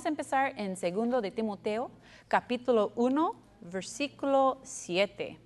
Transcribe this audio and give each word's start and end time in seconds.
vamos 0.00 0.06
a 0.06 0.08
empezar 0.08 0.54
en 0.56 0.76
segundo 0.78 1.20
de 1.20 1.30
Timoteo, 1.30 1.90
capítulo 2.26 2.90
1, 2.96 3.34
versículo 3.70 4.56
7. 4.62 5.36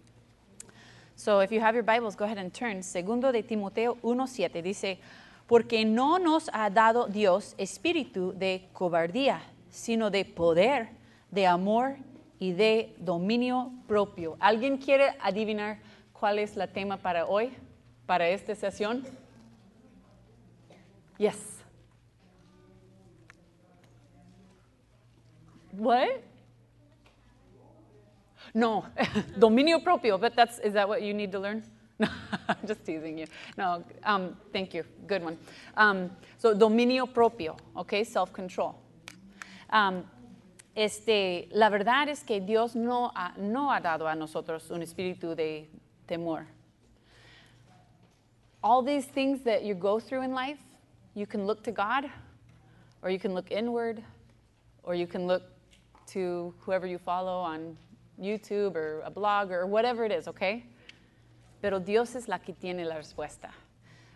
So 1.17 1.43
if 1.43 1.51
you 1.51 1.61
have 1.61 1.75
your 1.75 1.83
Bibles, 1.83 2.15
go 2.15 2.25
ahead 2.25 2.39
and 2.39 2.53
turn. 2.53 2.85
Segundo 2.85 3.33
de 3.33 3.43
Timoteo 3.43 3.97
1:7 4.03 4.63
dice, 4.63 5.01
porque 5.49 5.85
no 5.85 6.21
nos 6.21 6.49
ha 6.53 6.71
dado 6.71 7.09
Dios 7.09 7.57
espíritu 7.59 8.33
de 8.33 8.69
cobardía, 8.73 9.43
sino 9.71 10.09
de 10.09 10.25
poder, 10.25 10.91
de 11.33 11.49
amor 11.49 11.97
y 12.39 12.53
de 12.53 12.95
dominio 12.99 13.73
propio. 13.89 14.37
¿Alguien 14.39 14.77
quiere 14.77 15.17
adivinar 15.21 15.79
cuál 16.13 16.39
es 16.39 16.55
la 16.55 16.69
tema 16.69 16.99
para 16.99 17.27
hoy, 17.27 17.51
para 18.07 18.29
esta 18.29 18.55
sesión? 18.55 19.03
Yes. 21.19 21.54
What? 25.77 26.23
No, 28.55 28.87
dominio 29.39 29.83
propio, 29.83 30.17
but 30.19 30.37
that's, 30.37 30.59
is 30.61 30.75
that 30.75 30.89
what 30.89 31.03
you 31.03 31.13
need 31.13 31.33
to 31.33 31.39
learn? 31.39 31.63
No, 31.97 32.09
I'm 32.49 32.57
just 32.67 32.85
teasing 32.85 33.19
you. 33.19 33.27
No, 33.57 33.85
um, 34.03 34.37
thank 34.53 34.75
you. 34.75 34.83
Good 35.07 35.23
one. 35.23 35.39
Um, 35.77 36.11
so, 36.39 36.53
dominio 36.53 37.07
propio, 37.07 37.57
okay, 37.77 38.03
self 38.03 38.33
control. 38.33 38.75
Um, 39.71 40.03
este, 40.75 41.47
la 41.53 41.71
verdad 41.71 42.09
es 42.09 42.25
que 42.25 42.41
Dios 42.41 42.75
no 42.75 43.13
ha, 43.15 43.33
no 43.39 43.71
ha 43.71 43.81
dado 43.81 44.09
a 44.09 44.17
nosotros 44.17 44.69
un 44.73 44.83
espíritu 44.83 45.37
de 45.37 45.69
temor. 46.09 46.47
All 48.61 48.83
these 48.83 49.05
things 49.05 49.43
that 49.45 49.63
you 49.63 49.77
go 49.77 50.01
through 50.01 50.23
in 50.23 50.33
life, 50.33 50.59
you 51.15 51.27
can 51.27 51.47
look 51.47 51.63
to 51.63 51.71
God, 51.71 52.11
or 53.03 53.11
you 53.11 53.21
can 53.21 53.35
look 53.35 53.53
inward, 53.53 54.03
or 54.83 54.97
you 54.97 55.07
can 55.07 55.29
look 55.29 55.45
to 56.13 56.55
whoever 56.61 56.87
you 56.87 56.99
follow 56.99 57.41
on 57.41 57.77
YouTube 58.21 58.77
or 58.77 59.03
a 59.05 59.11
blog 59.11 59.51
or 59.51 59.67
whatever 59.67 60.05
it 60.05 60.13
is, 60.13 60.29
okay? 60.29 60.65
Pero 61.61 61.81
Dios 61.81 62.15
es 62.15 62.29
la 62.29 62.39
que 62.39 62.53
tiene 62.53 62.85
la 62.85 62.97
respuesta. 62.97 63.51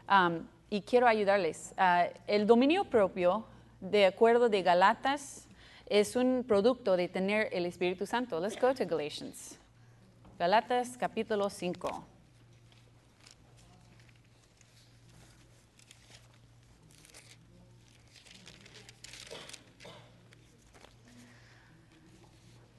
Um, 0.09 0.47
y 0.71 0.83
quiero 0.83 1.07
ayudarles. 1.07 1.75
Uh, 1.79 2.13
el 2.27 2.47
dominio 2.47 2.85
propio, 2.85 3.45
de 3.81 4.07
acuerdo 4.07 4.49
de 4.49 4.63
Galatas, 4.63 5.47
es 5.87 6.17
un 6.17 6.45
producto 6.47 6.97
de 6.97 7.09
tener 7.09 7.49
el 7.53 7.65
Espíritu 7.65 8.07
Santo. 8.07 8.39
Let's 8.39 8.61
go 8.61 8.75
to 8.75 8.85
Galatians. 8.85 9.59
Galatas 10.39 10.97
capítulo 10.99 11.49
5. 11.49 12.18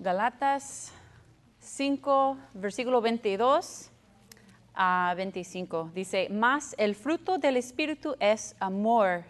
Galatas 0.02 0.94
5, 1.60 2.38
versículo 2.54 3.02
22 3.02 3.92
a 4.74 5.14
25. 5.18 5.92
Dice, 5.94 6.30
mas 6.32 6.74
el 6.78 6.96
fruto 6.96 7.38
del 7.38 7.58
Espíritu 7.58 8.16
es 8.18 8.56
amor, 8.62 9.26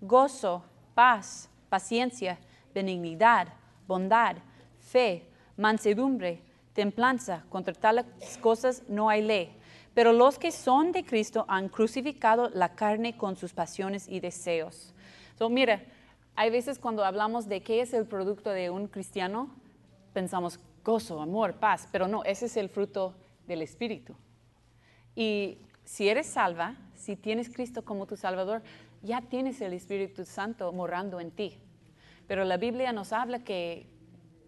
gozo, 0.00 0.64
paz, 0.94 1.50
paciencia, 1.68 2.38
benignidad, 2.72 3.48
bondad, 3.86 4.36
fe, 4.78 5.28
mansedumbre, 5.58 6.40
templanza. 6.72 7.44
Contra 7.50 7.74
tales 7.74 8.06
cosas 8.40 8.82
no 8.88 9.10
hay 9.10 9.20
ley. 9.20 9.54
Pero 9.92 10.14
los 10.14 10.38
que 10.38 10.52
son 10.52 10.90
de 10.92 11.04
Cristo 11.04 11.44
han 11.48 11.68
crucificado 11.68 12.48
la 12.48 12.74
carne 12.74 13.14
con 13.18 13.36
sus 13.36 13.52
pasiones 13.52 14.08
y 14.08 14.20
deseos. 14.20 14.94
So, 15.38 15.50
mira, 15.50 15.82
hay 16.34 16.48
veces 16.48 16.78
cuando 16.78 17.04
hablamos 17.04 17.46
de 17.46 17.62
qué 17.62 17.82
es 17.82 17.92
el 17.92 18.06
producto 18.06 18.48
de 18.48 18.70
un 18.70 18.88
cristiano, 18.88 19.50
pensamos 20.14 20.58
gozo, 20.82 21.20
amor, 21.20 21.56
paz, 21.56 21.88
pero 21.92 22.08
no, 22.08 22.24
ese 22.24 22.46
es 22.46 22.56
el 22.56 22.70
fruto 22.70 23.14
del 23.46 23.60
Espíritu. 23.60 24.14
Y 25.14 25.58
si 25.84 26.08
eres 26.08 26.26
salva, 26.26 26.76
si 26.94 27.16
tienes 27.16 27.50
Cristo 27.50 27.84
como 27.84 28.06
tu 28.06 28.16
Salvador, 28.16 28.62
ya 29.02 29.20
tienes 29.20 29.60
el 29.60 29.74
Espíritu 29.74 30.24
Santo 30.24 30.72
morando 30.72 31.20
en 31.20 31.30
ti. 31.30 31.58
Pero 32.26 32.44
la 32.44 32.56
Biblia 32.56 32.92
nos 32.92 33.12
habla 33.12 33.44
que 33.44 33.86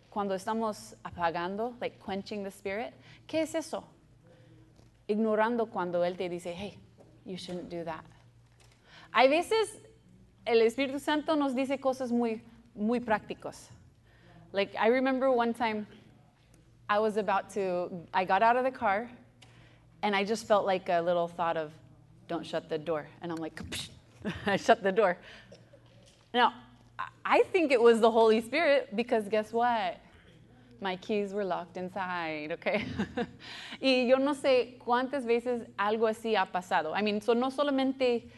cuando 0.09 0.35
estamos 0.35 0.97
apagando, 1.03 1.77
like 1.81 1.99
quenching 1.99 2.43
the 2.43 2.49
Spirit, 2.49 2.95
¿qué 3.27 3.43
es 3.43 3.55
eso? 3.55 3.85
Ignorando 5.07 5.67
cuando 5.67 6.03
Él 6.05 6.17
te 6.17 6.31
dice, 6.31 6.55
hey, 6.57 6.79
you 7.27 7.37
shouldn't 7.37 7.71
do 7.71 7.85
that. 7.85 8.05
Hay 9.13 9.29
veces 9.29 9.83
el 10.47 10.63
Espíritu 10.63 10.99
Santo 10.99 11.37
nos 11.37 11.55
dice 11.55 11.79
cosas 11.79 12.13
muy, 12.13 12.43
muy 12.75 13.01
prácticos. 13.01 13.69
Like, 14.57 14.75
I 14.81 14.87
remember 14.87 15.31
one 15.31 15.53
time 15.53 15.87
I 16.89 16.99
was 16.99 17.19
about 17.19 17.51
to, 17.51 17.91
I 18.15 18.25
got 18.25 18.43
out 18.43 18.57
of 18.57 18.65
the 18.65 18.71
car 18.71 19.11
and 20.03 20.17
I 20.17 20.25
just 20.25 20.47
felt 20.49 20.65
like 20.65 20.89
a 20.89 21.03
little 21.03 21.29
thought 21.29 21.59
of, 21.59 21.73
don't 22.27 22.47
shut 22.47 22.71
the 22.71 22.79
door. 22.79 23.07
And 23.21 23.31
I'm 23.31 23.37
like, 23.37 23.61
I 24.47 24.57
shut 24.57 24.83
the 24.83 24.93
door. 24.93 25.19
Now, 26.33 26.55
I 27.23 27.43
think 27.53 27.71
it 27.71 27.83
was 27.83 28.01
the 28.01 28.11
Holy 28.11 28.41
Spirit 28.41 28.97
because 28.97 29.29
guess 29.29 29.53
what? 29.53 29.99
My 30.81 30.97
keys 30.97 31.35
were 31.35 31.45
locked 31.45 31.77
inside, 31.77 32.53
okay? 32.53 32.87
y 33.83 34.07
yo 34.09 34.17
no 34.17 34.33
sé 34.33 34.79
cuántas 34.79 35.27
veces 35.27 35.69
algo 35.79 36.09
así 36.09 36.35
ha 36.35 36.47
pasado. 36.51 36.95
I 36.95 37.03
mean, 37.03 37.21
so 37.21 37.35
no 37.35 37.51
solamente 37.51 38.31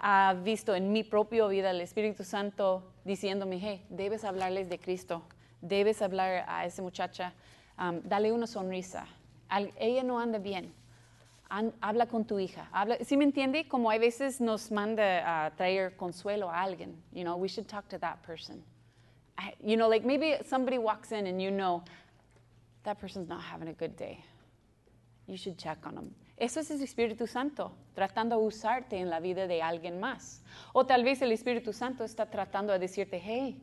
ha 0.00 0.36
visto 0.40 0.72
en 0.72 0.92
mi 0.92 1.02
propia 1.02 1.48
vida 1.48 1.70
el 1.70 1.80
Espíritu 1.80 2.24
Santo 2.24 2.84
diciéndome, 3.04 3.58
hey, 3.58 3.82
debes 3.90 4.22
hablarles 4.22 4.68
de 4.68 4.78
Cristo, 4.78 5.24
debes 5.60 6.02
hablar 6.02 6.44
a 6.48 6.64
esa 6.64 6.82
muchacha, 6.82 7.32
um, 7.78 8.00
dale 8.02 8.32
una 8.32 8.46
sonrisa. 8.46 9.06
Ella 9.78 10.02
no 10.02 10.18
anda 10.18 10.38
bien. 10.38 10.72
Habla 11.80 12.06
con 12.06 12.26
tu 12.26 12.38
hija. 12.38 12.68
Habla, 12.72 12.98
¿Sí 13.02 13.16
me 13.16 13.24
entiende? 13.24 13.66
Como 13.66 13.88
hay 13.88 13.98
veces 13.98 14.40
nos 14.40 14.70
manda 14.70 15.46
a 15.46 15.50
traer 15.56 15.96
consuelo 15.96 16.50
a 16.50 16.60
alguien. 16.60 17.02
You 17.12 17.24
know, 17.24 17.36
we 17.36 17.48
should 17.48 17.66
talk 17.66 17.88
to 17.88 17.98
that 17.98 18.22
person. 18.22 18.62
You 19.64 19.76
know, 19.76 19.88
like 19.88 20.04
maybe 20.04 20.36
somebody 20.44 20.76
walks 20.76 21.12
in 21.12 21.26
and 21.26 21.40
you 21.40 21.50
know 21.50 21.82
that 22.82 22.98
person's 22.98 23.28
not 23.28 23.40
having 23.40 23.68
a 23.68 23.72
good 23.72 23.96
day. 23.96 24.22
You 25.26 25.36
should 25.36 25.56
check 25.56 25.78
on 25.86 25.94
them. 25.94 26.14
Eso 26.36 26.60
es 26.60 26.70
el 26.70 26.80
Espíritu 26.82 27.26
Santo, 27.26 27.72
tratando 27.94 28.38
de 28.38 28.42
usarte 28.46 28.96
en 28.96 29.10
la 29.10 29.18
vida 29.18 29.46
de 29.48 29.60
alguien 29.60 29.98
más. 29.98 30.42
O 30.72 30.86
tal 30.86 31.02
vez 31.02 31.20
el 31.20 31.32
Espíritu 31.32 31.72
Santo 31.72 32.04
está 32.04 32.26
tratando 32.26 32.72
de 32.72 32.78
decirte, 32.78 33.18
hey, 33.18 33.60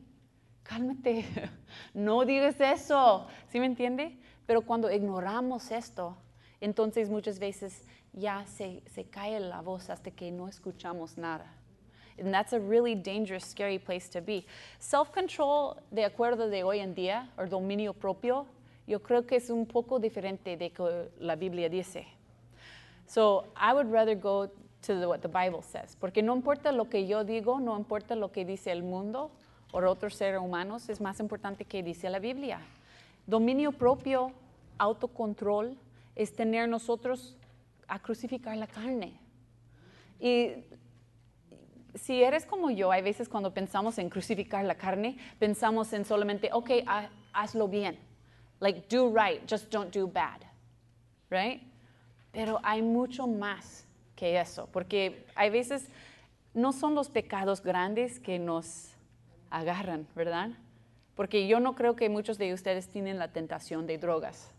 cálmate, 0.66 1.24
no 1.94 2.24
digas 2.24 2.60
eso. 2.60 3.26
¿Sí 3.48 3.60
me 3.60 3.66
entiende? 3.66 4.18
Pero 4.46 4.62
cuando 4.62 4.90
ignoramos 4.90 5.70
esto, 5.70 6.16
entonces 6.60 7.08
muchas 7.08 7.38
veces 7.38 7.84
ya 8.12 8.44
se, 8.46 8.82
se 8.86 9.04
cae 9.04 9.38
la 9.40 9.60
voz 9.60 9.90
hasta 9.90 10.10
que 10.10 10.30
no 10.30 10.48
escuchamos 10.48 11.16
nada. 11.18 11.52
And 12.18 12.32
that's 12.32 12.54
a 12.54 12.58
really 12.58 12.94
dangerous, 12.94 13.44
scary 13.44 13.78
place 13.78 14.08
to 14.08 14.22
be. 14.22 14.46
Self-control, 14.78 15.76
de 15.90 16.04
acuerdo 16.04 16.48
de 16.48 16.64
hoy 16.64 16.80
en 16.80 16.94
día, 16.94 17.30
o 17.36 17.46
dominio 17.46 17.92
propio, 17.92 18.46
yo 18.86 19.00
creo 19.00 19.26
que 19.26 19.36
es 19.36 19.50
un 19.50 19.66
poco 19.66 19.98
diferente 19.98 20.56
de 20.56 20.70
que 20.70 21.10
la 21.18 21.36
Biblia 21.36 21.68
dice. 21.68 22.06
So 23.06 23.44
I 23.54 23.74
would 23.74 23.90
rather 23.92 24.14
go 24.14 24.46
to 24.82 24.98
the, 24.98 25.06
what 25.06 25.20
the 25.20 25.28
Bible 25.28 25.62
says, 25.62 25.96
porque 26.00 26.22
no 26.22 26.34
importa 26.34 26.72
lo 26.72 26.88
que 26.88 27.06
yo 27.06 27.22
digo, 27.24 27.60
no 27.60 27.76
importa 27.76 28.14
lo 28.14 28.32
que 28.32 28.44
dice 28.44 28.72
el 28.72 28.82
mundo 28.82 29.30
o 29.72 29.78
otros 29.78 30.14
seres 30.14 30.40
humanos, 30.40 30.88
es 30.88 31.00
más 31.00 31.20
importante 31.20 31.64
que 31.64 31.82
dice 31.82 32.08
la 32.08 32.18
Biblia. 32.18 32.60
Dominio 33.26 33.72
propio, 33.72 34.32
autocontrol, 34.78 35.76
es 36.14 36.34
tener 36.34 36.68
nosotros 36.68 37.36
a 37.88 37.98
crucificar 37.98 38.56
la 38.56 38.66
carne. 38.66 39.12
Y 40.18 40.64
si 41.94 42.22
eres 42.22 42.46
como 42.46 42.70
yo, 42.70 42.90
hay 42.90 43.02
veces 43.02 43.28
cuando 43.28 43.52
pensamos 43.52 43.98
en 43.98 44.08
crucificar 44.08 44.64
la 44.64 44.76
carne, 44.76 45.16
pensamos 45.38 45.92
en 45.92 46.04
solamente, 46.04 46.50
ok, 46.52 46.70
hazlo 47.32 47.68
bien. 47.68 47.98
Like, 48.60 48.86
do 48.88 49.12
right, 49.14 49.42
just 49.48 49.70
don't 49.70 49.94
do 49.94 50.06
bad. 50.06 50.40
Right? 51.30 51.62
Pero 52.32 52.60
hay 52.62 52.82
mucho 52.82 53.26
más 53.26 53.86
que 54.14 54.40
eso, 54.40 54.68
porque 54.72 55.26
hay 55.34 55.50
veces 55.50 55.90
no 56.54 56.72
son 56.72 56.94
los 56.94 57.10
pecados 57.10 57.62
grandes 57.62 58.18
que 58.18 58.38
nos 58.38 58.95
agarran, 59.50 60.06
¿verdad? 60.14 60.50
Porque 61.14 61.46
yo 61.46 61.60
no 61.60 61.74
creo 61.74 61.96
que 61.96 62.08
muchos 62.08 62.38
de 62.38 62.52
ustedes 62.52 62.88
tienen 62.88 63.18
la 63.18 63.28
tentación 63.28 63.86
de 63.86 63.98
drogas, 63.98 64.50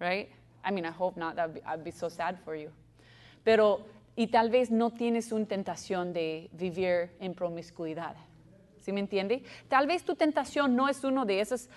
right? 0.00 0.28
I 0.64 0.72
mean, 0.72 0.84
I 0.84 0.92
hope 0.96 1.18
not. 1.18 1.36
That'd 1.36 1.54
be, 1.54 1.60
I'd 1.60 1.84
be 1.84 1.92
so 1.92 2.08
sad 2.08 2.36
for 2.44 2.56
you. 2.56 2.70
Pero, 3.44 3.80
y 4.16 4.28
tal 4.28 4.50
vez 4.50 4.70
no 4.70 4.90
tienes 4.90 5.30
una 5.30 5.46
tentación 5.46 6.12
de 6.12 6.48
vivir 6.52 7.10
en 7.20 7.34
promiscuidad. 7.34 8.16
¿Sí 8.80 8.92
me 8.92 9.00
entiende? 9.00 9.42
Tal 9.68 9.86
vez 9.86 10.04
tu 10.04 10.14
tentación 10.14 10.74
no 10.74 10.88
es 10.88 11.04
uno 11.04 11.24
de 11.24 11.40
esos 11.40 11.68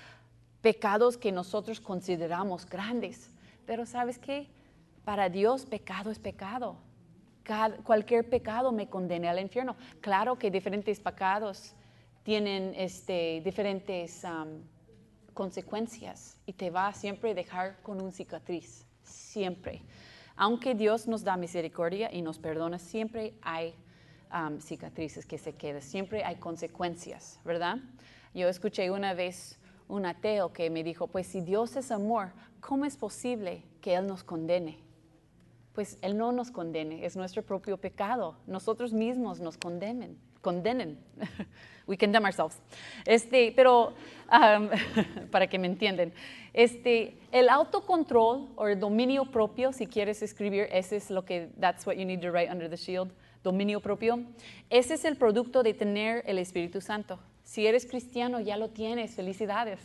pecados 0.62 1.18
que 1.18 1.32
nosotros 1.32 1.80
consideramos 1.80 2.66
grandes. 2.66 3.30
Pero 3.66 3.86
¿sabes 3.86 4.18
qué? 4.18 4.48
Para 5.06 5.30
Dios 5.30 5.66
pecado 5.66 6.10
es 6.12 6.20
pecado. 6.20 6.78
Cada, 7.44 7.78
cualquier 7.78 8.30
pecado 8.30 8.72
me 8.72 8.90
condena 8.90 9.32
al 9.32 9.40
infierno. 9.40 9.76
Claro 10.02 10.38
que 10.38 10.52
diferentes 10.52 11.00
pecados 11.00 11.74
tienen 12.28 12.74
este, 12.76 13.40
diferentes 13.40 14.22
consecuencias 15.34 16.38
y 16.46 16.52
te 16.52 16.70
va 16.70 16.90
a 16.90 16.94
siempre 16.94 17.34
dejar 17.34 17.82
con 17.82 18.02
un 18.02 18.12
cicatriz, 18.12 18.86
siempre. 19.02 19.82
Aunque 20.36 20.76
Dios 20.76 21.08
nos 21.08 21.24
da 21.24 21.38
misericordia 21.38 22.14
y 22.14 22.22
nos 22.22 22.38
perdona, 22.38 22.80
siempre 22.80 23.34
hay 23.42 23.74
cicatrices 24.60 25.26
que 25.26 25.38
se 25.38 25.54
quedan, 25.56 25.82
siempre 25.82 26.26
hay 26.26 26.36
consecuencias, 26.36 27.40
¿verdad? 27.46 27.78
Yo 28.34 28.50
escuché 28.50 28.92
una 28.92 29.14
vez 29.14 29.58
un 29.88 30.06
ateo 30.06 30.52
que 30.52 30.70
me 30.70 30.84
dijo, 30.84 31.08
pues 31.08 31.28
si 31.28 31.40
Dios 31.40 31.78
es 31.78 31.92
amor, 31.92 32.34
¿cómo 32.60 32.84
es 32.84 32.98
posible 32.98 33.64
que 33.80 33.96
Él 33.96 34.06
nos 34.06 34.26
condene? 34.26 34.80
Pues 35.72 35.98
Él 36.02 36.18
no 36.18 36.34
nos 36.34 36.52
condene, 36.52 37.06
es 37.06 37.16
nuestro 37.16 37.42
propio 37.42 37.78
pecado. 37.78 38.36
Nosotros 38.48 38.92
mismos 38.92 39.40
nos 39.40 39.58
condenen, 39.58 40.20
condenen. 40.48 40.98
We 41.88 41.98
condemn 41.98 42.26
ourselves. 42.26 42.62
Este, 43.06 43.52
pero 43.54 43.94
um, 44.32 44.70
para 45.32 45.48
que 45.48 45.58
me 45.58 45.68
entiendan, 45.68 46.14
este, 46.54 47.18
el 47.32 47.50
autocontrol 47.50 48.50
o 48.56 48.68
el 48.68 48.80
dominio 48.80 49.26
propio, 49.26 49.74
si 49.74 49.88
quieres 49.88 50.22
escribir, 50.22 50.68
ese 50.72 50.96
es 50.96 51.10
lo 51.10 51.24
que, 51.24 51.50
that's 51.60 51.86
what 51.86 51.98
you 51.98 52.06
need 52.06 52.22
to 52.22 52.32
write 52.32 52.50
under 52.50 52.70
the 52.70 52.78
shield, 52.78 53.12
dominio 53.44 53.82
propio. 53.82 54.20
Ese 54.70 54.94
es 54.94 55.06
el 55.06 55.16
producto 55.16 55.64
de 55.64 55.74
tener 55.74 56.24
el 56.26 56.38
Espíritu 56.40 56.82
Santo. 56.82 57.20
Si 57.44 57.68
eres 57.68 57.86
cristiano, 57.86 58.40
ya 58.40 58.58
lo 58.58 58.70
tienes, 58.70 59.16
felicidades. 59.16 59.80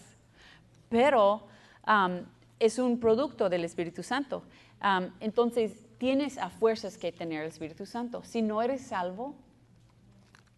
Pero 0.89 1.47
um, 1.87 2.25
es 2.61 2.79
un 2.79 3.01
producto 3.01 3.49
del 3.49 3.65
Espíritu 3.65 4.03
Santo. 4.03 4.43
Um, 4.83 5.11
entonces, 5.21 5.73
tienes 5.99 6.39
a 6.39 6.51
fuerzas 6.51 6.99
que 6.99 7.13
tener 7.13 7.43
el 7.43 7.49
Espíritu 7.49 7.87
Santo. 7.87 8.23
Si 8.25 8.43
no 8.43 8.61
eres 8.61 8.81
salvo, 8.81 9.37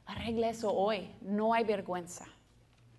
arregla 0.06 0.48
eso 0.48 0.72
hoy. 0.72 1.10
No 1.20 1.54
hay 1.54 1.64
vergüenza. 1.64 2.26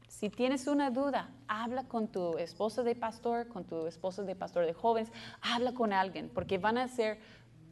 Si 0.08 0.30
tienes 0.30 0.68
una 0.68 0.92
duda, 0.92 1.30
habla 1.48 1.84
con 1.84 2.08
tu 2.08 2.38
esposo 2.38 2.84
de 2.84 2.96
pastor, 2.96 3.48
con 3.50 3.66
tu 3.66 3.86
esposo 3.86 4.24
de 4.24 4.34
pastor 4.34 4.66
de 4.66 4.74
jóvenes, 4.74 5.12
habla 5.42 5.74
con 5.74 5.92
alguien, 5.92 6.30
porque 6.30 6.58
van 6.58 6.78
a 6.78 6.88
ser 6.88 7.20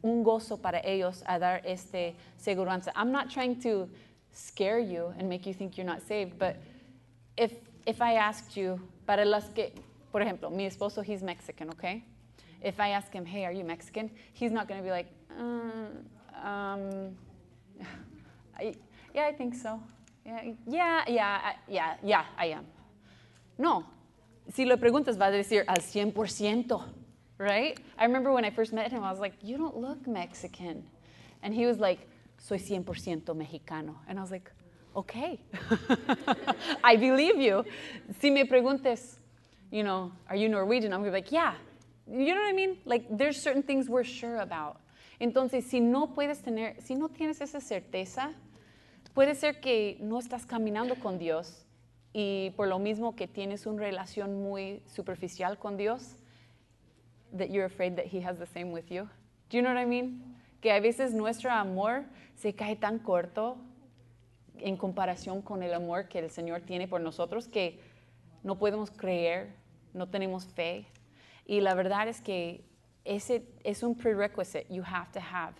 un 0.02 0.22
gozo 0.22 0.58
para 0.58 0.80
ellos 0.80 1.22
a 1.26 1.38
dar 1.38 1.62
este 1.64 2.14
seguridad. 2.36 2.92
I'm 2.94 3.10
not 3.10 3.30
trying 3.30 3.58
to 3.62 3.88
scare 4.34 4.78
you 4.78 5.14
and 5.18 5.28
make 5.28 5.46
you 5.46 5.54
think 5.54 5.78
you're 5.78 5.90
not 5.90 6.02
saved. 6.02 6.38
But 6.38 6.56
if, 7.38 7.52
if 7.86 8.02
I 8.02 8.16
asked 8.16 8.56
you, 8.56 8.78
para 9.06 9.24
las 9.24 9.48
que, 9.48 9.72
por 10.12 10.20
ejemplo, 10.20 10.50
mi 10.50 10.66
esposo, 10.66 11.02
he's 11.02 11.22
Mexican, 11.22 11.70
okay? 11.70 12.04
If 12.62 12.78
I 12.80 12.90
ask 12.90 13.12
him, 13.12 13.24
hey, 13.24 13.46
are 13.46 13.52
you 13.52 13.64
Mexican? 13.64 14.10
He's 14.34 14.52
not 14.52 14.68
going 14.68 14.80
to 14.80 14.84
be 14.84 14.90
like, 14.90 15.06
uh, 15.38 16.46
um, 16.46 17.16
I, 18.58 18.74
yeah, 19.14 19.26
I 19.26 19.32
think 19.32 19.54
so. 19.54 19.80
Yeah, 20.26 20.52
yeah, 20.66 21.04
yeah, 21.06 21.52
yeah, 21.68 21.96
yeah, 22.02 22.24
I 22.36 22.46
am. 22.46 22.66
No, 23.56 23.84
si 24.52 24.64
le 24.64 24.76
preguntas, 24.76 25.16
va 25.16 25.26
a 25.26 25.30
decir 25.30 25.64
al 25.68 25.76
100%, 25.76 26.82
right? 27.38 27.78
I 27.98 28.04
remember 28.04 28.32
when 28.32 28.44
I 28.44 28.50
first 28.50 28.72
met 28.72 28.90
him, 28.90 29.02
I 29.02 29.10
was 29.10 29.20
like, 29.20 29.34
you 29.42 29.56
don't 29.56 29.76
look 29.76 30.06
Mexican. 30.06 30.84
And 31.42 31.54
he 31.54 31.66
was 31.66 31.78
like, 31.78 32.08
soy 32.38 32.58
100% 32.58 32.84
mexicano. 33.36 33.94
And 34.08 34.18
I 34.18 34.22
was 34.22 34.30
like, 34.30 34.50
okay, 34.96 35.40
I 36.84 36.96
believe 36.96 37.36
you. 37.36 37.64
Si 38.20 38.30
me 38.30 38.44
preguntes, 38.44 39.16
you 39.70 39.82
know, 39.82 40.12
are 40.28 40.36
you 40.36 40.48
Norwegian? 40.48 40.92
I'm 40.92 41.00
gonna 41.00 41.10
be 41.10 41.16
like, 41.16 41.32
yeah. 41.32 41.54
You 42.10 42.34
know 42.34 42.40
what 42.40 42.48
I 42.48 42.52
mean? 42.52 42.78
Like, 42.84 43.06
there's 43.10 43.40
certain 43.40 43.62
things 43.62 43.88
we're 43.88 44.04
sure 44.04 44.38
about. 44.38 44.80
Entonces, 45.20 45.64
si 45.64 45.80
no 45.80 46.08
puedes 46.08 46.42
tener, 46.42 46.74
si 46.80 46.94
no 46.94 47.08
tienes 47.08 47.40
esa 47.40 47.60
certeza, 47.60 48.34
puede 49.14 49.36
ser 49.36 49.60
que 49.60 49.96
no 50.00 50.18
estás 50.18 50.44
caminando 50.44 50.96
con 50.96 51.18
Dios 51.18 51.64
y 52.12 52.50
por 52.56 52.68
lo 52.68 52.78
mismo 52.78 53.16
que 53.16 53.26
tienes 53.26 53.64
una 53.66 53.82
relación 53.82 54.42
muy 54.42 54.82
superficial 54.86 55.58
con 55.58 55.76
Dios, 55.76 56.16
that 57.36 57.48
you're 57.48 57.64
afraid 57.64 57.94
that 57.96 58.06
He 58.06 58.20
has 58.24 58.38
the 58.38 58.46
same 58.46 58.72
with 58.72 58.86
you. 58.90 59.08
Do 59.50 59.56
you 59.56 59.62
know 59.62 59.72
what 59.72 59.80
I 59.80 59.86
mean? 59.86 60.36
Que 60.60 60.72
a 60.72 60.80
veces 60.80 61.12
nuestro 61.12 61.50
amor 61.50 62.04
se 62.36 62.54
cae 62.54 62.76
tan 62.76 62.98
corto 62.98 63.56
en 64.58 64.76
comparación 64.76 65.42
con 65.42 65.62
el 65.62 65.74
amor 65.74 66.08
que 66.08 66.18
el 66.18 66.30
Señor 66.30 66.62
tiene 66.62 66.88
por 66.88 67.00
nosotros 67.00 67.48
que 67.48 67.80
no 68.42 68.58
podemos 68.58 68.90
creer, 68.90 69.54
no 69.92 70.08
tenemos 70.08 70.46
fe. 70.46 70.86
Y 71.46 71.60
la 71.60 71.74
verdad 71.74 72.08
es 72.08 72.20
que 72.20 72.64
ese 73.04 73.46
es 73.64 73.82
un 73.82 73.96
prerequisite. 73.96 74.66
You 74.72 74.82
have 74.82 75.10
to 75.12 75.20
have 75.20 75.54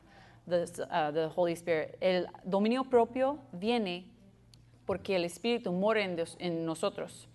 the, 0.46 0.87
uh, 0.91 1.11
the 1.11 1.29
Holy 1.29 1.55
Spirit. 1.55 1.96
El 2.00 2.26
dominio 2.44 2.85
propio 2.85 3.38
viene 3.52 4.06
porque 4.87 5.17
el 5.17 5.25
Espíritu 5.25 5.73
mora 5.73 6.02
en, 6.02 6.23
en 6.38 6.67
nosotros. 6.67 7.29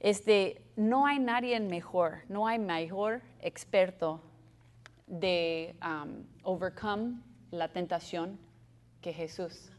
Este, 0.00 0.62
no 0.76 1.06
hay 1.06 1.18
nadie 1.18 1.58
mejor, 1.60 2.22
no 2.28 2.46
hay 2.46 2.58
mejor 2.58 3.22
experto 3.40 4.20
de 5.06 5.76
um, 5.82 6.24
overcome 6.42 7.20
la 7.50 7.68
tentación 7.68 8.38
que 9.00 9.12
Jesús. 9.12 9.70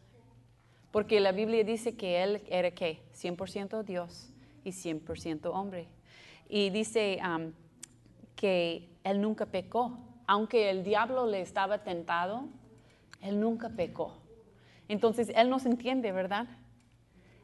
Porque 0.92 1.20
la 1.20 1.32
Biblia 1.32 1.64
dice 1.64 1.96
que 1.96 2.22
Él 2.24 2.44
era 2.48 2.72
qué? 2.72 3.02
100% 3.16 3.84
Dios 3.84 4.30
y 4.64 4.70
100% 4.70 5.50
hombre. 5.52 5.88
Y 6.48 6.70
dice 6.70 7.20
um, 7.26 7.52
que 8.36 8.90
Él 9.04 9.20
nunca 9.20 9.46
pecó. 9.46 9.98
Aunque 10.28 10.70
el 10.70 10.84
diablo 10.84 11.28
le 11.28 11.42
estaba 11.42 11.84
tentado, 11.84 12.46
Él 13.22 13.40
nunca 13.40 13.70
pecó. 13.70 14.18
Entonces 14.88 15.32
Él 15.36 15.50
nos 15.50 15.66
entiende, 15.66 16.12
¿verdad? 16.12 16.48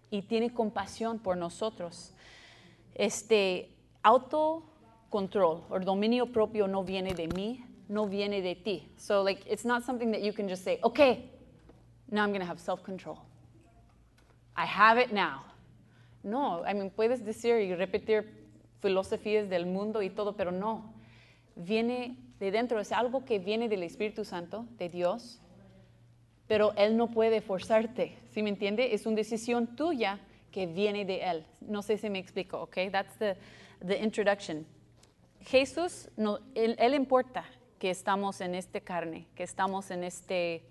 Y 0.10 0.24
tiene 0.24 0.54
compasión 0.54 1.20
por 1.20 1.38
nosotros. 1.38 2.14
Este 2.96 3.70
autocontrol 4.04 5.64
o 5.70 5.80
dominio 5.80 6.28
propio 6.28 6.68
no 6.68 6.84
viene 6.84 7.14
de 7.14 7.28
mí, 7.28 7.64
no 7.88 8.08
viene 8.08 8.42
de 8.42 8.56
ti. 8.56 8.92
So, 8.98 9.24
like, 9.24 9.44
it's 9.50 9.66
not 9.66 9.84
something 9.84 10.12
that 10.12 10.22
you 10.22 10.34
can 10.34 10.48
just 10.48 10.64
say, 10.64 10.80
okay, 10.84 11.30
now 12.10 12.24
I'm 12.24 12.30
going 12.30 12.42
to 12.42 12.48
have 12.48 12.60
self 12.60 12.84
control. 12.84 13.20
I 14.56 14.66
have 14.66 14.98
it 14.98 15.12
now. 15.12 15.46
No, 16.24 16.64
I 16.66 16.74
mean, 16.74 16.92
puedes 16.92 17.24
decir 17.24 17.62
y 17.62 17.74
repetir 17.75 18.25
filosofías 18.82 19.50
del 19.50 19.66
mundo 19.66 20.02
y 20.02 20.10
todo, 20.10 20.34
pero 20.36 20.52
no. 20.52 20.94
Viene 21.56 22.18
de 22.39 22.51
dentro, 22.51 22.80
es 22.80 22.91
algo 22.91 23.25
que 23.25 23.39
viene 23.39 23.68
del 23.68 23.83
Espíritu 23.83 24.24
Santo, 24.24 24.65
de 24.77 24.89
Dios, 24.89 25.41
pero 26.47 26.74
Él 26.75 26.97
no 26.97 27.07
puede 27.07 27.41
forzarte. 27.41 28.18
¿Sí 28.31 28.41
me 28.41 28.50
entiende? 28.50 28.94
Es 28.94 29.06
una 29.06 29.18
decisión 29.18 29.75
tuya 29.75 30.19
que 30.51 30.65
viene 30.65 31.06
de 31.06 31.21
Él. 31.21 31.45
No 31.62 31.81
sé 31.81 31.97
si 31.97 32.09
me 32.09 32.19
explico, 32.19 32.62
¿ok? 32.62 32.77
That's 32.91 33.15
the, 33.18 33.36
the 33.86 33.98
introduction. 34.00 34.65
Jesús, 35.41 36.10
no, 36.17 36.39
él, 36.53 36.93
importa 36.93 37.46
que 37.77 37.89
estamos 37.89 38.41
en 38.41 38.55
este 38.55 38.81
carne, 38.81 39.25
que 39.36 39.43
estamos 39.43 39.89
en 39.89 40.03
este 40.03 40.63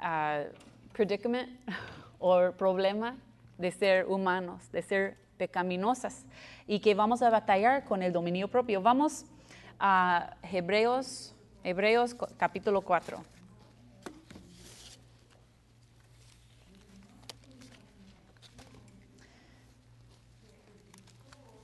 uh, 0.00 0.50
predicament 0.92 1.50
o 2.18 2.50
problema 2.52 3.16
de 3.58 3.70
ser 3.70 4.06
humanos, 4.06 4.70
de 4.72 4.82
ser 4.82 5.16
pecaminosas 5.36 6.24
y 6.66 6.80
que 6.80 6.94
vamos 6.94 7.22
a 7.22 7.30
batallar 7.30 7.84
con 7.84 8.02
el 8.02 8.12
dominio 8.12 8.48
propio. 8.48 8.80
Vamos 8.80 9.26
a 9.78 10.36
Hebreos, 10.42 11.34
Hebreos 11.62 12.16
capítulo 12.36 12.82
4. 12.82 13.22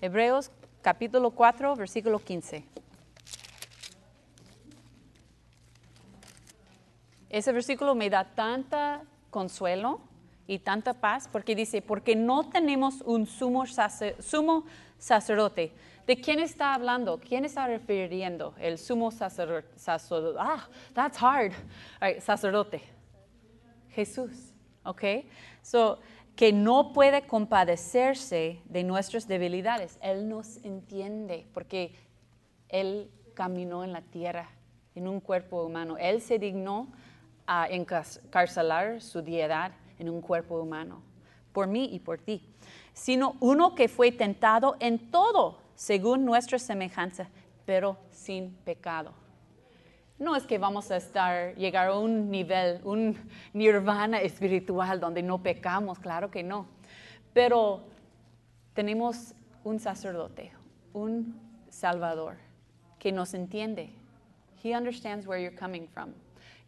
Hebreos 0.00 0.50
capítulo 0.82 1.30
4, 1.30 1.76
versículo 1.76 2.18
15. 2.18 2.64
Ese 7.30 7.52
versículo 7.52 7.94
me 7.94 8.10
da 8.10 8.24
tanta 8.24 9.02
consuelo 9.30 10.00
y 10.46 10.58
tanta 10.58 10.92
paz 10.92 11.28
porque 11.32 11.56
dice, 11.56 11.82
porque 11.82 12.14
no 12.14 12.48
tenemos 12.50 13.00
un 13.00 13.26
sumo, 13.26 13.64
sumo 14.20 14.64
sacerdote. 14.98 15.72
¿De 16.06 16.20
quién 16.20 16.38
está 16.38 16.74
hablando? 16.74 17.18
¿Quién 17.18 17.44
está 17.44 17.66
refiriendo? 17.66 18.54
El 18.58 18.78
sumo 18.78 19.10
sacerdote. 19.10 19.68
ah, 20.38 20.68
that's 20.92 21.16
hard. 21.20 21.52
sacerdote. 22.20 22.82
Jesús. 23.90 24.52
¿Ok? 24.84 25.02
So, 25.62 25.98
que 26.36 26.52
no 26.52 26.92
puede 26.92 27.26
compadecerse 27.26 28.60
de 28.66 28.82
nuestras 28.82 29.26
debilidades. 29.28 29.98
Él 30.02 30.28
nos 30.28 30.58
entiende 30.58 31.46
porque 31.54 31.94
Él 32.68 33.10
caminó 33.34 33.84
en 33.84 33.92
la 33.92 34.02
tierra 34.02 34.50
en 34.94 35.08
un 35.08 35.20
cuerpo 35.20 35.62
humano. 35.64 35.96
Él 35.98 36.20
se 36.20 36.38
dignó 36.38 36.88
a 37.46 37.68
encarcelar 37.68 39.00
su 39.00 39.22
diedad 39.22 39.72
en 39.98 40.08
un 40.08 40.20
cuerpo 40.20 40.60
humano, 40.60 41.02
por 41.52 41.66
mí 41.66 41.88
y 41.92 42.00
por 42.00 42.18
ti, 42.18 42.42
sino 42.92 43.36
uno 43.40 43.74
que 43.74 43.88
fue 43.88 44.12
tentado 44.12 44.76
en 44.80 45.10
todo 45.10 45.63
según 45.74 46.24
nuestra 46.24 46.58
semejanza, 46.58 47.28
pero 47.64 47.96
sin 48.10 48.52
pecado. 48.64 49.14
no 50.18 50.36
es 50.36 50.46
que 50.46 50.58
vamos 50.58 50.90
a 50.90 50.96
estar, 50.96 51.54
llegar 51.56 51.88
a 51.88 51.98
un 51.98 52.30
nivel, 52.30 52.80
un 52.84 53.16
nirvana 53.52 54.20
espiritual 54.20 55.00
donde 55.00 55.22
no 55.22 55.42
pecamos, 55.42 55.98
claro 55.98 56.30
que 56.30 56.42
no. 56.42 56.66
Pero 57.32 57.82
tenemos 58.74 59.34
un 59.64 59.80
sacerdote, 59.80 60.52
un 60.92 61.40
salvador 61.68 62.36
que 62.98 63.10
nos 63.12 63.34
entiende. 63.34 63.90
He 64.62 64.74
understands 64.74 65.26
where 65.26 65.42
you're 65.42 65.56
coming 65.56 65.88
from. 65.88 66.14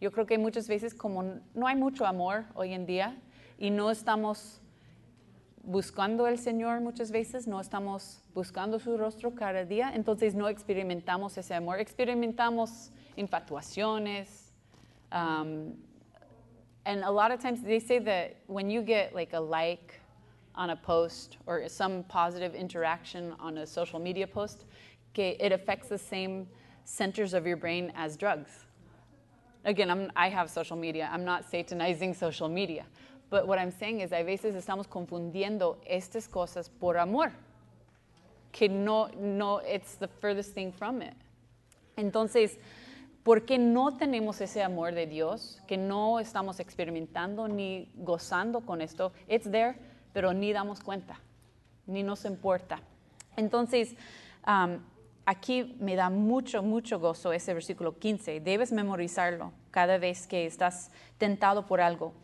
Yo 0.00 0.10
creo 0.10 0.26
que 0.26 0.36
muchas 0.36 0.68
veces 0.68 0.92
como 0.92 1.40
no 1.54 1.66
hay 1.66 1.76
mucho 1.76 2.04
amor 2.04 2.44
hoy 2.54 2.74
en 2.74 2.84
día 2.84 3.16
y 3.58 3.70
no 3.70 3.90
estamos 3.90 4.60
buscando 5.66 6.26
al 6.26 6.38
Señor 6.38 6.80
muchas 6.80 7.10
veces, 7.10 7.46
no 7.46 7.60
estamos 7.60 8.22
buscando 8.34 8.78
su 8.78 8.96
rostro 8.96 9.34
cada 9.34 9.64
día, 9.64 9.92
entonces 9.94 10.34
no 10.34 10.48
experimentamos 10.48 11.36
ese 11.36 11.54
amor, 11.54 11.80
experimentamos 11.80 12.90
infatuaciones. 13.16 14.52
Um, 15.10 15.74
and 16.84 17.02
a 17.02 17.10
lot 17.10 17.32
of 17.32 17.40
times 17.40 17.62
they 17.62 17.80
say 17.80 17.98
that 17.98 18.36
when 18.46 18.70
you 18.70 18.80
get 18.80 19.14
like 19.14 19.32
a 19.32 19.40
like 19.40 20.00
on 20.54 20.70
a 20.70 20.76
post 20.76 21.36
or 21.46 21.68
some 21.68 22.04
positive 22.04 22.54
interaction 22.54 23.34
on 23.40 23.58
a 23.58 23.66
social 23.66 23.98
media 23.98 24.26
post, 24.26 24.64
que 25.14 25.34
it 25.40 25.50
affects 25.50 25.88
the 25.88 25.98
same 25.98 26.46
centers 26.84 27.34
of 27.34 27.44
your 27.44 27.56
brain 27.56 27.92
as 27.96 28.16
drugs. 28.16 28.66
Again, 29.64 29.90
I'm, 29.90 30.12
I 30.14 30.28
have 30.28 30.48
social 30.48 30.76
media. 30.76 31.10
I'm 31.12 31.24
not 31.24 31.50
satanizing 31.50 32.14
social 32.14 32.48
media. 32.48 32.86
But 33.28 33.46
what 33.46 33.58
I'm 33.58 33.72
saying 33.72 34.00
is, 34.00 34.12
a 34.12 34.22
veces 34.22 34.54
estamos 34.54 34.86
confundiendo 34.86 35.78
estas 35.88 36.28
cosas 36.28 36.68
por 36.68 36.96
amor. 36.96 37.32
Que 38.52 38.68
no, 38.68 39.08
no, 39.18 39.58
it's 39.58 39.96
the 39.96 40.08
furthest 40.08 40.54
thing 40.54 40.72
from 40.72 41.02
it. 41.02 41.14
Entonces, 41.96 42.58
¿por 43.24 43.44
qué 43.44 43.58
no 43.58 43.96
tenemos 43.96 44.40
ese 44.40 44.62
amor 44.62 44.92
de 44.92 45.06
Dios? 45.06 45.60
Que 45.66 45.76
no 45.76 46.20
estamos 46.20 46.60
experimentando 46.60 47.48
ni 47.48 47.90
gozando 47.96 48.60
con 48.60 48.80
esto. 48.80 49.12
It's 49.28 49.50
there, 49.50 49.76
pero 50.12 50.32
ni 50.32 50.52
damos 50.52 50.80
cuenta, 50.80 51.18
ni 51.86 52.02
nos 52.02 52.24
importa. 52.24 52.80
Entonces, 53.36 53.96
um, 54.46 54.78
aquí 55.26 55.76
me 55.80 55.96
da 55.96 56.08
mucho, 56.10 56.62
mucho 56.62 57.00
gozo 57.00 57.32
ese 57.32 57.52
versículo 57.52 57.98
15. 57.98 58.40
Debes 58.40 58.72
memorizarlo 58.72 59.52
cada 59.70 59.98
vez 59.98 60.26
que 60.26 60.46
estás 60.46 60.90
tentado 61.18 61.66
por 61.66 61.80
algo. 61.80 62.14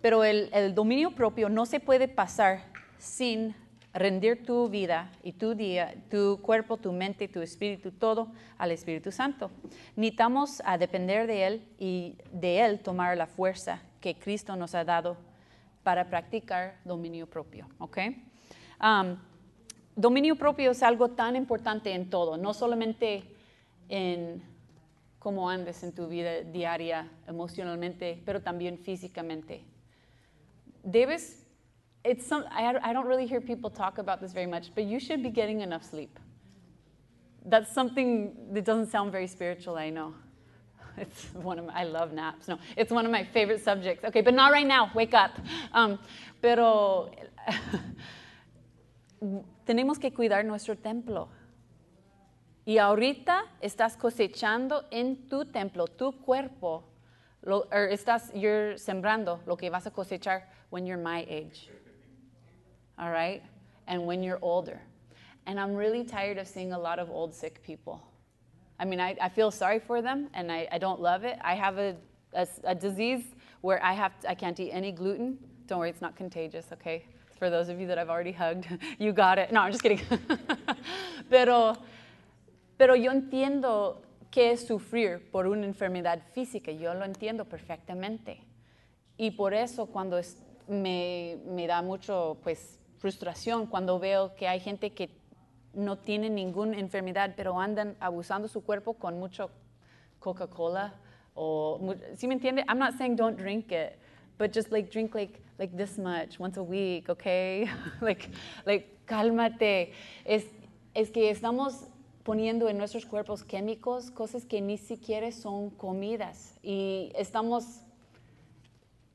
Pero 0.00 0.24
el, 0.24 0.50
el 0.52 0.74
dominio 0.74 1.12
propio 1.12 1.48
no 1.48 1.66
se 1.66 1.80
puede 1.80 2.08
pasar 2.08 2.64
sin 2.98 3.54
rendir 3.94 4.44
tu 4.44 4.68
vida 4.68 5.10
y 5.22 5.32
tu 5.32 5.54
día, 5.54 5.94
tu 6.10 6.40
cuerpo, 6.42 6.76
tu 6.76 6.92
mente, 6.92 7.28
tu 7.28 7.40
espíritu, 7.40 7.90
todo 7.90 8.28
al 8.56 8.70
Espíritu 8.70 9.10
Santo. 9.10 9.50
Necesitamos 9.96 10.62
a 10.64 10.78
depender 10.78 11.26
de 11.26 11.46
Él 11.46 11.68
y 11.78 12.16
de 12.32 12.60
Él 12.60 12.80
tomar 12.80 13.16
la 13.16 13.26
fuerza 13.26 13.82
que 14.00 14.14
Cristo 14.14 14.56
nos 14.56 14.74
ha 14.74 14.84
dado 14.84 15.16
para 15.82 16.08
practicar 16.08 16.78
dominio 16.84 17.26
propio. 17.26 17.66
¿ok? 17.78 17.98
Um, 18.80 19.16
dominio 19.96 20.36
propio 20.36 20.70
es 20.70 20.82
algo 20.82 21.10
tan 21.10 21.34
importante 21.34 21.92
en 21.92 22.10
todo, 22.10 22.36
no 22.36 22.54
solamente 22.54 23.24
en 23.88 24.42
cómo 25.18 25.50
andes 25.50 25.82
en 25.82 25.92
tu 25.92 26.06
vida 26.06 26.42
diaria 26.42 27.10
emocionalmente, 27.26 28.22
pero 28.24 28.40
también 28.40 28.78
físicamente. 28.78 29.64
Debes, 30.90 31.34
it's 32.04 32.26
some, 32.26 32.44
I, 32.50 32.78
I 32.82 32.92
don't 32.92 33.06
really 33.06 33.26
hear 33.26 33.40
people 33.40 33.70
talk 33.70 33.98
about 33.98 34.20
this 34.20 34.32
very 34.32 34.46
much, 34.46 34.74
but 34.74 34.84
you 34.84 34.98
should 34.98 35.22
be 35.22 35.30
getting 35.30 35.60
enough 35.60 35.84
sleep. 35.84 36.18
That's 37.44 37.72
something 37.72 38.34
that 38.52 38.64
doesn't 38.64 38.90
sound 38.90 39.12
very 39.12 39.26
spiritual, 39.26 39.76
I 39.76 39.90
know. 39.90 40.14
It's 40.96 41.26
one 41.34 41.60
of 41.60 41.66
my, 41.66 41.74
I 41.74 41.84
love 41.84 42.12
naps. 42.12 42.48
No, 42.48 42.58
it's 42.76 42.90
one 42.90 43.06
of 43.06 43.12
my 43.12 43.22
favorite 43.22 43.62
subjects. 43.62 44.04
Okay, 44.04 44.20
but 44.20 44.34
not 44.34 44.50
right 44.50 44.66
now. 44.66 44.90
Wake 44.94 45.14
up. 45.14 45.30
Um, 45.72 45.96
pero 46.40 47.12
tenemos 49.64 50.00
que 50.00 50.10
cuidar 50.10 50.44
nuestro 50.44 50.74
templo. 50.74 51.28
Y 52.64 52.78
ahorita 52.78 53.44
estás 53.62 53.96
cosechando 53.96 54.86
en 54.90 55.28
tu 55.28 55.44
templo, 55.44 55.86
tu 55.86 56.12
cuerpo, 56.12 56.82
lo, 57.44 57.66
or 57.70 57.88
estás 57.88 58.30
you're 58.34 58.74
sembrando 58.74 59.40
lo 59.46 59.56
que 59.56 59.70
vas 59.70 59.86
a 59.86 59.90
cosechar 59.90 60.42
when 60.70 60.86
you're 60.86 60.98
my 60.98 61.26
age. 61.28 61.68
All 62.98 63.10
right? 63.10 63.42
And 63.86 64.06
when 64.06 64.22
you're 64.22 64.38
older. 64.42 64.80
And 65.46 65.58
I'm 65.58 65.74
really 65.74 66.04
tired 66.04 66.38
of 66.38 66.46
seeing 66.46 66.72
a 66.72 66.78
lot 66.78 66.98
of 66.98 67.10
old 67.10 67.34
sick 67.34 67.62
people. 67.62 68.02
I 68.78 68.84
mean, 68.84 69.00
I, 69.00 69.16
I 69.20 69.28
feel 69.28 69.50
sorry 69.50 69.78
for 69.78 70.02
them 70.02 70.28
and 70.34 70.52
I, 70.52 70.68
I 70.70 70.78
don't 70.78 71.00
love 71.00 71.24
it. 71.24 71.38
I 71.40 71.54
have 71.54 71.78
a, 71.78 71.96
a, 72.34 72.46
a 72.64 72.74
disease 72.74 73.24
where 73.60 73.82
I, 73.82 73.92
have 73.92 74.18
to, 74.20 74.30
I 74.30 74.34
can't 74.34 74.58
eat 74.60 74.70
any 74.70 74.92
gluten. 74.92 75.38
Don't 75.66 75.78
worry, 75.78 75.90
it's 75.90 76.00
not 76.00 76.16
contagious, 76.16 76.66
okay? 76.72 77.04
For 77.38 77.50
those 77.50 77.68
of 77.68 77.80
you 77.80 77.86
that 77.86 77.98
I've 77.98 78.10
already 78.10 78.32
hugged, 78.32 78.66
you 78.98 79.12
got 79.12 79.38
it. 79.38 79.52
No, 79.52 79.62
I'm 79.62 79.72
just 79.72 79.82
kidding. 79.82 80.00
pero, 81.30 81.76
pero 82.78 82.94
yo 82.94 83.10
entiendo 83.10 83.96
qué 84.30 84.52
es 84.52 84.66
sufrir 84.66 85.30
por 85.30 85.46
una 85.46 85.66
enfermedad 85.66 86.22
física. 86.32 86.72
Yo 86.72 86.94
lo 86.94 87.04
entiendo 87.04 87.44
perfectamente. 87.44 88.40
Y 89.16 89.32
por 89.32 89.54
eso 89.54 89.86
cuando 89.86 90.20
me, 90.68 91.38
me 91.46 91.66
da 91.66 91.82
mucho 91.82 92.38
pues, 92.42 92.78
frustración 92.98 93.66
cuando 93.66 93.98
veo 93.98 94.34
que 94.34 94.48
hay 94.48 94.60
gente 94.60 94.90
que 94.90 95.10
no 95.74 95.98
tiene 95.98 96.30
ninguna 96.30 96.78
enfermedad, 96.78 97.34
pero 97.36 97.58
andan 97.60 97.96
abusando 98.00 98.48
su 98.48 98.62
cuerpo 98.62 98.94
con 98.94 99.18
mucho 99.18 99.50
Coca-Cola 100.18 100.94
o, 101.34 101.94
¿sí 102.16 102.26
me 102.26 102.34
entiende? 102.34 102.64
I'm 102.68 102.78
not 102.78 102.94
saying 102.98 103.14
don't 103.14 103.38
drink 103.38 103.70
it, 103.70 103.96
but 104.38 104.52
just 104.52 104.72
like 104.72 104.90
drink 104.90 105.14
like, 105.14 105.40
like 105.58 105.76
this 105.76 105.96
much 105.96 106.40
once 106.40 106.56
a 106.58 106.62
week, 106.62 107.08
okay? 107.08 107.68
like, 108.00 108.28
like, 108.66 108.98
cálmate. 109.06 109.92
Es, 110.24 110.46
es 110.94 111.10
que 111.10 111.30
estamos 111.30 111.84
poniendo 112.28 112.68
en 112.68 112.76
nuestros 112.76 113.06
cuerpos 113.06 113.42
químicos, 113.42 114.10
cosas 114.10 114.44
que 114.44 114.60
ni 114.60 114.76
siquiera 114.76 115.32
son 115.32 115.70
comidas 115.70 116.58
y 116.62 117.10
estamos 117.14 117.80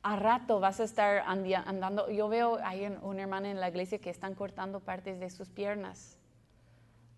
a 0.02 0.16
rato 0.16 0.60
vas 0.60 0.80
a 0.80 0.86
estar 0.86 1.22
andando. 1.28 2.10
Yo 2.10 2.28
veo, 2.28 2.58
hay 2.64 2.88
una 3.04 3.22
hermana 3.22 3.52
en 3.52 3.60
la 3.60 3.70
iglesia 3.70 4.00
que 4.00 4.10
están 4.10 4.34
cortando 4.34 4.80
partes 4.80 5.20
de 5.20 5.30
sus 5.30 5.48
piernas. 5.48 6.18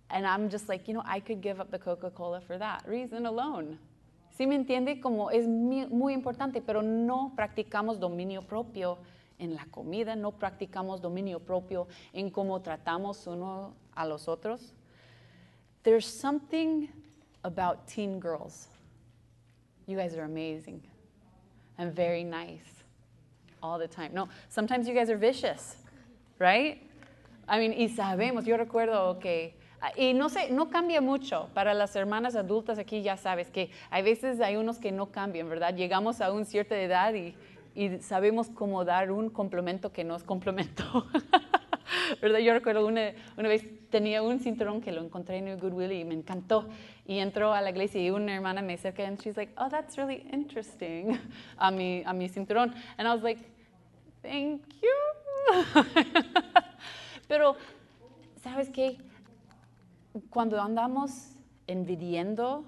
And 0.09 0.25
I'm 0.25 0.51
just 0.51 0.67
like, 0.67 0.85
you 0.85 0.93
know, 0.93 1.03
I 1.07 1.21
could 1.21 1.41
give 1.41 1.61
up 1.61 1.71
the 1.71 1.79
Coca-Cola 1.79 2.41
for 2.41 2.57
that 2.59 2.85
reason 2.85 3.25
alone. 3.25 3.79
¿Sí 4.37 4.47
me 4.47 4.55
entiende? 4.55 4.99
Como 4.99 5.31
es 5.31 5.47
muy 5.47 6.11
importante, 6.13 6.61
pero 6.61 6.81
no 6.81 7.31
practicamos 7.37 8.01
dominio 8.01 8.41
propio 8.41 8.97
en 9.39 9.55
la 9.55 9.65
comida, 9.67 10.17
no 10.17 10.33
practicamos 10.33 11.01
dominio 11.01 11.39
propio 11.39 11.87
en 12.11 12.31
cómo 12.31 12.61
tratamos 12.61 13.27
uno 13.27 13.75
a 13.93 14.05
los 14.05 14.27
otros. 14.27 14.75
There's 15.86 16.08
something 16.08 16.89
about 17.44 17.88
teen 17.88 18.20
girls. 18.20 18.68
You 19.86 19.96
guys 19.96 20.15
are 20.15 20.24
amazing 20.24 20.82
and 21.77 21.94
very 21.96 22.24
nice 22.24 22.84
all 23.62 23.77
the 23.77 23.88
time. 23.88 24.12
No, 24.12 24.27
sometimes 24.50 24.88
you 24.88 24.96
guys 24.96 25.12
are 25.12 25.18
vicious, 25.18 25.75
right? 26.39 26.82
I 27.48 27.60
mean, 27.60 27.74
y 27.74 27.88
sabemos, 27.96 28.46
yo 28.46 28.58
recuerdo 28.58 29.22
que, 29.22 29.54
y 29.96 30.13
no 30.13 30.27
sé, 30.27 30.50
no 30.50 30.65
cambia 30.65 31.01
mucho. 31.01 31.50
Para 31.54 31.75
las 31.75 31.96
hermanas 31.96 32.36
adultas 32.36 32.80
aquí 32.80 33.04
ya 33.04 33.15
sabes 33.15 33.51
que 33.51 33.70
hay 33.92 34.01
veces 34.01 34.39
hay 34.39 34.56
unos 34.56 34.80
que 34.80 34.92
no 34.92 35.12
cambian, 35.12 35.48
¿verdad? 35.48 35.75
Llegamos 35.75 36.20
a 36.20 36.32
una 36.32 36.46
cierta 36.46 36.75
edad 36.75 37.13
y, 37.13 37.36
y 37.75 38.00
sabemos 38.00 38.50
cómo 38.50 38.84
dar 38.86 39.12
un 39.12 39.30
complemento 39.30 39.92
que 39.92 40.04
no 40.04 40.15
es 40.15 40.24
complemento. 40.24 41.06
¿verdad? 42.21 42.39
Yo 42.39 42.53
recuerdo 42.53 42.85
una, 42.85 43.13
una, 43.38 43.50
vez 43.50 43.65
tenía 43.89 44.21
un 44.21 44.39
cinturón 44.39 44.81
que 44.81 44.91
lo 44.91 45.01
encontré 45.01 45.38
en 45.38 45.47
el 45.47 45.59
Goodwill 45.59 45.91
y 45.91 46.03
me 46.03 46.13
encantó. 46.13 46.67
Y 47.05 47.19
entró 47.19 47.53
a 47.53 47.62
la 47.62 47.69
iglesia 47.69 48.01
y 48.01 48.09
una 48.09 48.33
hermana 48.33 48.62
me 48.62 48.74
acerca 48.74 49.03
y 49.03 49.15
she's 49.17 49.38
like, 49.38 49.53
oh, 49.57 49.69
that's 49.69 49.95
really 49.97 50.25
interesting, 50.31 51.19
a 51.57 51.71
mi, 51.71 52.03
a 52.05 52.13
mi 52.13 52.27
cinturón. 52.29 52.74
And 52.97 53.07
I 53.07 53.13
was 53.13 53.24
like, 53.24 53.39
thank 54.21 54.62
you. 54.81 55.63
Pero, 57.27 57.55
¿sabes 58.41 58.69
qué? 58.69 58.97
Cuando 60.29 60.62
andamos 60.62 61.35
envidiando, 61.67 62.65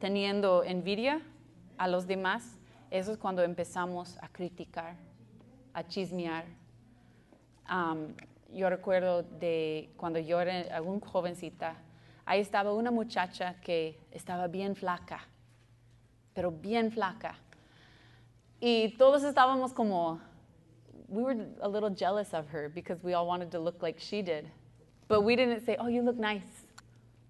teniendo 0.00 0.64
envidia 0.64 1.20
a 1.76 1.86
los 1.88 2.06
demás, 2.06 2.58
eso 2.90 3.12
es 3.12 3.18
cuando 3.18 3.42
empezamos 3.42 4.16
a 4.20 4.28
criticar, 4.28 4.96
a 5.74 5.86
chismear. 5.86 6.57
Yo 8.50 8.70
recuerdo 8.70 9.22
de 9.22 9.90
cuando 9.96 10.18
yo 10.18 10.40
era 10.40 10.74
algún 10.74 11.00
jovencita, 11.00 11.76
ahí 12.24 12.40
estaba 12.40 12.72
una 12.72 12.90
muchacha 12.90 13.60
que 13.60 13.98
estaba 14.10 14.48
bien 14.48 14.74
flaca, 14.74 15.20
pero 16.34 16.50
bien 16.50 16.90
flaca. 16.90 17.36
Y 18.60 18.96
todos 18.96 19.22
estábamos 19.22 19.72
como, 19.72 20.20
we 21.08 21.22
were 21.22 21.46
a 21.60 21.68
little 21.68 21.90
jealous 21.90 22.34
of 22.34 22.46
her 22.48 22.68
because 22.68 23.02
we 23.02 23.14
all 23.14 23.26
wanted 23.26 23.50
to 23.50 23.58
look 23.58 23.82
like 23.82 24.00
she 24.00 24.22
did. 24.22 24.50
But 25.08 25.22
we 25.22 25.36
didn't 25.36 25.64
say, 25.64 25.76
oh, 25.78 25.88
you 25.88 26.02
look 26.02 26.18
nice. 26.18 26.64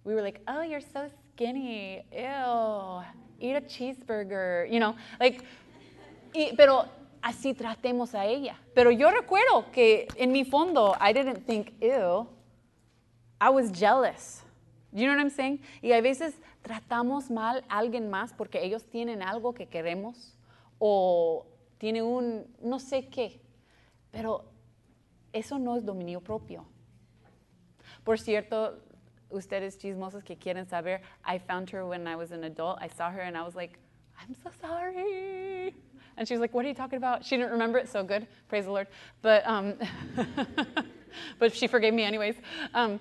We 0.05 0.15
were 0.15 0.23
like, 0.23 0.41
oh, 0.49 0.63
you're 0.63 0.81
so 0.81 1.09
skinny. 1.35 2.03
Ew. 2.13 3.03
eat 3.41 3.55
a 3.55 3.61
cheeseburger, 3.61 4.71
you 4.71 4.81
know, 4.81 4.95
like, 5.21 5.43
y, 6.35 6.53
pero 6.57 6.87
así 7.23 7.55
tratemos 7.55 8.15
a 8.15 8.27
ella. 8.27 8.59
Pero 8.75 8.91
yo 8.91 9.11
recuerdo 9.11 9.71
que 9.73 10.09
en 10.17 10.33
mi 10.33 10.45
fondo, 10.45 10.95
I 11.01 11.13
didn't 11.13 11.45
think, 11.47 11.73
ew, 11.81 12.27
I 13.41 13.51
was 13.51 13.71
jealous. 13.73 14.43
You 14.93 15.07
know 15.07 15.15
what 15.15 15.21
I'm 15.21 15.31
saying? 15.31 15.61
Y 15.83 15.93
a 15.93 16.01
veces 16.01 16.35
tratamos 16.63 17.31
mal 17.31 17.65
a 17.69 17.79
alguien 17.79 18.11
más 18.11 18.33
porque 18.33 18.63
ellos 18.63 18.85
tienen 18.85 19.23
algo 19.23 19.53
que 19.53 19.67
queremos 19.67 20.37
o 20.79 21.47
tienen 21.79 22.05
un 22.05 22.47
no 22.61 22.79
sé 22.79 23.09
qué. 23.09 23.41
Pero 24.11 24.45
eso 25.33 25.59
no 25.59 25.77
es 25.77 25.85
dominio 25.85 26.21
propio. 26.21 26.65
Por 28.05 28.19
cierto, 28.19 28.79
ustedes 29.31 29.79
chismosos 29.79 30.25
que 30.25 30.37
quieren 30.37 30.67
saber, 30.67 31.03
I 31.25 31.39
found 31.39 31.71
her 31.71 31.85
when 31.85 32.07
I 32.07 32.17
was 32.17 32.33
an 32.33 32.45
adult. 32.45 32.79
I 32.81 32.89
saw 32.89 33.11
her 33.11 33.21
and 33.21 33.37
I 33.37 33.43
was 33.43 33.55
like, 33.55 33.79
I'm 34.19 34.35
so 34.35 34.51
sorry. 34.61 35.75
And 36.19 36.27
she 36.27 36.35
was 36.35 36.41
like, 36.41 36.53
What 36.53 36.65
are 36.65 36.69
you 36.69 36.75
talking 36.75 36.97
about? 36.97 37.25
She 37.25 37.37
didn't 37.37 37.53
remember 37.53 37.79
it, 37.79 37.89
so 37.89 38.03
good. 38.03 38.27
Praise 38.49 38.65
the 38.65 38.73
Lord. 38.73 38.89
But, 39.23 39.47
um, 39.47 39.75
but 41.39 41.55
she 41.55 41.69
forgave 41.69 41.95
me, 41.95 42.03
anyways. 42.03 42.35
Um, 42.75 43.01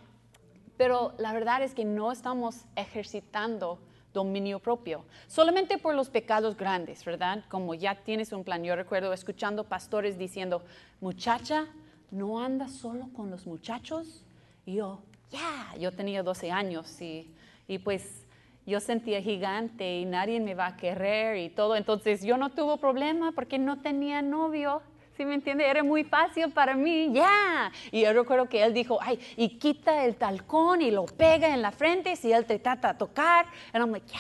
pero 0.78 1.14
la 1.18 1.34
verdad 1.34 1.64
es 1.64 1.74
que 1.74 1.84
no 1.84 2.12
estamos 2.12 2.66
ejercitando 2.78 3.80
dominio 4.14 4.60
propio, 4.60 5.04
solamente 5.28 5.80
por 5.80 5.96
los 5.96 6.10
pecados 6.10 6.56
grandes, 6.56 7.04
¿verdad? 7.04 7.44
Como 7.50 7.74
ya 7.74 7.96
tienes 7.96 8.32
un 8.32 8.44
plan. 8.44 8.64
Yo 8.64 8.76
recuerdo 8.76 9.12
escuchando 9.12 9.64
pastores 9.64 10.18
diciendo, 10.18 10.64
muchacha, 11.02 11.68
no 12.12 12.40
anda 12.40 12.68
solo 12.68 13.10
con 13.16 13.32
los 13.32 13.48
muchachos. 13.48 14.24
Y 14.66 14.76
yo, 14.76 15.02
ya, 15.32 15.74
yo 15.80 15.92
tenía 15.92 16.22
12 16.22 16.52
años 16.52 17.02
y, 17.02 17.32
y 17.68 17.80
pues 17.80 18.27
yo 18.68 18.82
sentía 18.82 19.22
gigante 19.22 20.00
y 20.00 20.06
nadie 20.06 20.42
me 20.42 20.54
va 20.54 20.68
a 20.68 20.78
querer 20.78 21.38
y 21.38 21.50
todo. 21.50 21.78
Entonces 21.78 22.22
yo 22.22 22.36
no 22.36 22.50
tuve 22.50 22.78
problema 22.78 23.32
porque 23.32 23.58
no 23.58 23.82
tenía 23.82 24.22
novio. 24.22 24.82
¿Sí 25.16 25.26
me 25.26 25.36
entiende? 25.36 25.66
Era 25.66 25.84
muy 25.84 26.04
fácil 26.04 26.52
para 26.52 26.76
mí, 26.76 27.12
ya. 27.14 27.72
Y 27.92 28.02
yo 28.02 28.12
recuerdo 28.12 28.50
que 28.50 28.62
él 28.62 28.74
dijo, 28.74 29.00
ay, 29.02 29.20
y 29.38 29.58
quita 29.58 30.04
el 30.04 30.18
talcón 30.18 30.82
y 30.82 30.92
lo 30.92 31.06
pega 31.06 31.54
en 31.54 31.62
la 31.62 31.72
frente 31.72 32.18
si 32.18 32.32
él 32.34 32.46
te 32.46 32.60
trata 32.60 32.92
de 32.92 33.00
tocar. 33.00 33.46
Y 33.74 33.78
I'm 33.78 33.90
like, 33.90 34.06
ya. 34.06 34.20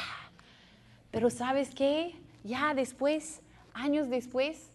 Pero 1.12 1.30
¿sabes 1.30 1.76
qué? 1.76 2.16
Ya 2.44 2.74
después, 2.74 3.42
años 3.74 4.10
después, 4.10 4.72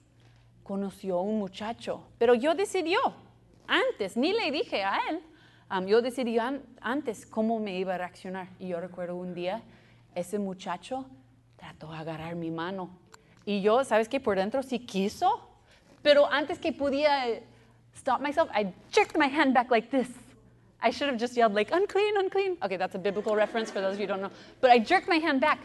conoció 0.62 1.18
a 1.18 1.22
un 1.22 1.38
muchacho. 1.38 2.06
Pero 2.18 2.34
yo 2.34 2.54
decidió, 2.54 3.00
antes, 3.66 4.18
ni 4.18 4.34
le 4.34 4.50
dije 4.50 4.84
a 4.84 4.98
él, 5.08 5.22
um, 5.72 5.86
yo 5.86 6.02
decidí 6.02 6.38
an 6.38 6.62
antes 6.80 7.26
cómo 7.26 7.58
me 7.58 7.78
iba 7.78 7.94
a 7.94 7.98
reaccionar. 7.98 8.48
Y 8.58 8.68
yo 8.68 8.80
recuerdo 8.80 9.16
un 9.16 9.34
día, 9.34 9.62
ese 10.14 10.38
muchacho 10.38 11.06
trató 11.56 11.90
de 11.90 11.98
agarrar 11.98 12.36
mi 12.36 12.50
mano. 12.50 12.90
Y 13.44 13.62
yo, 13.62 13.82
¿sabes 13.84 14.08
qué? 14.08 14.20
Por 14.20 14.36
dentro 14.36 14.62
sí 14.62 14.78
quiso, 14.78 15.48
pero 16.02 16.30
antes 16.30 16.58
que 16.58 16.72
podía 16.72 17.40
stop 17.94 18.20
myself, 18.20 18.50
I 18.54 18.72
jerked 18.92 19.16
my 19.16 19.28
hand 19.28 19.54
back 19.54 19.70
like 19.70 19.90
this. 19.90 20.08
I 20.80 20.90
should 20.90 21.08
have 21.08 21.18
just 21.18 21.36
yelled 21.36 21.54
like, 21.54 21.70
unclean, 21.72 22.16
unclean. 22.16 22.56
Okay, 22.62 22.76
that's 22.76 22.94
a 22.94 22.98
biblical 22.98 23.36
reference 23.36 23.70
for 23.70 23.80
those 23.80 23.94
of 23.94 24.00
you 24.00 24.06
who 24.06 24.12
don't 24.12 24.20
know. 24.20 24.32
But 24.60 24.70
I 24.70 24.78
jerked 24.78 25.08
my 25.08 25.18
hand 25.18 25.40
back. 25.40 25.60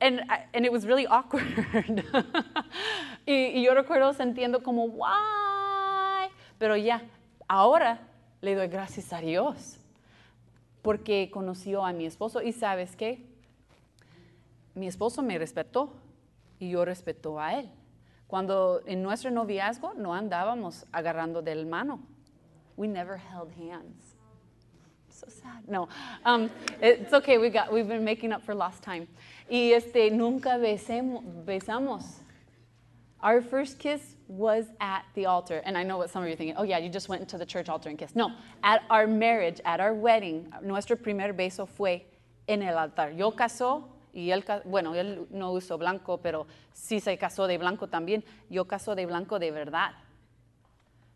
And, 0.00 0.22
and 0.52 0.64
it 0.64 0.72
was 0.72 0.84
really 0.84 1.06
awkward. 1.06 1.44
y, 3.26 3.62
yo 3.62 3.72
recuerdo 3.74 4.12
sintiendo 4.14 4.62
como, 4.62 4.86
why? 4.86 6.28
Pero 6.58 6.74
ya, 6.74 7.00
ahora 7.48 7.98
le 8.42 8.56
doy 8.56 8.66
gracias 8.66 9.12
a 9.12 9.20
Dios 9.20 9.78
porque 10.82 11.30
conoció 11.30 11.86
a 11.86 11.92
mi 11.92 12.06
esposo 12.06 12.42
y 12.42 12.52
sabes 12.52 12.96
qué, 12.96 13.24
mi 14.74 14.88
esposo 14.88 15.22
me 15.22 15.38
respetó 15.38 15.94
y 16.58 16.70
yo 16.70 16.84
respeto 16.84 17.38
a 17.38 17.54
él. 17.58 17.70
Cuando 18.26 18.80
en 18.86 19.02
nuestro 19.02 19.30
noviazgo 19.30 19.94
no 19.94 20.12
andábamos 20.14 20.86
agarrando 20.90 21.40
del 21.40 21.66
mano. 21.66 22.00
We 22.76 22.88
never 22.88 23.16
held 23.16 23.52
hands. 23.52 24.16
So 25.10 25.26
sad. 25.28 25.68
No, 25.68 25.88
um, 26.24 26.50
it's 26.80 27.12
okay. 27.12 27.36
We 27.36 27.50
got, 27.50 27.70
we've 27.70 27.86
been 27.86 28.04
making 28.04 28.32
up 28.32 28.42
for 28.42 28.54
lost 28.54 28.82
time. 28.82 29.06
Y 29.48 29.72
este, 29.72 30.10
nunca 30.10 30.56
besamos. 30.58 32.04
Our 33.22 33.42
first 33.42 33.78
kiss 33.78 34.16
was 34.36 34.66
at 34.80 35.04
the 35.14 35.26
altar. 35.26 35.62
And 35.64 35.76
I 35.76 35.82
know 35.82 35.98
what 35.98 36.10
some 36.10 36.22
of 36.22 36.28
you 36.28 36.34
are 36.34 36.36
thinking. 36.36 36.56
Oh, 36.56 36.62
yeah, 36.62 36.78
you 36.78 36.88
just 36.88 37.08
went 37.08 37.20
into 37.20 37.38
the 37.38 37.46
church 37.46 37.68
altar 37.68 37.88
and 37.88 37.98
kissed. 37.98 38.16
No, 38.16 38.32
at 38.62 38.82
our 38.90 39.06
marriage, 39.06 39.60
at 39.64 39.80
our 39.80 39.94
wedding, 39.94 40.52
nuestro 40.62 40.96
primer 40.96 41.32
beso 41.32 41.66
fue 41.66 42.02
en 42.48 42.62
el 42.62 42.76
altar. 42.76 43.12
Yo 43.16 43.30
casó 43.32 43.84
y 44.14 44.30
él, 44.30 44.44
bueno, 44.64 44.94
él 44.94 45.26
no 45.30 45.52
usó 45.52 45.78
blanco, 45.78 46.18
pero 46.18 46.46
sí 46.72 47.00
se 47.00 47.16
casó 47.18 47.46
de 47.46 47.58
blanco 47.58 47.88
también. 47.88 48.24
Yo 48.48 48.66
casó 48.66 48.94
de 48.94 49.06
blanco 49.06 49.38
de 49.38 49.50
verdad. 49.50 49.92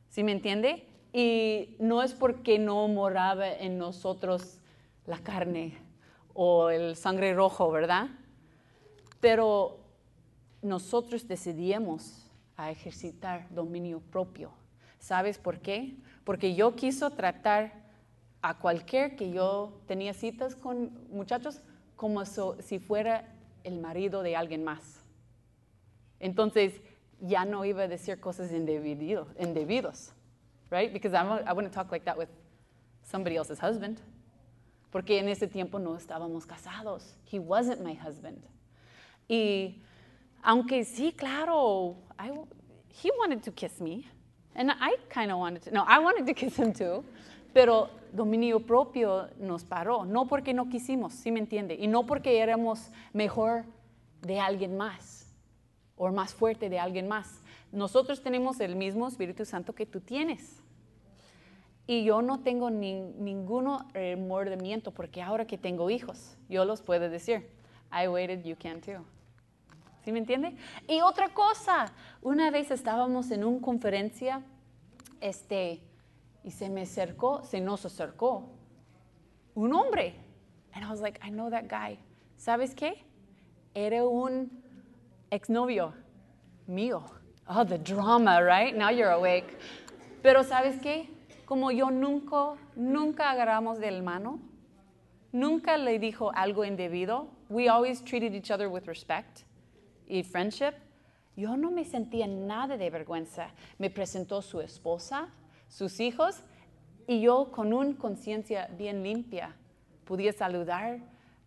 ¿Sí 0.08 0.22
me 0.22 0.32
entiende? 0.32 0.86
Y 1.12 1.76
no 1.78 2.02
es 2.02 2.12
porque 2.12 2.58
no 2.58 2.86
moraba 2.88 3.50
en 3.50 3.78
nosotros 3.78 4.58
la 5.06 5.18
carne 5.18 5.78
o 6.34 6.68
el 6.68 6.96
sangre 6.96 7.34
rojo, 7.34 7.70
¿verdad? 7.70 8.08
Pero 9.20 9.78
nosotros 10.62 11.26
decidimos 11.26 12.25
a 12.56 12.70
ejercitar 12.70 13.46
dominio 13.50 14.00
propio. 14.00 14.50
¿Sabes 14.98 15.38
por 15.38 15.60
qué? 15.60 15.96
Porque 16.24 16.54
yo 16.54 16.74
quiso 16.74 17.10
tratar 17.10 17.72
a 18.42 18.58
cualquier 18.58 19.16
que 19.16 19.30
yo 19.30 19.80
tenía 19.86 20.14
citas 20.14 20.54
con 20.54 21.08
muchachos 21.10 21.60
como 21.96 22.24
si 22.24 22.78
fuera 22.78 23.32
el 23.64 23.78
marido 23.80 24.22
de 24.22 24.36
alguien 24.36 24.64
más. 24.64 25.00
Entonces, 26.20 26.80
ya 27.20 27.44
no 27.44 27.64
iba 27.64 27.82
a 27.82 27.88
decir 27.88 28.20
cosas 28.20 28.52
indebido, 28.52 29.26
indebidos, 29.38 30.12
right? 30.70 30.92
Because 30.92 31.14
I 31.14 31.52
wouldn't 31.52 31.72
talk 31.72 31.90
like 31.90 32.04
that 32.04 32.16
with 32.16 32.28
somebody 33.02 33.36
else's 33.36 33.60
husband. 33.60 34.00
Porque 34.90 35.18
en 35.18 35.28
ese 35.28 35.46
tiempo 35.46 35.78
no 35.78 35.96
estábamos 35.96 36.46
casados. 36.46 37.16
He 37.30 37.38
wasn't 37.38 37.80
my 37.82 37.94
husband. 37.94 38.42
Y 39.28 39.82
aunque 40.46 40.84
sí, 40.84 41.12
claro, 41.12 41.96
I, 42.18 42.30
he 43.02 43.10
wanted 43.18 43.42
to 43.42 43.50
kiss 43.50 43.80
me. 43.80 44.08
And 44.54 44.70
I 44.70 44.96
kind 45.10 45.32
of 45.32 45.38
wanted 45.38 45.62
to, 45.64 45.72
no, 45.72 45.84
I 45.86 45.98
wanted 45.98 46.24
to 46.24 46.34
kiss 46.34 46.56
him 46.56 46.72
too. 46.72 47.04
Pero 47.52 47.90
dominio 48.12 48.60
propio 48.60 49.28
nos 49.40 49.64
paró, 49.64 50.06
no 50.06 50.26
porque 50.26 50.54
no 50.54 50.66
quisimos, 50.66 51.14
¿sí 51.14 51.32
me 51.32 51.40
entiende? 51.40 51.74
Y 51.74 51.88
no 51.88 52.06
porque 52.06 52.38
éramos 52.38 52.90
mejor 53.12 53.64
de 54.22 54.38
alguien 54.38 54.76
más 54.76 55.34
o 55.96 56.12
más 56.12 56.32
fuerte 56.32 56.70
de 56.70 56.78
alguien 56.78 57.08
más. 57.08 57.42
Nosotros 57.72 58.22
tenemos 58.22 58.60
el 58.60 58.76
mismo 58.76 59.08
Espíritu 59.08 59.44
Santo 59.44 59.74
que 59.74 59.84
tú 59.84 60.00
tienes. 60.00 60.62
Y 61.88 62.04
yo 62.04 62.22
no 62.22 62.40
tengo 62.40 62.70
ni, 62.70 62.94
ningún 62.94 63.78
remordimiento 63.92 64.92
porque 64.92 65.22
ahora 65.22 65.44
que 65.46 65.58
tengo 65.58 65.90
hijos, 65.90 66.36
yo 66.48 66.64
los 66.64 66.82
puedo 66.82 67.10
decir, 67.10 67.48
I 67.92 68.06
waited, 68.06 68.44
you 68.44 68.54
can 68.56 68.80
too. 68.80 69.04
¿Sí 70.06 70.12
me 70.12 70.20
entiende? 70.20 70.54
Y 70.86 71.00
otra 71.00 71.30
cosa, 71.30 71.92
una 72.22 72.52
vez 72.52 72.70
estábamos 72.70 73.32
en 73.32 73.42
una 73.42 73.60
conferencia, 73.60 74.40
este, 75.20 75.82
y 76.44 76.52
se 76.52 76.70
me 76.70 76.82
acercó, 76.82 77.42
se 77.42 77.60
nos 77.60 77.84
acercó 77.84 78.48
un 79.56 79.74
hombre. 79.74 80.14
And 80.74 80.84
I 80.84 80.88
was 80.88 81.00
like, 81.00 81.18
I 81.26 81.30
know 81.30 81.50
that 81.50 81.64
guy. 81.68 81.98
¿Sabes 82.36 82.72
qué? 82.72 83.04
Era 83.74 84.04
un 84.04 84.48
exnovio 85.32 85.92
mío. 86.68 87.02
Oh, 87.48 87.64
the 87.64 87.76
drama, 87.76 88.40
right? 88.40 88.76
Now 88.76 88.90
you're 88.90 89.10
awake. 89.10 89.58
Pero 90.22 90.44
¿sabes 90.44 90.80
qué? 90.80 91.08
Como 91.46 91.72
yo 91.72 91.90
nunca, 91.90 92.54
nunca 92.76 93.32
agarramos 93.32 93.80
del 93.80 94.04
mano, 94.04 94.38
nunca 95.32 95.76
le 95.76 95.98
dijo 95.98 96.30
algo 96.32 96.64
indebido. 96.64 97.26
We 97.48 97.68
always 97.68 98.04
treated 98.04 98.36
each 98.36 98.52
other 98.52 98.68
with 98.68 98.86
respect 98.86 99.45
y 100.06 100.22
friendship. 100.22 100.72
Yo 101.36 101.56
no 101.56 101.70
me 101.70 101.84
sentía 101.84 102.26
nada 102.26 102.76
de 102.76 102.90
vergüenza. 102.90 103.48
Me 103.78 103.90
presentó 103.90 104.40
su 104.42 104.60
esposa, 104.60 105.28
sus 105.68 106.00
hijos 106.00 106.42
y 107.06 107.20
yo 107.20 107.50
con 107.52 107.72
una 107.72 107.96
conciencia 107.96 108.68
bien 108.76 109.02
limpia 109.02 109.54
podía 110.04 110.32
saludar 110.32 111.00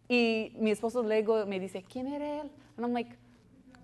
y 0.07 0.53
mi 0.59 0.71
esposo 0.71 1.01
luego 1.01 1.45
me 1.45 1.59
dice, 1.59 1.83
¿quién 1.83 2.07
era 2.07 2.41
él? 2.41 2.51
And 2.77 2.85
I'm 2.85 2.93
like, 2.93 3.15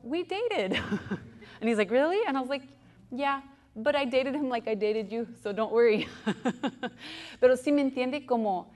we 0.04 0.24
dated. 0.24 0.74
and 1.60 1.70
he's 1.70 1.78
like, 1.78 1.92
really? 1.92 2.20
And 2.28 2.38
I 2.38 2.42
was 2.42 2.50
like, 2.50 2.68
yeah, 3.12 3.42
but 3.76 3.96
I 3.96 4.06
dated 4.06 4.36
him 4.36 4.50
like 4.50 4.68
I 4.68 4.76
dated 4.76 5.12
you, 5.12 5.28
so 5.42 5.52
don't 5.52 5.72
worry. 5.72 6.08
Pero 7.40 7.56
sí 7.56 7.72
me 7.72 7.82
entiende 7.82 8.26
como 8.26 8.68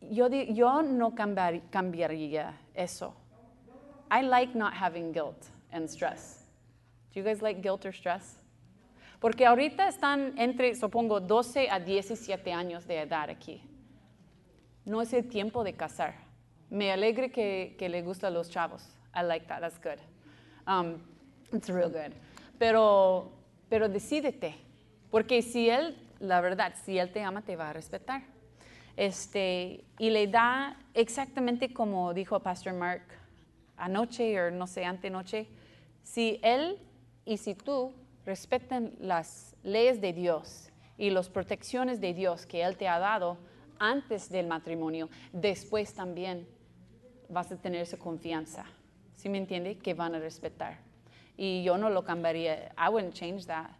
yo, 0.00 0.28
yo 0.28 0.82
no 0.82 1.14
cambiar, 1.14 1.60
cambiaría 1.70 2.54
eso. 2.74 3.14
I 4.10 4.22
like 4.22 4.54
not 4.54 4.74
having 4.74 5.12
guilt 5.12 5.48
and 5.72 5.88
stress. 5.88 6.44
Do 7.12 7.20
you 7.20 7.24
guys 7.24 7.42
like 7.42 7.62
guilt 7.62 7.84
or 7.84 7.92
stress? 7.92 8.38
Porque 9.20 9.46
ahorita 9.46 9.88
están 9.88 10.38
entre, 10.38 10.74
supongo, 10.74 11.20
12 11.20 11.68
a 11.70 11.80
17 11.80 12.52
años 12.52 12.86
de 12.86 13.00
edad 13.00 13.28
aquí. 13.30 13.60
No 14.84 15.00
es 15.00 15.12
el 15.12 15.28
tiempo 15.28 15.64
de 15.64 15.72
casar. 15.72 16.14
Me 16.70 16.92
alegre 16.92 17.30
que, 17.30 17.74
que 17.78 17.88
le 17.88 18.02
gusta 18.02 18.28
a 18.28 18.30
los 18.30 18.48
chavos. 18.48 18.82
I 19.14 19.22
like 19.22 19.46
that. 19.48 19.60
That's 19.60 19.78
good. 19.78 19.98
Um, 20.66 21.00
it's 21.52 21.68
real 21.68 21.90
good. 21.90 22.12
Pero, 22.58 23.32
pero 23.68 23.88
decídete. 23.88 24.54
Porque 25.10 25.42
si 25.42 25.68
él, 25.68 25.96
la 26.20 26.40
verdad, 26.40 26.74
si 26.84 26.98
él 26.98 27.10
te 27.10 27.22
ama, 27.22 27.42
te 27.42 27.56
va 27.56 27.70
a 27.70 27.72
respetar. 27.72 28.22
Este, 28.96 29.84
y 29.98 30.10
le 30.10 30.26
da 30.26 30.76
exactamente 30.94 31.72
como 31.72 32.12
dijo 32.14 32.40
Pastor 32.40 32.74
Mark 32.74 33.02
anoche 33.78 34.40
o 34.40 34.50
no 34.50 34.66
sé, 34.66 34.84
antenoche, 34.84 35.46
si 36.02 36.38
él 36.42 36.78
y 37.24 37.36
si 37.36 37.54
tú 37.54 37.92
respetan 38.24 38.92
las 39.00 39.56
leyes 39.62 40.00
de 40.00 40.12
Dios 40.12 40.70
y 40.98 41.10
las 41.10 41.28
protecciones 41.28 42.00
de 42.00 42.12
Dios 42.12 42.44
que 42.44 42.62
Él 42.62 42.76
te 42.76 42.88
ha 42.88 42.98
dado 42.98 43.38
antes 43.78 44.28
del 44.28 44.46
matrimonio, 44.46 45.08
después 45.32 45.94
también 45.94 46.46
vas 47.28 47.50
a 47.52 47.56
tener 47.56 47.82
esa 47.82 47.96
confianza. 47.96 48.64
¿Sí 49.16 49.28
me 49.28 49.38
entiende? 49.38 49.78
Que 49.78 49.94
van 49.94 50.14
a 50.14 50.18
respetar. 50.18 50.78
Y 51.36 51.62
yo 51.62 51.78
no 51.78 51.90
lo 51.90 52.04
cambiaría. 52.04 52.72
I 52.76 52.88
wouldn't 52.90 53.14
change 53.14 53.46
that. 53.46 53.70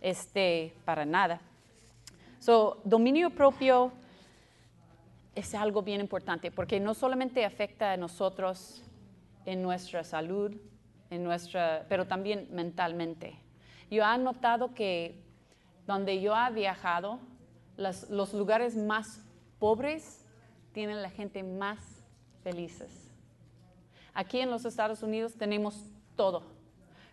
Este, 0.00 0.74
para 0.84 1.04
nada. 1.04 1.40
So, 2.40 2.80
dominio 2.84 3.30
propio 3.30 3.90
es 5.34 5.54
algo 5.54 5.82
bien 5.82 6.00
importante 6.00 6.50
porque 6.50 6.78
no 6.78 6.94
solamente 6.94 7.44
afecta 7.44 7.92
a 7.92 7.96
nosotros 7.96 8.83
en 9.46 9.62
nuestra 9.62 10.04
salud, 10.04 10.54
en 11.10 11.24
nuestra, 11.24 11.86
pero 11.88 12.06
también 12.06 12.48
mentalmente. 12.50 13.38
Yo 13.90 14.02
he 14.04 14.18
notado 14.18 14.74
que 14.74 15.22
donde 15.86 16.20
yo 16.20 16.34
he 16.34 16.52
viajado, 16.52 17.20
los 17.76 18.32
lugares 18.32 18.76
más 18.76 19.20
pobres 19.58 20.24
tienen 20.72 21.02
la 21.02 21.10
gente 21.10 21.42
más 21.42 21.78
felices. 22.42 23.10
Aquí 24.14 24.40
en 24.40 24.50
los 24.50 24.64
Estados 24.64 25.02
Unidos 25.02 25.34
tenemos 25.34 25.82
todo. 26.16 26.42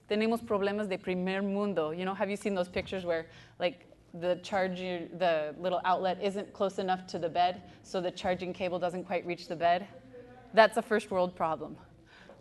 Tenemos 0.08 0.41
problemas 0.41 0.88
de 0.88 0.98
primer 0.98 1.41
mundo. 1.41 1.94
You 1.94 2.04
know, 2.04 2.13
have 2.13 2.30
you 2.30 2.38
seen 2.38 2.54
those 2.54 2.70
pictures 2.70 3.06
where 3.06 3.28
like 3.60 3.88
the 4.13 4.39
charger, 4.44 5.08
the 5.17 5.56
little 5.58 5.82
outlet 5.86 6.22
isn't 6.22 6.52
close 6.54 6.80
enough 6.80 7.08
to 7.08 7.17
the 7.17 7.30
bed, 7.30 7.63
so 7.84 8.02
the 8.02 8.12
charging 8.12 8.54
cable 8.54 8.78
doesn't 8.78 9.06
quite 9.06 9.26
reach 9.26 9.48
the 9.48 9.56
bed? 9.56 9.88
That's 10.54 10.78
a 10.78 10.82
first 10.82 11.10
world 11.12 11.36
problem. 11.36 11.78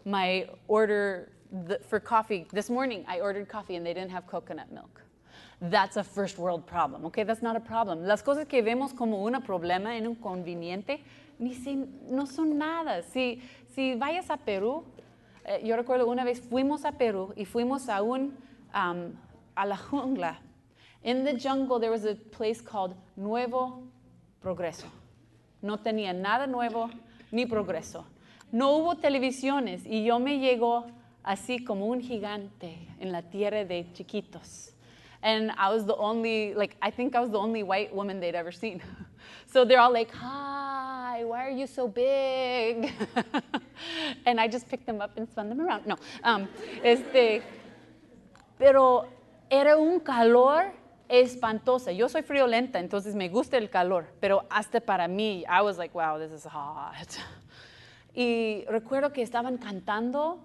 My 0.05 0.49
order 0.69 1.31
for 1.89 2.01
coffee, 2.01 2.47
this 2.53 2.71
morning 2.71 3.05
I 3.09 3.21
ordered 3.21 3.49
coffee 3.49 3.77
and 3.77 3.85
they 3.85 3.95
didn't 3.95 4.11
have 4.11 4.27
coconut 4.27 4.73
milk. 4.73 5.01
That's 5.61 5.97
a 5.97 6.05
first 6.05 6.39
world 6.39 6.67
problem, 6.67 7.05
okay? 7.07 7.23
That's 7.23 7.43
not 7.43 7.55
a 7.55 7.61
problem. 7.61 8.05
Las 8.05 8.23
cosas 8.23 8.49
que 8.49 8.63
vemos 8.63 8.97
como 8.97 9.23
un 9.25 9.35
problema 9.43 9.97
en 9.97 10.07
un 10.07 10.17
conveniente 10.17 11.01
ni 11.39 11.55
si, 11.55 11.87
no 12.09 12.25
son 12.25 12.57
nada. 12.57 13.03
Si, 13.03 13.43
si 13.75 13.95
vayas 13.95 14.31
a 14.31 14.37
Perú, 14.37 14.85
eh, 15.45 15.61
yo 15.65 15.77
recuerdo 15.77 16.07
una 16.07 16.25
vez 16.25 16.41
fuimos 16.41 16.85
a 16.85 16.93
Perú 16.93 17.33
y 17.37 17.45
fuimos 17.45 17.89
a 17.89 18.03
un, 18.03 18.37
um, 18.75 19.13
a 19.55 19.67
la 19.67 19.77
jungla. 19.77 20.39
In 21.03 21.25
the 21.25 21.33
jungle 21.33 21.79
there 21.79 21.91
was 21.91 22.05
a 22.05 22.15
place 22.15 22.61
called 22.61 22.95
Nuevo 23.17 23.83
Progreso. 24.43 24.87
No 25.63 25.79
tenía 25.79 26.15
nada 26.15 26.47
nuevo 26.47 26.91
ni 27.33 27.47
progreso. 27.47 28.05
No 28.53 28.77
hubo 28.77 28.97
televisiones 28.97 29.83
y 29.87 30.05
yo 30.05 30.19
me 30.19 30.39
llegó 30.39 30.87
así 31.23 31.65
como 31.65 31.87
un 31.87 32.01
gigante 32.01 32.89
en 32.99 33.13
la 33.13 33.23
tierra 33.23 33.65
de 33.65 33.87
chiquitos. 33.93 34.73
And 35.23 35.51
I 35.59 35.69
was 35.69 35.85
the 35.85 35.95
only, 35.97 36.55
like, 36.55 36.77
I 36.81 36.91
think 36.91 37.15
I 37.15 37.21
was 37.21 37.31
the 37.31 37.39
only 37.39 37.63
white 37.63 37.95
woman 37.95 38.21
they'd 38.21 38.35
ever 38.35 38.53
seen. 38.53 38.81
so 39.47 39.65
they're 39.65 39.81
all 39.81 39.93
like, 39.93 40.11
hi, 40.13 41.25
why 41.25 41.47
are 41.47 41.51
you 41.51 41.67
so 41.67 41.87
big? 41.87 42.91
and 44.27 44.41
I 44.41 44.49
just 44.49 44.67
picked 44.69 44.87
them 44.87 45.03
up 45.03 45.17
and 45.17 45.29
spun 45.29 45.51
them 45.51 45.61
around. 45.61 45.87
No, 45.87 45.97
um, 46.25 46.49
este, 46.83 47.43
pero 48.59 49.07
era 49.51 49.77
un 49.77 50.01
calor 50.01 50.73
espantoso. 51.09 51.91
Yo 51.91 52.09
soy 52.09 52.23
friolenta, 52.23 52.79
entonces 52.79 53.15
me 53.15 53.29
gusta 53.29 53.59
el 53.59 53.69
calor, 53.69 54.07
pero 54.21 54.47
hasta 54.51 54.81
para 54.81 55.07
mí, 55.07 55.45
I 55.47 55.61
was 55.61 55.77
like, 55.77 55.95
wow, 55.95 56.19
this 56.19 56.33
is 56.33 56.45
hot. 56.45 57.19
Y 58.15 58.65
recuerdo 58.69 59.13
que 59.13 59.23
estaban 59.23 59.59
cantando 59.59 60.41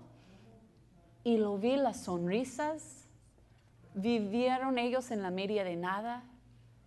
y 1.24 1.38
lo 1.38 1.58
vi 1.58 1.76
las 1.76 2.04
sonrisas. 2.04 3.08
Vivieron 3.94 4.78
ellos 4.78 5.12
en 5.12 5.22
la 5.22 5.32
media 5.32 5.64
de 5.64 5.76
nada, 5.76 6.24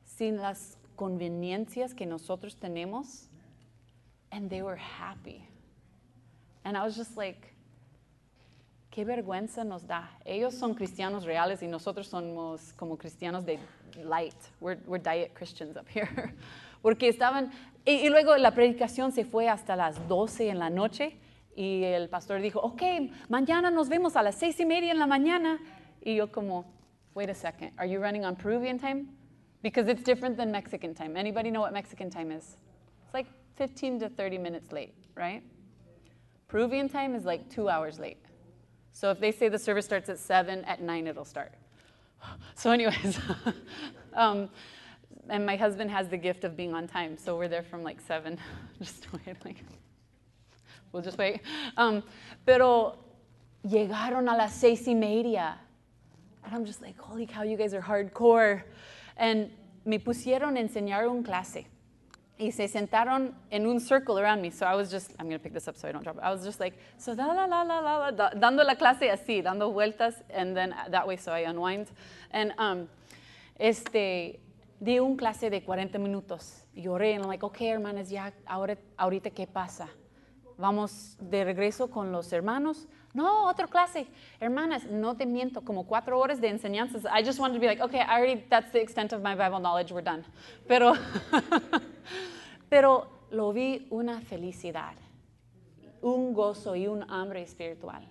sin 0.04 0.36
las 0.36 0.78
conveniencias 0.96 1.94
que 1.94 2.06
nosotros 2.06 2.56
tenemos. 2.56 3.28
And 4.30 4.50
they 4.50 4.62
were 4.62 4.78
happy. 4.78 5.42
And 6.64 6.76
I 6.76 6.82
was 6.82 6.96
just 6.96 7.16
like, 7.16 7.54
qué 8.90 9.04
vergüenza 9.04 9.64
nos 9.64 9.86
da. 9.86 10.10
Ellos 10.24 10.54
son 10.54 10.74
cristianos 10.74 11.24
reales 11.24 11.62
y 11.62 11.66
nosotros 11.66 12.08
somos 12.08 12.72
como 12.74 12.96
cristianos 12.96 13.44
de 13.44 13.58
light. 14.04 14.34
We're, 14.60 14.78
we're 14.86 15.02
diet 15.02 15.34
Christians 15.34 15.76
up 15.76 15.86
here. 15.88 16.34
Porque 16.82 17.08
estaban, 17.08 17.50
y, 17.88 18.07
y, 18.07 18.09
luego 18.11 18.37
la 18.37 18.53
predicación 18.53 19.12
se 19.12 19.24
fue 19.24 19.48
hasta 19.48 19.74
las 19.74 20.07
12 20.09 20.51
en 20.51 20.59
la 20.59 20.70
noche 20.70 21.18
y 21.57 21.83
el 21.83 22.09
pastor 22.09 22.40
dijo, 22.40 22.61
ok, 22.61 22.83
mañana 23.29 23.70
nos 23.70 23.88
vemos 23.88 24.14
a 24.14 24.22
las 24.22 24.37
seis 24.37 24.61
y 24.61 24.64
media 24.64 24.92
en 24.92 24.98
la 24.98 25.07
mañana. 25.07 25.59
Y 26.01 26.14
yo 26.14 26.31
como, 26.31 26.66
wait 27.14 27.31
a 27.31 27.35
second, 27.35 27.72
are 27.79 27.88
you 27.90 27.98
running 27.98 28.24
on 28.24 28.37
Peruvian 28.37 28.79
time? 28.79 29.09
Because 29.62 29.90
it's 29.90 30.05
different 30.05 30.37
than 30.37 30.53
Mexican 30.53 30.94
time. 30.94 31.16
Anybody 31.16 31.51
know 31.51 31.61
what 31.61 31.72
Mexican 31.72 32.11
time 32.11 32.31
is? 32.31 32.57
It's 33.05 33.14
like 33.14 33.27
15 33.57 34.01
to 34.01 34.09
30 34.09 34.38
minutes 34.38 34.70
late, 34.70 34.94
right? 35.16 35.42
Peruvian 36.46 36.88
time 36.88 37.16
is 37.16 37.24
like 37.24 37.48
two 37.51 37.68
hours 37.68 37.98
late. 37.98 38.18
So 38.92 39.11
if 39.11 39.18
they 39.18 39.33
say 39.33 39.48
the 39.48 39.59
service 39.59 39.85
starts 39.85 40.09
at 40.09 40.18
7, 40.18 40.64
at 40.64 40.81
9 40.81 41.07
it'll 41.09 41.24
start. 41.24 41.55
So 42.55 42.70
anyways, 42.70 43.18
um, 44.14 44.48
and 45.28 45.44
my 45.44 45.56
husband 45.56 45.90
has 45.90 46.08
the 46.08 46.16
gift 46.16 46.44
of 46.44 46.56
being 46.56 46.74
on 46.74 46.86
time, 46.86 47.16
so 47.16 47.36
we're 47.36 47.48
there 47.48 47.62
from 47.62 47.82
like 47.82 48.00
7, 48.00 48.38
just 48.78 49.06
wait, 49.12 49.36
like 49.44 49.56
we'll 50.92 51.02
just 51.02 51.18
wait. 51.18 51.40
Um, 51.76 52.02
pero 52.46 52.96
llegaron 53.66 54.32
a 54.32 54.36
las 54.36 54.54
seis 54.54 54.86
y 54.86 54.94
media. 54.94 55.58
And 56.44 56.54
I'm 56.54 56.64
just 56.64 56.80
like, 56.80 56.98
holy 56.98 57.26
cow, 57.26 57.42
you 57.42 57.56
guys 57.56 57.74
are 57.74 57.82
hardcore. 57.82 58.62
And 59.16 59.50
me 59.84 59.98
pusieron 59.98 60.56
a 60.56 60.62
enseñar 60.62 61.08
un 61.08 61.22
clase. 61.22 61.66
Y 62.40 62.50
se 62.50 62.68
sentaron 62.68 63.34
en 63.50 63.66
un 63.66 63.80
circle 63.80 64.18
around 64.18 64.40
me. 64.40 64.50
So 64.50 64.64
I 64.64 64.74
was 64.76 64.90
just, 64.90 65.10
I'm 65.18 65.26
going 65.26 65.38
to 65.38 65.42
pick 65.42 65.52
this 65.52 65.66
up 65.66 65.76
so 65.76 65.88
I 65.88 65.92
don't 65.92 66.04
drop 66.04 66.16
it. 66.16 66.22
I 66.22 66.30
was 66.30 66.44
just 66.44 66.60
like, 66.60 66.78
so 66.96 67.14
da 67.14 67.26
la 67.26 67.44
la 67.46 67.62
la 67.62 67.80
la 67.80 68.08
la, 68.10 68.30
dando 68.30 68.62
la 68.62 68.76
clase 68.76 69.10
así, 69.10 69.42
dando 69.42 69.72
vueltas, 69.72 70.22
and 70.30 70.56
then 70.56 70.74
that 70.88 71.06
way 71.06 71.16
so 71.16 71.32
I 71.32 71.40
unwind. 71.40 71.90
And 72.30 72.52
um, 72.58 72.88
este, 73.58 74.38
di 74.80 74.98
un 74.98 75.16
clase 75.16 75.50
de 75.50 75.62
40 75.62 75.98
minutos. 75.98 76.64
Y 76.74 76.88
oré, 76.88 77.18
like, 77.18 77.44
okay, 77.44 77.68
hermanas, 77.68 78.10
ya, 78.10 78.32
ahora, 78.46 78.78
ahorita, 78.96 79.30
¿qué 79.30 79.46
pasa? 79.46 79.88
vamos 80.58 81.16
de 81.20 81.44
regreso 81.44 81.88
con 81.88 82.12
los 82.12 82.30
hermanos. 82.32 82.86
No, 83.14 83.48
otra 83.48 83.66
clase. 83.66 84.06
Hermanas, 84.38 84.84
no 84.84 85.16
te 85.16 85.24
miento, 85.24 85.62
como 85.62 85.86
cuatro 85.86 86.18
horas 86.18 86.40
de 86.40 86.48
enseñanzas. 86.48 87.04
I 87.06 87.24
just 87.24 87.38
wanted 87.38 87.54
to 87.54 87.60
be 87.60 87.66
like, 87.66 87.80
okay, 87.80 88.00
I 88.00 88.18
already, 88.18 88.44
that's 88.50 88.70
the 88.72 88.80
extent 88.80 89.12
of 89.12 89.22
my 89.22 89.34
Bible 89.34 89.60
knowledge, 89.60 89.92
we're 89.92 90.04
done. 90.04 90.24
Pero, 90.66 90.92
pero 92.68 93.06
lo 93.30 93.52
vi 93.52 93.86
una 93.90 94.20
felicidad, 94.20 94.94
un 96.02 96.34
gozo 96.34 96.74
y 96.76 96.86
un 96.86 97.04
hambre 97.08 97.42
espiritual. 97.42 98.02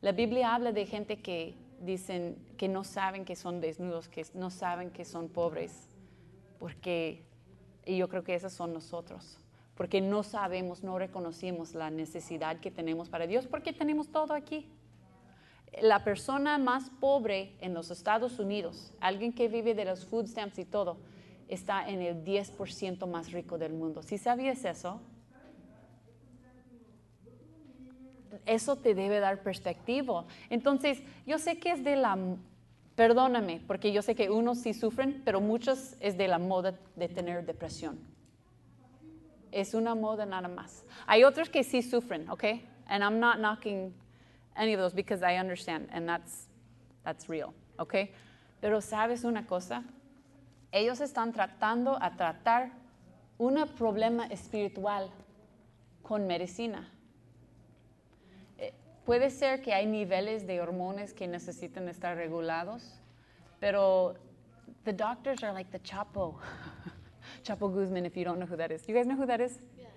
La 0.00 0.12
Biblia 0.12 0.54
habla 0.54 0.70
de 0.70 0.86
gente 0.86 1.20
que 1.20 1.56
dicen 1.80 2.36
que 2.56 2.68
no 2.68 2.84
saben 2.84 3.24
que 3.24 3.36
son 3.36 3.60
desnudos, 3.60 4.08
que 4.08 4.26
no 4.34 4.50
saben 4.50 4.90
que 4.90 5.04
son 5.04 5.28
pobres, 5.28 5.88
porque, 6.58 7.24
y 7.84 7.96
yo 7.96 8.08
creo 8.08 8.24
que 8.24 8.34
esos 8.34 8.52
son 8.52 8.72
nosotros 8.72 9.38
porque 9.78 10.00
no 10.00 10.24
sabemos, 10.24 10.82
no 10.82 10.98
reconocemos 10.98 11.72
la 11.72 11.88
necesidad 11.88 12.58
que 12.58 12.72
tenemos 12.72 13.08
para 13.08 13.28
Dios, 13.28 13.46
porque 13.46 13.72
tenemos 13.72 14.08
todo 14.08 14.34
aquí. 14.34 14.66
La 15.80 16.02
persona 16.02 16.58
más 16.58 16.90
pobre 16.98 17.54
en 17.60 17.74
los 17.74 17.92
Estados 17.92 18.40
Unidos, 18.40 18.92
alguien 18.98 19.32
que 19.32 19.46
vive 19.46 19.76
de 19.76 19.84
los 19.84 20.04
food 20.04 20.26
stamps 20.26 20.58
y 20.58 20.64
todo, 20.64 20.96
está 21.46 21.88
en 21.88 22.02
el 22.02 22.24
10% 22.24 23.06
más 23.06 23.30
rico 23.30 23.56
del 23.56 23.72
mundo. 23.72 24.02
¿Sí 24.02 24.18
sabías 24.18 24.64
eso? 24.64 25.00
Eso 28.46 28.76
te 28.76 28.94
debe 28.94 29.20
dar 29.20 29.42
perspectiva. 29.42 30.24
Entonces, 30.50 31.02
yo 31.26 31.38
sé 31.38 31.58
que 31.58 31.72
es 31.72 31.84
de 31.84 31.96
la, 31.96 32.18
perdóname, 32.94 33.60
porque 33.66 33.92
yo 33.92 34.02
sé 34.02 34.14
que 34.14 34.30
unos 34.30 34.58
sí 34.58 34.74
sufren, 34.74 35.22
pero 35.24 35.40
muchos 35.40 35.96
es 36.00 36.16
de 36.16 36.28
la 36.28 36.38
moda 36.38 36.78
de 36.96 37.08
tener 37.08 37.44
depresión 37.44 37.98
es 39.52 39.74
una 39.74 39.94
moda 39.94 40.26
nada 40.26 40.48
más. 40.48 40.84
Hay 41.06 41.24
otros 41.24 41.48
que 41.48 41.62
sí 41.64 41.82
sufren, 41.82 42.28
okay? 42.30 42.64
And 42.86 43.02
I'm 43.02 43.18
not 43.20 43.38
knocking 43.38 43.94
any 44.56 44.74
of 44.74 44.80
those 44.80 44.94
because 44.94 45.22
I 45.22 45.36
understand 45.36 45.88
and 45.92 46.08
that's, 46.08 46.48
that's 47.04 47.28
real, 47.28 47.54
okay? 47.78 48.12
Pero 48.60 48.80
sabes 48.80 49.24
una 49.24 49.46
cosa, 49.46 49.84
ellos 50.72 51.00
están 51.00 51.32
tratando 51.32 51.96
a 52.00 52.16
tratar 52.16 52.72
un 53.38 53.56
problema 53.76 54.26
espiritual 54.26 55.10
con 56.02 56.26
medicina. 56.26 56.88
Puede 59.08 59.30
ser 59.30 59.62
que 59.62 59.72
hay 59.72 59.86
niveles 59.86 60.46
de 60.46 60.60
hormonas 60.60 61.14
que 61.14 61.26
necesitan 61.26 61.88
estar 61.88 62.14
regulados, 62.14 63.00
pero 63.58 64.16
the 64.84 64.92
doctors 64.92 65.42
are 65.42 65.54
like 65.54 65.70
the 65.70 65.78
Chapo. 65.78 66.34
Chapo 67.42 67.72
Guzman, 67.72 68.04
if 68.04 68.18
you 68.18 68.24
don't 68.26 68.38
know 68.38 68.44
who 68.44 68.54
that 68.54 68.70
is. 68.70 68.86
You 68.86 68.94
guys 68.94 69.06
know 69.06 69.16
who 69.16 69.24
that 69.24 69.40
is? 69.40 69.60
Yes. 69.78 69.88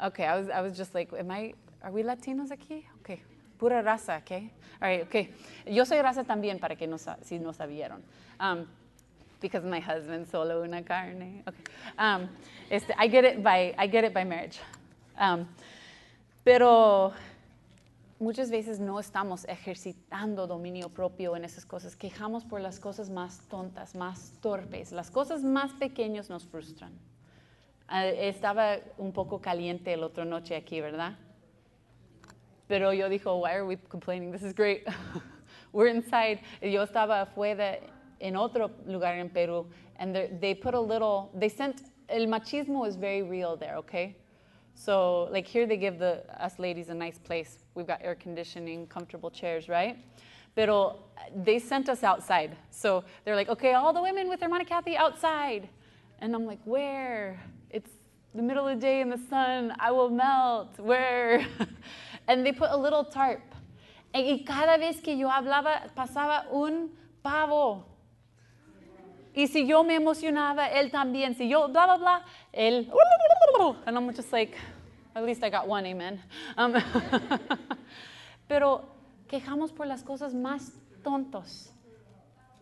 Okay, 0.00 0.26
I 0.26 0.38
was, 0.38 0.48
I 0.48 0.60
was 0.60 0.76
just 0.76 0.94
like, 0.94 1.12
am 1.12 1.28
I, 1.28 1.54
are 1.82 1.90
we 1.90 2.04
Latinos 2.04 2.52
aquí? 2.52 2.84
Okay, 3.00 3.20
pura 3.58 3.82
raza, 3.82 4.18
okay? 4.18 4.52
All 4.80 4.88
right, 4.88 5.02
okay. 5.02 5.30
Yo 5.66 5.82
soy 5.82 6.00
raza 6.00 6.22
también, 6.22 6.60
para 6.60 6.76
que 6.76 6.86
no, 6.86 6.98
si 6.98 7.40
no 7.40 7.50
sabieron. 7.50 8.00
Um, 8.38 8.68
because 9.40 9.64
my 9.64 9.80
husband 9.80 10.28
solo 10.28 10.62
una 10.62 10.82
carne. 10.82 11.42
Okay. 11.48 11.64
Um, 11.98 12.28
este, 12.70 12.92
I 12.96 13.08
get 13.08 13.24
it 13.24 13.42
by, 13.42 13.74
I 13.76 13.88
get 13.88 14.04
it 14.04 14.14
by 14.14 14.22
marriage. 14.22 14.60
Um, 15.18 15.48
pero 16.44 17.12
muchas 18.20 18.50
veces 18.50 18.78
no 18.78 19.00
estamos 19.00 19.44
ejercitando 19.46 20.46
dominio 20.46 20.90
propio 20.90 21.34
en 21.36 21.44
esas 21.44 21.64
cosas. 21.64 21.96
Quejamos 21.96 22.44
por 22.44 22.60
las 22.60 22.78
cosas 22.78 23.10
más 23.10 23.40
tontas, 23.48 23.94
más 23.94 24.34
torpes. 24.40 24.92
Las 24.92 25.10
cosas 25.10 25.42
más 25.42 25.72
pequeñas 25.72 26.28
nos 26.28 26.46
frustran. 26.46 26.92
Ah, 27.88 28.06
estaba 28.06 28.76
un 28.98 29.12
poco 29.12 29.40
caliente 29.40 29.92
el 29.92 30.04
otro 30.04 30.24
noche 30.24 30.54
aquí, 30.54 30.80
¿verdad? 30.80 31.16
Pero 32.68 32.92
yo 32.92 33.08
dijo, 33.08 33.34
why 33.36 33.50
are 33.50 33.64
we 33.64 33.76
complaining? 33.76 34.30
This 34.30 34.42
is 34.42 34.54
great. 34.54 34.86
We're 35.72 35.90
inside. 35.90 36.40
Yo 36.60 36.82
estaba 36.82 37.22
afuera 37.22 37.80
en 38.20 38.36
otro 38.36 38.70
lugar 38.86 39.18
en 39.18 39.30
Perú, 39.30 39.66
and 39.98 40.14
they 40.40 40.54
put 40.54 40.74
a 40.74 40.80
little, 40.80 41.30
they 41.34 41.48
sent, 41.48 41.82
el 42.08 42.26
machismo 42.26 42.86
is 42.86 42.96
very 42.96 43.22
real 43.22 43.56
there, 43.56 43.76
okay? 43.76 44.14
So, 44.80 45.28
like 45.30 45.46
here 45.46 45.66
they 45.66 45.76
give 45.76 45.98
the 45.98 46.24
us 46.42 46.58
ladies 46.58 46.88
a 46.88 46.94
nice 46.94 47.18
place. 47.18 47.58
We've 47.74 47.86
got 47.86 48.00
air 48.02 48.14
conditioning, 48.14 48.86
comfortable 48.86 49.30
chairs, 49.30 49.68
right? 49.68 49.98
Pero 50.56 51.00
they 51.44 51.58
sent 51.58 51.90
us 51.90 52.02
outside. 52.02 52.56
So 52.70 53.04
they're 53.22 53.36
like, 53.36 53.50
okay, 53.50 53.74
all 53.74 53.92
the 53.92 54.00
women 54.00 54.30
with 54.30 54.40
Hermana 54.40 54.64
Kathy 54.64 54.96
outside. 54.96 55.68
And 56.20 56.34
I'm 56.34 56.46
like, 56.46 56.60
where? 56.64 57.38
It's 57.68 57.90
the 58.34 58.40
middle 58.40 58.66
of 58.66 58.76
the 58.76 58.80
day 58.80 59.02
in 59.02 59.10
the 59.10 59.20
sun. 59.28 59.76
I 59.78 59.90
will 59.90 60.08
melt. 60.08 60.78
Where? 60.78 61.46
and 62.28 62.46
they 62.46 62.52
put 62.52 62.70
a 62.70 62.76
little 62.76 63.04
tarp. 63.04 63.42
Y 64.14 64.44
cada 64.46 64.78
vez 64.78 64.98
que 65.02 65.14
yo 65.14 65.28
hablaba, 65.28 65.94
pasaba 65.94 66.50
un 66.50 66.88
pavo. 67.22 67.84
Y 69.34 69.46
si 69.46 69.66
yo 69.66 69.84
me 69.84 69.94
emocionaba, 69.94 70.66
él 70.66 70.90
también. 70.90 71.34
Si 71.34 71.48
yo 71.48 71.68
blah, 71.68 71.86
blah, 71.86 71.96
blah, 71.98 72.24
él. 72.52 72.90
And 73.86 73.96
I'm 73.96 74.12
just 74.14 74.32
like, 74.32 74.56
at 75.14 75.24
least 75.24 75.44
I 75.44 75.50
got 75.50 75.68
one, 75.68 75.86
amen. 75.86 76.20
Um, 76.56 76.74
pero 78.48 78.84
quejamos 79.28 79.72
por 79.72 79.86
las 79.86 80.02
cosas 80.02 80.34
más 80.34 80.72
tontos. 81.02 81.72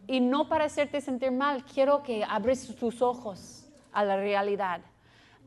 Y 0.07 0.21
no 0.21 0.49
para 0.49 0.65
hacerte 0.65 1.01
sentir 1.01 1.31
mal, 1.31 1.65
quiero 1.65 2.03
que 2.03 2.25
abres 2.25 2.75
tus 2.77 3.03
ojos 3.03 3.69
a 3.93 4.05
la 4.05 4.17
realidad. 4.17 4.81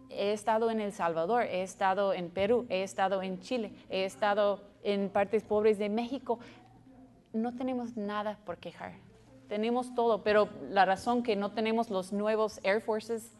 He 0.09 0.33
estado 0.33 0.69
en 0.69 0.79
El 0.81 0.91
Salvador, 0.91 1.43
he 1.43 1.63
estado 1.63 2.13
en 2.13 2.29
Perú, 2.29 2.65
he 2.69 2.83
estado 2.83 3.21
en 3.21 3.39
Chile, 3.39 3.71
he 3.89 4.05
estado 4.05 4.61
en 4.83 5.09
partes 5.09 5.43
pobres 5.43 5.77
de 5.79 5.89
México. 5.89 6.39
No 7.33 7.53
tenemos 7.55 7.95
nada 7.95 8.37
por 8.45 8.57
quejar. 8.57 8.93
Tenemos 9.51 9.93
todo, 9.93 10.23
pero 10.23 10.47
la 10.69 10.85
razón 10.85 11.23
que 11.23 11.35
no 11.35 11.51
tenemos 11.51 11.89
los 11.89 12.13
nuevos 12.13 12.57
Air 12.63 12.79
Forces, 12.79 13.35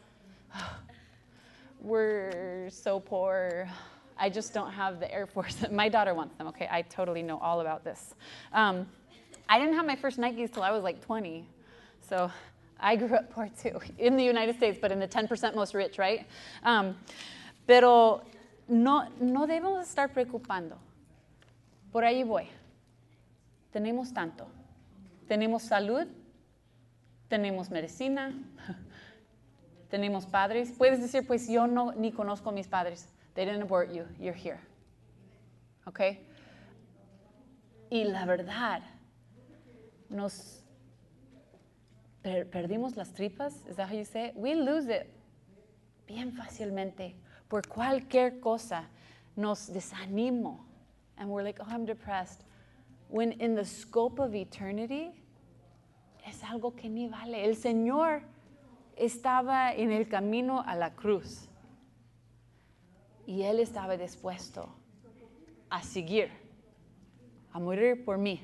we're 1.82 2.70
so 2.70 3.00
poor. 3.00 3.66
I 4.18 4.30
just 4.30 4.54
don't 4.54 4.74
have 4.74 5.00
the 5.00 5.10
Air 5.10 5.26
Force. 5.26 5.66
My 5.72 5.88
daughter 5.88 6.14
wants 6.14 6.36
them, 6.36 6.48
okay? 6.48 6.68
I 6.70 6.82
totally 6.82 7.24
know 7.24 7.40
all 7.40 7.62
about 7.62 7.86
this. 7.86 8.14
Um, 8.52 8.88
I 9.48 9.58
didn't 9.58 9.76
have 9.76 9.86
my 9.86 9.96
first 9.96 10.20
Nikes 10.20 10.52
till 10.52 10.64
I 10.64 10.72
was 10.72 10.84
like 10.84 11.00
20. 11.00 11.48
So 12.10 12.30
I 12.78 12.98
grew 12.98 13.16
up 13.16 13.32
poor 13.32 13.50
too, 13.64 13.80
in 13.98 14.18
the 14.18 14.24
United 14.26 14.58
States, 14.58 14.80
but 14.82 14.92
in 14.92 15.00
the 15.00 15.08
10% 15.08 15.56
most 15.56 15.74
rich, 15.74 15.98
right? 15.98 16.28
Um, 16.64 16.98
pero 17.66 18.22
no, 18.68 19.08
no 19.22 19.48
debemos 19.48 19.88
estar 19.88 20.10
preocupando. 20.10 20.76
Por 21.94 22.04
ahí 22.04 22.28
voy. 22.28 22.50
Tenemos 23.74 24.14
tanto. 24.14 24.46
Tenemos 25.32 25.62
salud, 25.64 26.08
tenemos 27.30 27.72
medicina, 27.72 28.34
tenemos 29.90 30.26
padres. 30.26 30.74
Puedes 30.78 31.00
decir, 31.00 31.26
pues 31.26 31.48
yo 31.48 31.68
no 31.68 31.94
ni 31.94 32.12
conozco 32.12 32.50
a 32.50 32.52
mis 32.52 32.68
padres. 32.68 33.08
They 33.34 33.46
didn't 33.46 33.62
abort 33.62 33.94
you. 33.94 34.04
You're 34.20 34.36
here. 34.38 34.60
¿Ok? 35.86 36.02
Y 37.90 38.04
la 38.04 38.26
verdad, 38.26 38.82
nos 40.10 40.66
per- 42.22 42.50
perdimos 42.50 42.98
las 42.98 43.14
tripas. 43.14 43.66
Is 43.70 43.78
that 43.78 43.88
how 43.88 43.96
you 43.96 44.04
say 44.04 44.26
it? 44.26 44.36
We 44.36 44.54
lose 44.54 44.90
it 44.90 45.08
bien 46.08 46.34
fácilmente 46.34 47.16
por 47.48 47.62
cualquier 47.62 48.42
cosa. 48.42 48.84
Nos 49.38 49.70
desanimo. 49.70 50.66
And 51.18 51.30
we're 51.30 51.44
like, 51.44 51.62
oh, 51.62 51.68
I'm 51.70 51.86
depressed. 51.86 52.44
When 53.08 53.32
in 53.40 53.56
the 53.56 53.64
scope 53.64 54.20
of 54.20 54.36
eternity, 54.36 55.21
es 56.26 56.44
algo 56.44 56.76
que 56.76 56.90
ni 56.90 57.08
vale. 57.08 57.46
El 57.46 57.56
Señor 57.56 58.22
estaba 58.96 59.74
en 59.74 59.92
el 59.92 60.08
camino 60.08 60.62
a 60.66 60.76
la 60.76 60.94
cruz 60.94 61.50
y 63.26 63.44
Él 63.44 63.60
estaba 63.60 63.98
dispuesto 63.98 64.70
a 65.70 65.82
seguir, 65.84 66.30
a 67.54 67.60
morir 67.60 68.04
por 68.04 68.18
mí, 68.18 68.42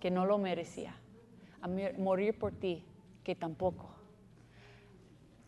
que 0.00 0.10
no 0.10 0.26
lo 0.26 0.38
merecía, 0.38 0.94
a 1.62 1.68
morir 1.68 2.38
por 2.38 2.52
ti, 2.52 2.84
que 3.22 3.34
tampoco. 3.34 3.90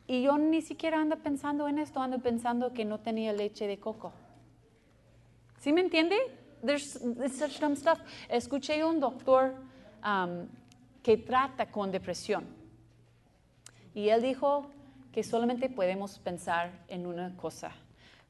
Y 0.07 0.23
yo 0.23 0.39
ni 0.39 0.63
siquiera 0.63 1.01
ando 1.01 1.19
pensando 1.19 1.67
en 1.67 1.79
esto, 1.79 2.01
ando 2.01 2.21
pensando 2.21 2.73
que 2.73 2.85
no 2.85 3.01
tenía 3.01 3.33
leche 3.33 3.67
de 3.67 3.79
coco. 3.79 4.13
¿Sí 5.59 5.73
me 5.73 5.81
entiende? 5.81 6.17
There's 6.65 6.99
such 7.37 7.61
dumb 7.61 7.77
stuff. 7.77 7.99
Escuché 8.29 8.85
un 8.85 9.01
doctor 9.01 9.55
um, 10.05 10.47
que 11.07 11.17
trata 11.17 11.67
con 11.71 11.93
depresión. 11.93 12.45
Y 13.95 14.09
él 14.09 14.23
dijo 14.23 14.67
que 15.13 15.23
solamente 15.23 15.71
podemos 15.71 16.19
pensar 16.19 16.73
en 16.89 17.07
una 17.07 17.33
cosa. 17.37 17.71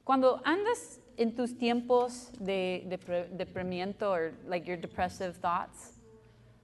Cuando 0.04 0.42
andas 0.44 1.00
en 1.16 1.34
tus 1.34 1.56
tiempos 1.56 2.30
de 2.38 2.84
deprimiento 3.32 4.10
or 4.10 4.34
like 4.46 4.66
your 4.66 4.76
depressive 4.76 5.38
thoughts, 5.38 5.94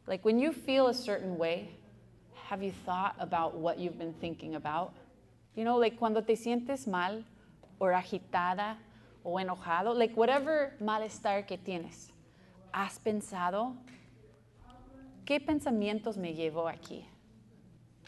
like 0.06 0.22
when 0.22 0.38
you 0.38 0.52
feel 0.52 0.88
a 0.88 0.94
certain 0.94 1.38
way, 1.38 1.70
have 2.50 2.62
you 2.62 2.72
thought 2.84 3.14
about 3.18 3.54
what 3.54 3.78
you've 3.78 3.96
been 3.96 4.14
thinking 4.20 4.56
about? 4.56 4.92
You 5.56 5.64
know, 5.64 5.78
like 5.78 5.96
cuando 5.96 6.20
te 6.20 6.36
sientes 6.36 6.86
mal 6.86 7.24
o 7.80 7.86
agitada 7.86 8.76
o 9.24 9.38
enojado, 9.38 9.96
like 9.96 10.14
whatever 10.14 10.74
malestar 10.78 11.46
que 11.46 11.56
tienes, 11.56 12.12
¿has 12.70 12.98
pensado 12.98 13.74
qué 15.24 15.40
pensamientos 15.40 16.16
me 16.16 16.34
llevó 16.34 16.68
aquí? 16.68 17.06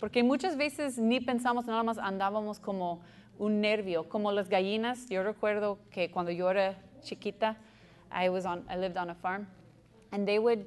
Porque 0.00 0.22
muchas 0.22 0.56
veces 0.56 0.98
ni 0.98 1.20
pensamos, 1.20 1.66
nada 1.66 1.82
más 1.82 1.98
andábamos 1.98 2.58
como 2.58 3.02
un 3.38 3.60
nervio, 3.60 4.08
como 4.08 4.32
las 4.32 4.48
gallinas. 4.48 5.08
Yo 5.08 5.22
recuerdo 5.22 5.78
que 5.90 6.10
cuando 6.10 6.30
yo 6.30 6.50
era 6.50 6.76
chiquita, 7.02 7.56
I, 8.10 8.28
was 8.28 8.44
on, 8.44 8.64
I 8.68 8.76
lived 8.76 8.96
on 8.96 9.10
a 9.10 9.14
farm, 9.14 9.46
and 10.12 10.26
they 10.26 10.38
would 10.38 10.66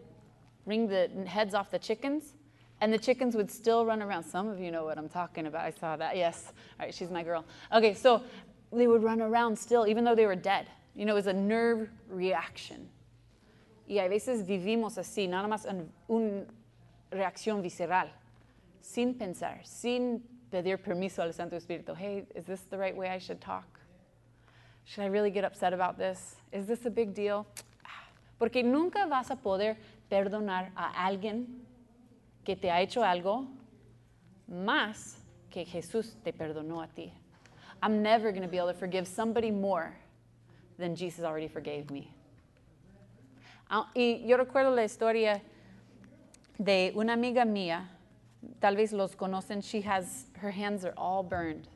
wring 0.65 0.87
the 0.87 1.09
heads 1.25 1.53
off 1.53 1.69
the 1.69 1.79
chickens, 1.79 2.33
and 2.81 2.91
the 2.91 2.99
chickens 2.99 3.35
would 3.35 3.49
still 3.49 3.85
run 3.85 4.01
around. 4.01 4.23
Some 4.23 4.49
of 4.49 4.59
you 4.59 4.71
know 4.71 4.85
what 4.85 4.97
I'm 4.97 5.09
talking 5.09 5.47
about. 5.47 5.65
I 5.65 5.71
saw 5.71 5.95
that. 5.97 6.15
Yes. 6.15 6.53
All 6.79 6.85
right, 6.85 6.93
she's 6.93 7.09
my 7.09 7.23
girl. 7.23 7.45
Okay, 7.73 7.93
so 7.93 8.21
they 8.71 8.87
would 8.87 9.03
run 9.03 9.21
around 9.21 9.57
still, 9.57 9.87
even 9.87 10.03
though 10.03 10.15
they 10.15 10.25
were 10.25 10.35
dead. 10.35 10.67
You 10.93 11.05
know, 11.05 11.13
it 11.13 11.15
was 11.15 11.27
a 11.27 11.33
nerve 11.33 11.89
reaction. 12.09 12.89
Y 13.87 13.99
a 13.99 14.07
veces 14.09 14.45
vivimos 14.45 14.97
así, 14.97 15.27
nada 15.27 15.47
más 15.47 15.65
en 15.65 15.89
una 16.07 16.45
reacción 17.09 17.61
visceral, 17.61 18.11
sin 18.81 19.17
pensar, 19.17 19.65
sin 19.65 20.21
pedir 20.51 20.77
permiso 20.77 21.21
al 21.21 21.33
Santo 21.33 21.55
Espíritu. 21.55 21.95
Hey, 21.95 22.25
is 22.35 22.45
this 22.45 22.61
the 22.69 22.77
right 22.77 22.95
way 22.95 23.09
I 23.09 23.17
should 23.17 23.39
talk? 23.39 23.65
Should 24.85 25.03
I 25.05 25.07
really 25.07 25.31
get 25.31 25.45
upset 25.45 25.73
about 25.73 25.97
this? 25.97 26.35
Is 26.51 26.67
this 26.67 26.85
a 26.85 26.89
big 26.89 27.13
deal? 27.13 27.45
Porque 28.39 28.63
nunca 28.63 29.07
vas 29.07 29.31
a 29.31 29.35
poder 29.35 29.77
perdonar 30.09 30.71
a 30.75 31.07
alguien 31.07 31.45
que 32.43 32.55
te 32.55 32.69
ha 32.69 32.81
hecho 32.81 33.03
algo 33.03 33.47
más 34.47 35.17
que 35.49 35.65
Jesús 35.65 36.15
te 36.23 36.31
perdonó 36.31 36.81
a 36.81 36.87
ti. 36.87 37.13
I'm 37.81 38.01
never 38.01 38.31
going 38.31 38.43
to 38.43 38.47
be 38.47 38.57
able 38.57 38.71
to 38.71 38.77
forgive 38.77 39.07
somebody 39.07 39.51
more 39.51 39.95
than 40.77 40.95
Jesus 40.95 41.23
already 41.23 41.47
forgave 41.47 41.91
me. 41.91 42.13
Ah, 43.69 43.91
Y 43.93 44.25
yo 44.25 44.37
recuerdo 44.37 44.73
la 44.73 44.85
historia 44.85 45.41
de 46.57 46.93
una 46.95 47.13
amiga 47.13 47.43
mía, 47.43 47.89
tal 48.59 48.77
vez 48.77 48.93
los 48.93 49.15
conocen, 49.15 49.59
she 49.59 49.83
has, 49.85 50.27
her 50.41 50.51
hands 50.51 50.85
are 50.85 50.93
all 50.95 51.23
burned. 51.23 51.67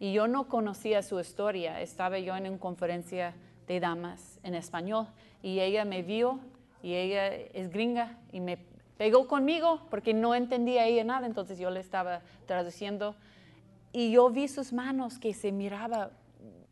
Y 0.00 0.12
yo 0.12 0.26
no 0.26 0.48
conocía 0.48 1.02
su 1.02 1.20
historia. 1.20 1.80
Estaba 1.80 2.18
yo 2.18 2.34
en 2.34 2.46
una 2.46 2.58
conferencia 2.58 3.34
de 3.68 3.78
damas 3.78 4.40
en 4.42 4.54
español 4.54 5.06
y 5.42 5.60
ella 5.60 5.84
me 5.84 6.02
vio 6.02 6.40
y 6.82 6.94
ella 6.94 7.28
es 7.28 7.70
gringa 7.70 8.18
y 8.32 8.40
me 8.40 8.58
pegó 8.96 9.28
conmigo 9.28 9.86
porque 9.90 10.12
no 10.12 10.34
entendía 10.34 10.86
ella 10.86 11.04
nada, 11.04 11.26
entonces 11.26 11.58
yo 11.58 11.70
le 11.70 11.78
estaba 11.78 12.22
traduciendo 12.46 13.14
y 13.92 14.10
yo 14.10 14.28
vi 14.30 14.48
sus 14.48 14.72
manos 14.72 15.18
que 15.18 15.34
se 15.34 15.52
miraba 15.52 16.10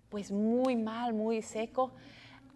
pues 0.09 0.33
muy 0.33 0.74
mal, 0.74 1.12
muy 1.12 1.42
seco 1.42 1.92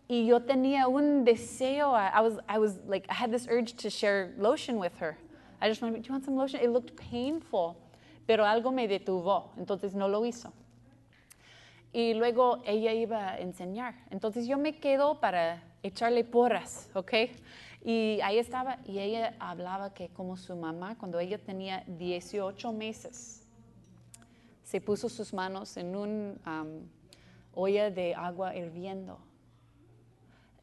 y 0.08 0.26
yo 0.26 0.40
tenía 0.40 0.88
un 0.88 1.24
deseo, 1.24 1.92
I 1.94 2.20
was, 2.20 2.38
I 2.48 2.58
was 2.58 2.78
like, 2.86 3.06
I 3.08 3.14
had 3.14 3.30
this 3.30 3.46
urge 3.48 3.74
to 3.74 3.90
share 3.90 4.34
lotion 4.38 4.78
with 4.78 4.92
her. 4.98 5.16
I 5.60 5.68
just 5.68 5.80
wanted, 5.80 6.02
do 6.02 6.08
you 6.08 6.12
want 6.12 6.24
some 6.24 6.36
lotion? 6.36 6.60
It 6.60 6.70
looked 6.70 6.96
painful, 6.96 7.76
pero 8.26 8.44
algo 8.44 8.72
me 8.72 8.88
detuvo, 8.88 9.50
entonces 9.56 9.94
no 9.94 10.08
lo 10.08 10.22
hizo. 10.22 10.52
Y 11.94 12.14
luego 12.14 12.62
ella 12.66 12.92
iba 12.92 13.32
a 13.32 13.38
enseñar, 13.38 13.94
entonces 14.10 14.46
yo 14.46 14.56
me 14.58 14.78
quedo 14.78 15.20
para 15.20 15.62
echarle 15.82 16.24
porras, 16.24 16.88
¿ok? 16.94 17.12
Y 17.84 18.20
ahí 18.22 18.38
estaba, 18.38 18.78
y 18.86 18.98
ella 18.98 19.34
hablaba 19.38 19.92
que 19.92 20.08
como 20.08 20.36
su 20.36 20.56
mamá, 20.56 20.96
cuando 20.96 21.18
ella 21.18 21.38
tenía 21.38 21.84
18 21.86 22.72
meses, 22.72 23.46
se 24.62 24.80
puso 24.80 25.08
sus 25.08 25.34
manos 25.34 25.76
en 25.76 25.94
un 25.94 26.40
um, 26.46 26.88
olla 27.54 27.90
de 27.90 28.14
agua 28.14 28.56
hirviendo. 28.56 29.18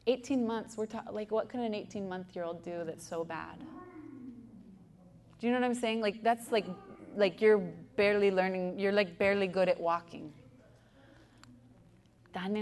18 0.06 0.46
months, 0.46 0.76
we're 0.76 0.86
talking, 0.86 1.14
like, 1.14 1.30
what 1.30 1.48
can 1.48 1.60
an 1.60 1.74
18 1.74 2.08
month 2.08 2.34
year 2.34 2.44
old 2.44 2.62
do 2.62 2.82
that's 2.84 3.06
so 3.06 3.24
bad? 3.24 3.58
Do 5.38 5.46
you 5.46 5.52
know 5.52 5.60
what 5.60 5.66
I'm 5.66 5.74
saying? 5.74 6.00
Like, 6.00 6.22
that's 6.22 6.50
like, 6.52 6.66
like 7.16 7.40
you're 7.40 7.58
barely 7.96 8.30
learning, 8.30 8.78
you're 8.78 8.92
like 8.92 9.18
barely 9.18 9.46
good 9.46 9.68
at 9.68 9.80
walking. 9.80 10.32
Tan 12.32 12.54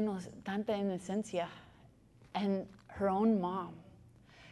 tanta 0.44 0.72
inocencia. 0.72 1.48
And 2.35 2.66
her 2.88 3.09
own 3.09 3.40
mom. 3.40 3.74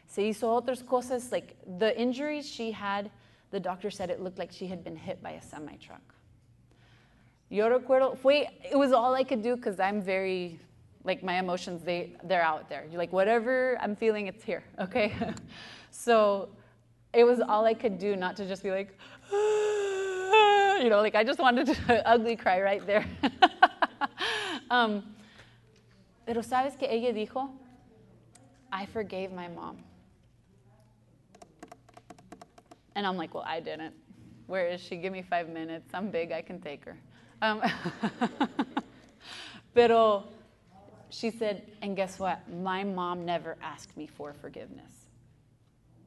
Se 0.06 0.30
hizo 0.30 0.48
otras 0.48 0.82
cosas, 0.82 1.32
like 1.32 1.56
the 1.78 1.98
injuries 1.98 2.48
she 2.48 2.70
had, 2.70 3.10
the 3.50 3.60
doctor 3.60 3.90
said 3.90 4.10
it 4.10 4.20
looked 4.20 4.38
like 4.38 4.52
she 4.52 4.66
had 4.66 4.82
been 4.84 4.96
hit 4.96 5.22
by 5.22 5.32
a 5.32 5.42
semi 5.42 5.76
truck. 5.76 6.14
Yo 7.48 7.68
recuerdo, 7.68 8.18
fue, 8.18 8.46
it 8.70 8.76
was 8.76 8.92
all 8.92 9.14
I 9.14 9.22
could 9.22 9.42
do 9.42 9.56
because 9.56 9.78
I'm 9.78 10.02
very, 10.02 10.58
like 11.06 11.22
my 11.22 11.38
emotions, 11.38 11.82
they, 11.84 12.12
they're 12.24 12.42
out 12.42 12.68
there. 12.68 12.84
You're 12.90 12.98
like, 12.98 13.12
whatever 13.12 13.78
I'm 13.80 13.94
feeling, 13.94 14.26
it's 14.26 14.42
here, 14.42 14.64
okay? 14.80 15.14
so 15.90 16.48
it 17.14 17.24
was 17.24 17.40
all 17.40 17.64
I 17.64 17.74
could 17.74 17.98
do 17.98 18.16
not 18.16 18.36
to 18.36 18.46
just 18.46 18.62
be 18.62 18.70
like, 18.70 18.98
you 19.32 20.90
know, 20.90 21.00
like 21.00 21.14
I 21.14 21.22
just 21.24 21.38
wanted 21.38 21.66
to 21.68 22.06
ugly 22.08 22.36
cry 22.36 22.60
right 22.60 22.84
there. 22.84 23.06
um, 24.70 25.04
pero 26.26 26.42
sabes 26.42 26.76
que 26.76 26.88
ella 26.88 27.12
dijo, 27.12 27.48
I 28.72 28.84
forgave 28.86 29.32
my 29.32 29.48
mom. 29.48 29.78
And 32.96 33.06
I'm 33.06 33.16
like, 33.16 33.32
well, 33.32 33.44
I 33.46 33.60
didn't. 33.60 33.94
Where 34.46 34.66
is 34.66 34.80
she? 34.80 34.96
Give 34.96 35.12
me 35.12 35.22
five 35.22 35.48
minutes. 35.48 35.90
I'm 35.94 36.10
big, 36.10 36.32
I 36.32 36.42
can 36.42 36.60
take 36.60 36.84
her. 36.84 36.96
Um, 37.42 37.62
pero 39.74 40.24
she 41.10 41.30
said, 41.30 41.62
and 41.82 41.96
guess 41.96 42.18
what? 42.18 42.40
My 42.52 42.84
mom 42.84 43.24
never 43.24 43.56
asked 43.62 43.96
me 43.96 44.06
for 44.06 44.32
forgiveness. 44.32 44.92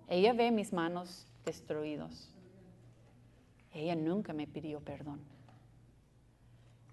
Ella 0.10 0.34
ve 0.34 0.50
mis 0.50 0.72
manos 0.72 1.26
destruidos. 1.46 2.28
Ella 3.74 3.96
nunca 3.96 4.34
me 4.34 4.46
pidió 4.46 4.82
perdón. 4.82 5.20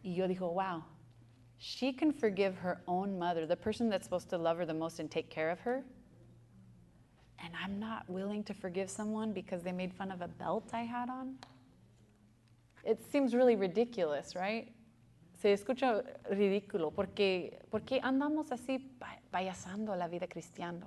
Y 0.04 0.12
yo 0.12 0.28
digo, 0.28 0.52
wow, 0.52 0.84
she 1.58 1.92
can 1.92 2.12
forgive 2.12 2.56
her 2.56 2.80
own 2.86 3.18
mother, 3.18 3.46
the 3.46 3.56
person 3.56 3.88
that's 3.88 4.04
supposed 4.04 4.28
to 4.30 4.38
love 4.38 4.58
her 4.58 4.66
the 4.66 4.74
most 4.74 5.00
and 5.00 5.10
take 5.10 5.30
care 5.30 5.50
of 5.50 5.58
her. 5.60 5.82
And 7.42 7.52
I'm 7.62 7.78
not 7.80 8.08
willing 8.08 8.44
to 8.44 8.54
forgive 8.54 8.88
someone 8.90 9.32
because 9.32 9.62
they 9.62 9.72
made 9.72 9.92
fun 9.92 10.10
of 10.10 10.20
a 10.20 10.28
belt 10.28 10.70
I 10.72 10.82
had 10.82 11.08
on. 11.10 11.36
It 12.84 13.00
seems 13.10 13.34
really 13.34 13.56
ridiculous, 13.56 14.36
right? 14.36 14.72
Se 15.36 15.52
escucha 15.52 16.02
ridículo 16.30 16.90
porque, 16.90 17.58
porque 17.70 18.00
andamos 18.02 18.52
así 18.52 18.78
pa- 18.78 19.20
payasando 19.30 19.94
la 19.94 20.08
vida 20.08 20.26
cristiana. 20.26 20.86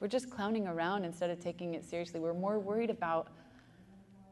We're 0.00 0.08
just 0.10 0.30
clowning 0.30 0.66
around 0.66 1.04
instead 1.04 1.30
of 1.30 1.40
taking 1.40 1.74
it 1.74 1.82
seriously. 1.82 2.20
We're 2.20 2.38
more 2.38 2.58
worried 2.58 2.90
about 2.90 3.26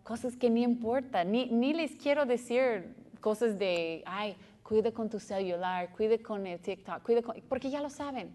cosas 0.04 0.36
que 0.36 0.48
ni 0.50 0.62
importa. 0.62 1.24
Ni, 1.24 1.46
ni 1.46 1.72
les 1.72 1.92
quiero 1.96 2.24
decir 2.24 2.94
cosas 3.20 3.58
de, 3.58 4.02
ay, 4.06 4.36
cuida 4.62 4.92
con 4.92 5.08
tu 5.08 5.18
celular, 5.18 5.90
cuida 5.96 6.18
con 6.22 6.46
el 6.46 6.58
TikTok, 6.60 7.02
cuida 7.02 7.22
con, 7.22 7.40
porque 7.48 7.70
ya 7.70 7.80
lo 7.80 7.88
saben. 7.90 8.34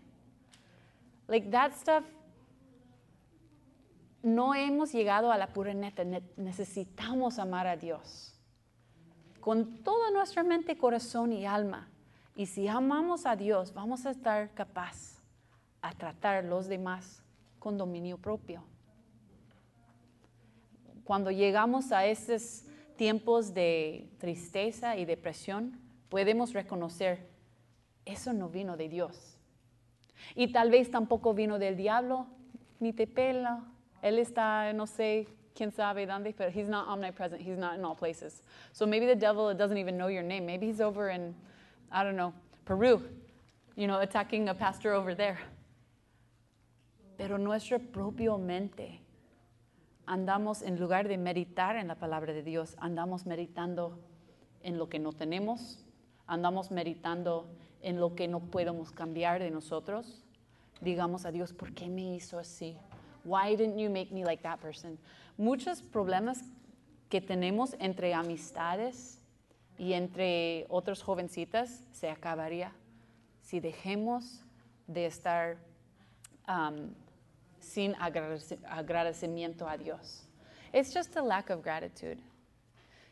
Like 1.28 1.50
that 1.52 1.74
stuff, 1.74 2.04
no 4.24 4.54
hemos 4.56 4.92
llegado 4.94 5.32
a 5.32 5.38
la 5.38 5.48
pura 5.48 5.74
neta. 5.74 6.04
Ne- 6.04 6.24
necesitamos 6.38 7.40
amar 7.40 7.68
a 7.68 7.76
Dios 7.78 8.34
con 9.48 9.78
toda 9.78 10.12
nuestra 10.12 10.44
mente, 10.44 10.78
corazón 10.78 11.32
y 11.32 11.46
alma. 11.46 11.88
Y 12.36 12.48
si 12.48 12.68
amamos 12.68 13.26
a 13.26 13.38
Dios, 13.38 13.74
vamos 13.74 14.06
a 14.06 14.10
estar 14.12 14.54
capaz 14.54 15.24
a 15.82 15.94
tratar 15.94 16.36
a 16.36 16.42
los 16.42 16.68
demás 16.68 17.24
con 17.58 17.78
dominio 17.78 18.18
propio. 18.18 18.62
Cuando 21.06 21.32
llegamos 21.32 21.94
a 21.94 22.06
esos 22.08 22.66
tiempos 22.98 23.54
de 23.54 24.10
tristeza 24.18 24.98
y 24.98 25.06
depresión, 25.06 25.80
podemos 26.10 26.52
reconocer, 26.52 27.30
eso 28.04 28.34
no 28.34 28.50
vino 28.50 28.76
de 28.76 28.90
Dios. 28.90 29.38
Y 30.36 30.52
tal 30.52 30.72
vez 30.72 30.92
tampoco 30.92 31.34
vino 31.34 31.58
del 31.58 31.78
diablo, 31.78 32.28
ni 32.82 32.92
te 32.92 33.08
pela. 33.08 33.64
Él 34.02 34.20
está, 34.20 34.74
no 34.74 34.88
sé, 34.88 35.30
quién 35.58 35.74
sabe 35.74 36.06
dónde, 36.06 36.36
but 36.38 36.52
he's 36.52 36.70
not 36.70 36.88
omnipresent. 36.88 37.42
He's 37.42 37.58
not 37.58 37.78
in 37.78 37.84
all 37.84 37.96
places. 37.96 38.44
So 38.74 38.86
maybe 38.86 39.06
the 39.08 39.16
devil 39.16 39.54
doesn't 39.54 39.78
even 39.78 39.98
know 39.98 40.08
your 40.08 40.24
name. 40.24 40.46
Maybe 40.46 40.68
he's 40.68 40.82
over 40.82 41.10
in, 41.10 41.34
I 41.92 42.04
don't 42.04 42.16
know, 42.16 42.34
Peru, 42.66 43.02
you 43.76 43.88
know, 43.88 44.00
attacking 44.00 44.50
a 44.50 44.54
pastor 44.54 44.94
over 44.94 45.16
there. 45.16 45.40
Pero 47.18 47.38
nuestra 47.38 47.80
propia 47.80 48.38
mente, 48.38 49.00
andamos 50.08 50.62
en 50.62 50.78
lugar 50.78 51.08
de 51.08 51.18
meditar 51.18 51.76
en 51.76 51.88
la 51.88 51.96
palabra 51.96 52.34
de 52.34 52.44
Dios, 52.44 52.76
andamos 52.80 53.26
meditando 53.26 53.98
en 54.64 54.78
lo 54.78 54.88
que 54.88 55.00
no 55.00 55.12
tenemos, 55.12 55.84
andamos 56.28 56.70
meditando 56.70 57.48
en 57.82 58.00
lo 58.00 58.14
que 58.14 58.28
no 58.28 58.40
podemos 58.40 58.92
cambiar 58.92 59.40
de 59.40 59.50
nosotros. 59.50 60.24
Digamos 60.82 61.26
a 61.26 61.32
Dios, 61.32 61.54
¿por 61.54 61.74
qué 61.74 61.90
me 61.90 62.16
hizo 62.16 62.38
así? 62.38 62.78
Why 63.24 63.56
didn't 63.56 63.80
you 63.80 63.90
make 63.90 64.12
me 64.12 64.24
like 64.24 64.44
that 64.44 64.60
person? 64.62 64.98
Muchos 65.38 65.82
problemas 65.82 66.44
que 67.10 67.22
tenemos 67.22 67.76
entre 67.80 68.14
amistades 68.14 69.20
y 69.78 69.94
entre 69.94 70.66
otras 70.70 71.04
jovencitas 71.04 71.84
se 71.92 72.10
acabaría 72.10 72.72
si 73.42 73.60
dejemos 73.60 74.44
de 74.88 75.06
estar 75.06 75.58
um, 76.48 76.94
sin 77.60 77.96
agradecimiento 78.00 79.68
a 79.68 79.78
Dios. 79.78 80.28
It's 80.74 80.92
just 80.94 81.16
a 81.16 81.22
lack 81.22 81.50
of 81.50 81.62
gratitude. 81.62 82.20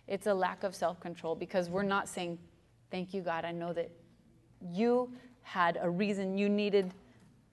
It's 0.08 0.28
a 0.28 0.34
lack 0.34 0.64
of 0.64 0.76
self 0.76 1.00
control 1.00 1.36
because 1.36 1.70
we're 1.70 1.84
not 1.84 2.08
saying, 2.08 2.40
Thank 2.92 3.14
you, 3.14 3.22
God. 3.22 3.46
I 3.46 3.52
know 3.52 3.74
that 3.74 3.90
you 4.62 5.12
had 5.42 5.78
a 5.82 5.90
reason 5.90 6.38
you 6.38 6.50
needed. 6.50 6.92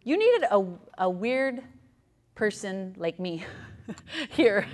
You 0.04 0.18
needed 0.18 0.48
a, 0.50 0.64
a 0.98 1.10
weird 1.10 1.62
person 2.34 2.94
like 2.96 3.18
me 3.18 3.44
here 4.30 4.66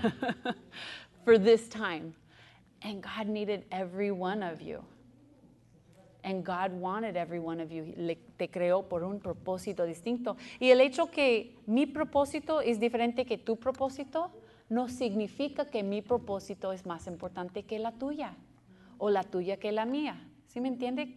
for 1.24 1.38
this 1.38 1.68
time. 1.68 2.14
And 2.82 3.02
God 3.02 3.26
needed 3.26 3.64
every 3.72 4.10
one 4.10 4.42
of 4.42 4.60
you. 4.60 4.84
And 6.24 6.44
God 6.44 6.72
wanted 6.72 7.16
every 7.16 7.40
one 7.40 7.60
of 7.60 7.72
you. 7.72 7.92
Le, 7.96 8.16
te 8.38 8.48
creó 8.48 8.88
por 8.88 9.02
un 9.02 9.20
propósito 9.20 9.86
distinto. 9.86 10.36
Y 10.60 10.70
el 10.70 10.80
hecho 10.80 11.10
que 11.10 11.56
mi 11.66 11.86
propósito 11.86 12.60
es 12.60 12.78
diferente 12.78 13.24
que 13.24 13.38
tu 13.38 13.56
propósito 13.56 14.30
no 14.68 14.88
significa 14.88 15.64
que 15.66 15.82
mi 15.82 16.02
propósito 16.02 16.72
es 16.72 16.84
más 16.84 17.06
importante 17.06 17.64
que 17.64 17.78
la 17.78 17.92
tuya 17.92 18.36
o 18.98 19.10
la 19.10 19.22
tuya 19.22 19.58
que 19.58 19.72
la 19.72 19.86
mía. 19.86 20.28
¿Sí 20.46 20.60
me 20.60 20.68
entiende? 20.68 21.16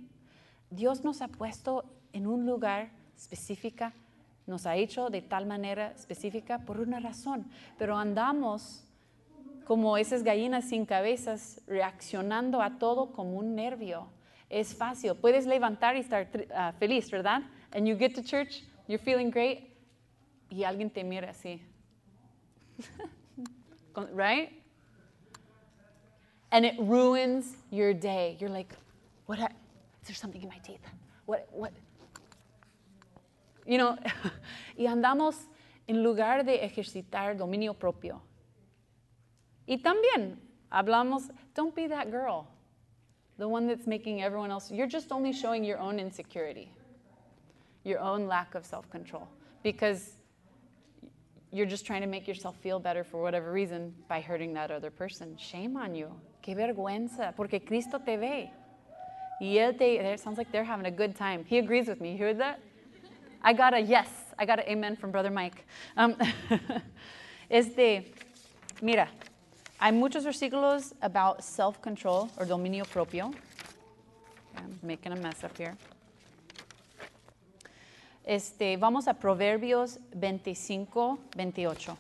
Dios 0.70 1.04
nos 1.04 1.22
ha 1.22 1.28
puesto 1.28 1.84
en 2.14 2.28
un 2.28 2.45
lugar 2.45 2.91
específica, 3.16 3.93
nos 4.48 4.66
ha 4.66 4.76
hecho 4.76 5.10
de 5.10 5.22
tal 5.22 5.46
manera 5.46 5.92
específica 5.92 6.60
por 6.60 6.80
una 6.80 7.00
razón, 7.00 7.48
pero 7.78 7.98
andamos 7.98 8.84
como 9.66 9.98
esas 9.98 10.24
gallinas 10.24 10.70
sin 10.70 10.86
cabezas, 10.86 11.62
reaccionando 11.68 12.62
a 12.62 12.78
todo 12.78 13.14
como 13.14 13.38
un 13.38 13.56
nervio. 13.56 14.10
Es 14.50 14.76
fácil, 14.76 15.16
puedes 15.16 15.46
levantar 15.46 15.96
y 15.96 16.00
estar 16.00 16.28
ah, 16.54 16.74
feliz, 16.78 17.10
¿verdad? 17.10 17.44
And 17.72 17.88
you 17.88 17.96
get 17.98 18.14
to 18.16 18.22
church, 18.22 18.64
you're 18.88 19.02
feeling 19.02 19.30
great, 19.32 19.72
y 20.50 20.64
alguien 20.64 20.89
te 20.89 21.04
mira 21.04 21.30
así. 21.30 21.62
Right? 24.14 24.62
And 26.52 26.66
it 26.66 26.76
ruins 26.80 27.58
your 27.72 27.94
day. 27.94 28.38
You're 28.39 28.50
like, 28.50 28.74
what, 29.26 29.38
ha- 29.38 29.52
is 30.02 30.08
there 30.08 30.16
something 30.16 30.42
in 30.42 30.48
my 30.48 30.60
teeth? 30.60 30.80
What, 31.26 31.48
what? 31.52 31.72
You 33.66 33.78
know, 33.78 33.97
y 34.78 34.86
andamos 34.86 35.36
en 35.88 36.03
lugar 36.03 36.43
de 36.43 36.66
ejercitar 36.66 37.38
dominio 37.38 37.74
propio. 37.74 38.22
Y 39.68 39.78
también 39.78 40.38
hablamos, 40.72 41.30
don't 41.53 41.76
be 41.76 41.88
that 41.88 42.09
girl, 42.09 42.47
the 43.38 43.47
one 43.47 43.68
that's 43.68 43.88
making 43.88 44.22
everyone 44.22 44.51
else, 44.51 44.72
you're 44.72 44.88
just 44.88 45.12
only 45.12 45.34
showing 45.34 45.64
your 45.64 45.80
own 45.80 45.99
insecurity, 45.99 46.72
your 47.84 47.99
own 47.99 48.28
lack 48.28 48.55
of 48.55 48.66
self 48.66 48.89
control, 48.89 49.28
because 49.64 50.18
you're 51.51 51.66
just 51.66 51.86
trying 51.86 52.01
to 52.01 52.07
make 52.07 52.28
yourself 52.28 52.55
feel 52.57 52.80
better 52.80 53.03
for 53.03 53.22
whatever 53.22 53.51
reason 53.51 53.93
by 54.07 54.22
hurting 54.22 54.53
that 54.53 54.72
other 54.72 54.89
person. 54.89 55.36
Shame 55.38 55.76
on 55.76 55.93
you. 55.93 56.09
Qué 56.41 56.55
vergüenza, 56.55 57.36
porque 57.36 57.66
Cristo 57.66 57.99
te 57.99 58.16
ve. 58.16 58.51
Y 59.41 59.57
él 59.57 59.78
te, 59.78 59.97
it 59.97 60.20
sounds 60.20 60.38
like 60.38 60.51
they're 60.51 60.64
having 60.64 60.86
a 60.86 60.91
good 60.91 61.16
time. 61.16 61.43
He 61.45 61.57
agrees 61.57 61.88
with 61.88 61.99
me. 61.99 62.14
You 62.14 62.20
heard 62.20 62.39
that? 62.39 62.59
I 63.44 63.54
got 63.54 63.74
a 63.74 63.80
yes. 63.80 64.08
I 64.38 64.46
got 64.46 64.60
an 64.60 64.66
amen 64.68 64.96
from 64.96 65.12
Brother 65.12 65.32
Mike. 65.32 65.66
Um, 65.98 66.16
este, 67.50 68.06
mira, 68.82 69.08
hay 69.80 69.92
muchos 69.92 70.26
versículos 70.26 70.94
about 71.02 71.44
self-control 71.44 72.30
or 72.38 72.46
dominio 72.46 72.88
propio. 72.88 73.34
I'm 74.58 74.80
making 74.84 75.12
a 75.14 75.16
mess 75.16 75.44
up 75.44 75.58
here. 75.58 75.76
Este, 78.26 78.78
vamos 78.78 79.08
a 79.08 79.14
Proverbios 79.14 79.98
25, 80.20 81.18
28. 81.32 81.98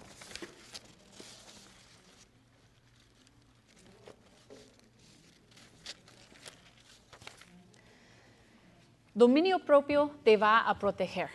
Dominio 9.13 9.59
propio 9.59 10.11
te 10.23 10.37
va 10.37 10.59
a 10.59 10.79
proteger, 10.79 11.29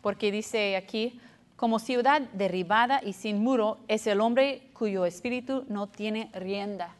porque 0.00 0.32
dice 0.32 0.76
aquí, 0.76 1.20
como 1.56 1.78
ciudad 1.78 2.22
derribada 2.32 3.00
y 3.04 3.12
sin 3.12 3.42
muro 3.42 3.78
es 3.86 4.06
el 4.06 4.20
hombre 4.20 4.70
cuyo 4.72 5.04
espíritu 5.04 5.64
no 5.68 5.88
tiene 5.88 6.30
rienda. 6.32 6.96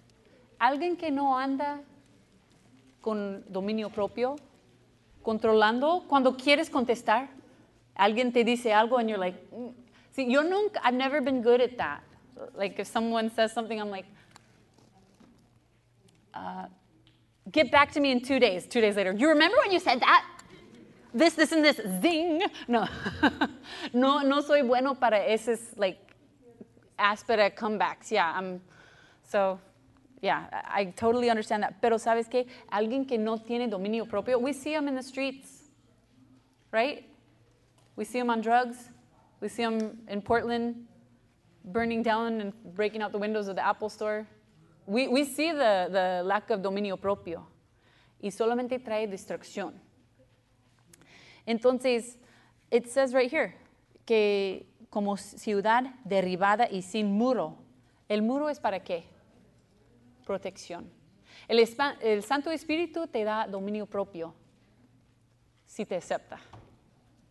Alguien 0.58 0.96
que 0.96 1.10
no 1.10 1.38
anda 1.38 1.80
con 3.00 3.42
dominio 3.48 3.90
propio, 3.90 4.36
controlando, 5.22 6.04
cuando 6.08 6.36
quieres 6.36 6.70
contestar, 6.70 7.30
alguien 7.94 8.32
te 8.32 8.44
dice 8.44 8.72
algo 8.72 8.98
and 8.98 9.08
you're 9.08 9.18
like, 9.18 9.38
mm. 9.50 9.72
see, 10.12 10.30
yo 10.30 10.42
nunca, 10.42 10.80
I've 10.84 10.96
never 10.96 11.20
been 11.20 11.42
good 11.42 11.60
at 11.60 11.76
that. 11.78 12.02
Like 12.54 12.78
if 12.78 12.86
someone 12.86 13.30
says 13.30 13.52
something, 13.52 13.80
I'm 13.80 13.90
like, 13.90 14.06
uh, 16.34 16.66
get 17.50 17.70
back 17.70 17.92
to 17.92 18.00
me 18.00 18.10
in 18.12 18.20
two 18.20 18.38
days. 18.38 18.66
Two 18.66 18.80
days 18.80 18.96
later, 18.96 19.12
you 19.12 19.28
remember 19.28 19.56
when 19.58 19.72
you 19.72 19.80
said 19.80 20.00
that? 20.00 20.26
This, 21.14 21.34
this, 21.34 21.52
and 21.52 21.64
this, 21.64 21.80
zing. 22.00 22.42
No, 22.68 22.88
no, 23.92 24.20
no 24.20 24.40
soy 24.40 24.62
bueno 24.62 24.94
para 24.94 25.18
esos 25.18 25.58
like 25.76 25.98
áspera 26.98 27.54
comebacks. 27.54 28.10
Yeah, 28.10 28.32
I'm, 28.34 28.62
so 29.28 29.60
yeah, 30.22 30.46
I 30.52 30.86
totally 30.96 31.28
understand 31.28 31.64
that. 31.64 31.82
Pero 31.82 31.98
sabes 31.98 32.30
que 32.30 32.46
alguien 32.72 33.06
que 33.06 33.18
no 33.18 33.36
tiene 33.36 33.68
dominio 33.68 34.08
propio, 34.08 34.38
we 34.38 34.52
see 34.52 34.72
them 34.72 34.88
in 34.88 34.94
the 34.94 35.02
streets, 35.02 35.64
right? 36.70 37.04
We 37.96 38.04
see 38.04 38.18
them 38.18 38.30
on 38.30 38.40
drugs. 38.40 38.88
We 39.40 39.48
see 39.48 39.64
them 39.64 39.98
in 40.08 40.22
Portland, 40.22 40.86
burning 41.64 42.02
down 42.02 42.40
and 42.40 42.52
breaking 42.74 43.02
out 43.02 43.12
the 43.12 43.18
windows 43.18 43.48
of 43.48 43.56
the 43.56 43.66
Apple 43.66 43.88
store. 43.88 44.26
We, 44.86 45.08
we 45.08 45.24
see 45.24 45.52
the, 45.52 45.88
the 45.90 46.22
lack 46.24 46.50
of 46.50 46.60
dominio 46.60 46.96
propio 46.96 47.46
y 48.20 48.30
solamente 48.30 48.78
trae 48.78 49.06
distracción. 49.06 49.74
Entonces, 51.46 52.18
it 52.70 52.88
says 52.88 53.12
right 53.12 53.30
here 53.30 53.54
que 54.04 54.66
como 54.90 55.16
ciudad 55.16 55.94
derribada 56.04 56.68
y 56.70 56.82
sin 56.82 57.12
muro, 57.12 57.56
el 58.08 58.22
muro 58.22 58.48
es 58.48 58.60
para 58.60 58.80
qué? 58.80 59.04
Protección. 60.24 60.90
El, 61.48 61.58
el 62.00 62.22
Santo 62.22 62.50
Espíritu 62.50 63.06
te 63.06 63.24
da 63.24 63.46
dominio 63.46 63.86
propio 63.86 64.34
si 65.64 65.86
te 65.86 65.96
acepta. 65.96 66.38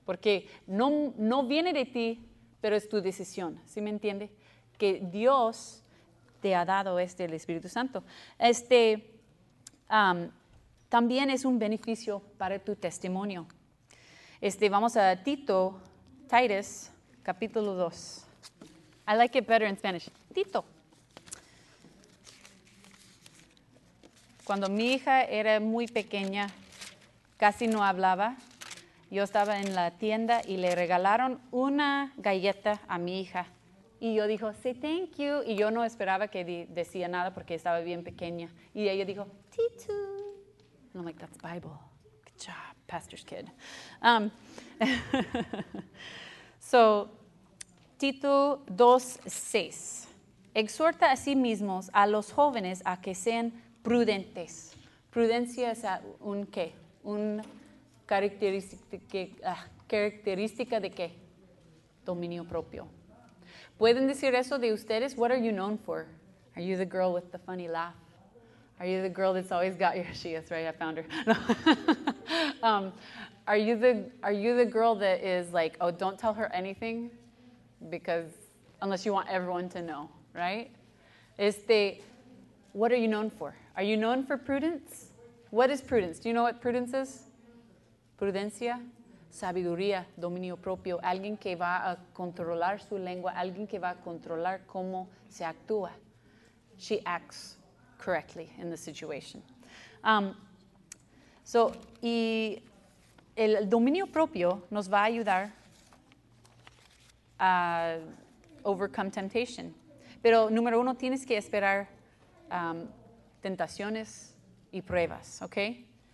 Porque 0.06 0.48
no, 0.66 1.14
no 1.18 1.44
viene 1.44 1.72
de 1.74 1.86
ti, 1.86 2.28
pero 2.60 2.76
es 2.76 2.90
tu 2.90 3.02
decisión. 3.02 3.62
¿Sí 3.66 3.80
me 3.82 3.92
entiende? 3.92 4.32
Que 4.78 5.00
Dios 5.00 5.81
te 6.42 6.56
ha 6.56 6.66
dado 6.66 7.00
este, 7.00 7.26
el 7.26 7.34
Espíritu 7.34 7.70
Santo. 7.70 8.04
Este 8.38 9.14
am, 9.88 10.32
también 10.90 11.30
es 11.30 11.46
un 11.46 11.60
beneficio 11.60 12.22
para 12.38 12.60
tu 12.60 12.76
testimonio. 12.76 13.48
Este, 14.42 14.70
vamos 14.70 14.98
a 14.98 15.24
Tito, 15.24 15.80
Titus, 16.28 16.90
capítulo 17.24 17.76
2. 17.76 18.26
I 19.08 19.16
like 19.16 19.38
it 19.38 19.48
better 19.48 19.68
in 19.68 19.78
Spanish. 19.78 20.10
Tito. 20.34 20.66
Cuando 24.44 24.68
mi 24.68 24.94
hija 24.94 25.24
era 25.24 25.60
muy 25.60 25.88
pequeña, 25.88 26.48
casi 27.38 27.68
no 27.68 27.84
hablaba. 27.84 28.36
Yo 29.10 29.24
estaba 29.24 29.60
en 29.60 29.76
la 29.76 29.92
tienda 29.92 30.42
y 30.46 30.58
le 30.58 30.74
regalaron 30.74 31.40
una 31.52 32.14
galleta 32.18 32.82
a 32.88 32.98
mi 32.98 33.22
hija. 33.22 33.46
Y 34.02 34.16
yo 34.16 34.26
dijo, 34.26 34.52
say 34.52 34.74
thank 34.74 35.18
you. 35.18 35.44
Y 35.46 35.56
yo 35.56 35.70
no 35.70 35.86
esperaba 35.86 36.28
que 36.28 36.66
decía 36.68 37.08
nada 37.08 37.36
porque 37.36 37.54
estaba 37.54 37.82
bien 37.82 38.04
pequeña. 38.04 38.50
Y 38.74 38.90
ella 38.90 39.06
dijo, 39.06 39.28
Tito. 39.52 39.94
And 39.94 40.96
I'm 40.96 41.06
like, 41.06 41.20
that's 41.20 41.38
Bible. 41.38 41.78
Good 42.24 42.48
job, 42.48 42.76
pastor's 42.88 43.24
kid. 43.24 43.46
Um, 44.02 44.32
so, 46.60 47.12
Tito 48.00 48.64
2.6. 48.66 50.08
Exhorta 50.56 51.12
a 51.12 51.16
sí 51.16 51.36
mismos 51.36 51.92
a 51.94 52.08
los 52.08 52.32
jóvenes 52.32 52.82
a 52.86 53.00
que 53.02 53.14
sean 53.14 53.54
prudentes. 53.84 54.74
Prudencia 55.12 55.72
es 55.74 55.84
un 56.20 56.48
qué? 56.48 56.74
Un 57.04 57.44
característica, 58.08 59.28
ah, 59.46 59.68
característica 59.86 60.80
de 60.80 60.90
qué? 60.90 61.12
Dominio 62.04 62.46
propio. 62.46 62.88
¿Pueden 63.82 64.06
decir 64.06 64.36
eso 64.36 64.60
de 64.60 64.72
ustedes? 64.72 65.18
What 65.18 65.32
are 65.32 65.40
you 65.40 65.52
known 65.52 65.76
for? 65.76 66.06
Are 66.56 66.62
you 66.62 66.78
the 66.78 66.86
girl 66.86 67.14
with 67.14 67.32
the 67.32 67.40
funny 67.40 67.68
laugh? 67.68 67.96
Are 68.80 68.86
you 68.86 69.02
the 69.02 69.10
girl 69.10 69.34
that's 69.34 69.52
always 69.52 69.76
got 69.76 69.96
your? 69.96 70.06
She 70.14 70.36
is 70.36 70.52
right. 70.52 70.68
I 70.68 70.72
found 70.72 71.00
her. 71.00 71.06
No. 71.26 71.96
um, 72.62 72.94
are 73.48 73.58
you 73.58 73.76
the 73.76 74.06
Are 74.22 74.32
you 74.32 74.56
the 74.56 74.66
girl 74.66 74.94
that 74.94 75.24
is 75.24 75.52
like, 75.52 75.78
oh, 75.82 75.90
don't 75.90 76.20
tell 76.20 76.32
her 76.32 76.54
anything, 76.54 77.10
because 77.90 78.30
unless 78.84 79.04
you 79.04 79.14
want 79.14 79.28
everyone 79.30 79.68
to 79.70 79.82
know, 79.82 80.12
right? 80.36 80.70
Este, 81.40 82.04
what 82.74 82.92
are 82.92 82.98
you 82.98 83.08
known 83.08 83.32
for? 83.32 83.56
Are 83.76 83.84
you 83.84 83.98
known 83.98 84.24
for 84.28 84.38
prudence? 84.38 85.08
What 85.50 85.72
is 85.72 85.82
prudence? 85.82 86.20
Do 86.20 86.30
you 86.30 86.36
know 86.36 86.44
what 86.44 86.62
prudence 86.62 86.94
is? 86.94 87.24
Prudencia, 88.20 88.80
sabiduría, 89.32 90.06
dominio 90.18 90.58
propio, 90.58 91.00
alguien 91.02 91.38
que 91.38 91.56
va 91.56 91.90
a 91.90 91.98
controlar 92.14 92.82
su 92.82 92.98
lengua, 92.98 93.32
alguien 93.32 93.66
que 93.66 93.80
va 93.80 93.92
a 93.92 93.96
controlar 93.96 94.66
cómo 94.68 95.08
se 95.30 95.46
actúa. 95.46 95.92
She 96.78 97.02
acts 97.06 97.58
correctly 97.98 98.52
in 98.58 98.70
the 98.70 98.78
situation. 98.78 99.42
Um, 100.04 100.34
so, 101.44 101.72
y 102.02 102.62
el 103.36 103.70
dominio 103.70 104.08
propio 104.08 104.64
nos 104.70 104.92
va 104.92 105.02
a 105.02 105.06
ayudar 105.06 105.54
a 107.40 107.98
overcome 108.64 109.12
temptation. 109.12 109.74
Pero 110.22 110.50
número 110.50 110.80
uno, 110.80 110.96
tienes 110.96 111.26
que 111.26 111.38
esperar 111.38 111.88
um, 112.52 112.88
tentaciones 113.42 114.36
y 114.72 114.82
pruebas, 114.82 115.42
¿ok? 115.42 115.58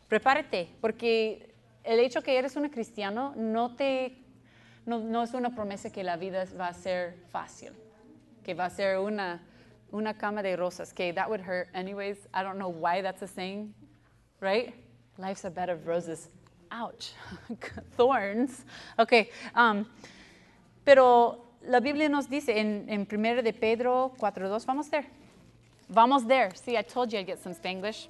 Prepárate, 0.07 0.70
porque 0.80 1.47
el 1.88 2.00
hecho 2.00 2.22
que 2.22 2.38
eres 2.38 2.56
un 2.56 2.68
cristiano 2.70 3.34
no, 3.36 3.76
te, 3.76 4.18
no, 4.86 5.00
no 5.00 5.24
es 5.24 5.34
una 5.34 5.56
promesa 5.56 5.90
que 5.90 6.04
la 6.04 6.18
vida 6.18 6.46
va 6.60 6.68
a 6.68 6.74
ser 6.74 7.16
fácil, 7.32 7.72
que 8.44 8.54
va 8.54 8.66
a 8.66 8.70
ser 8.70 9.00
una, 9.00 9.42
una 9.92 10.14
cama 10.14 10.44
de 10.44 10.58
rosas, 10.58 10.94
que 10.94 11.14
that 11.14 11.30
would 11.30 11.42
hurt 11.42 11.70
anyways. 11.74 12.18
I 12.34 12.44
don't 12.44 12.58
know 12.58 12.70
why 12.70 13.02
that's 13.02 13.22
a 13.22 13.28
saying, 13.28 13.74
right? 14.42 14.74
Life's 15.18 15.46
a 15.46 15.50
bed 15.50 15.70
of 15.70 15.88
roses. 15.88 16.30
Ouch. 16.72 17.14
Thorns. 17.96 18.66
Okay. 19.00 19.30
Um, 19.56 19.86
pero 20.84 21.46
la 21.66 21.80
Biblia 21.80 22.10
nos 22.10 22.28
dice 22.28 22.50
en, 22.50 22.86
en 22.90 23.08
1 23.10 23.42
de 23.42 23.54
Pedro 23.54 24.12
4.2, 24.20 24.66
vamos 24.66 24.90
there. 24.90 25.06
Vamos 25.90 26.26
there. 26.26 26.52
See, 26.54 26.78
I 26.78 26.82
told 26.82 27.14
you 27.14 27.20
I'd 27.20 27.26
get 27.26 27.40
some 27.40 27.54
Spanglish. 27.54 28.08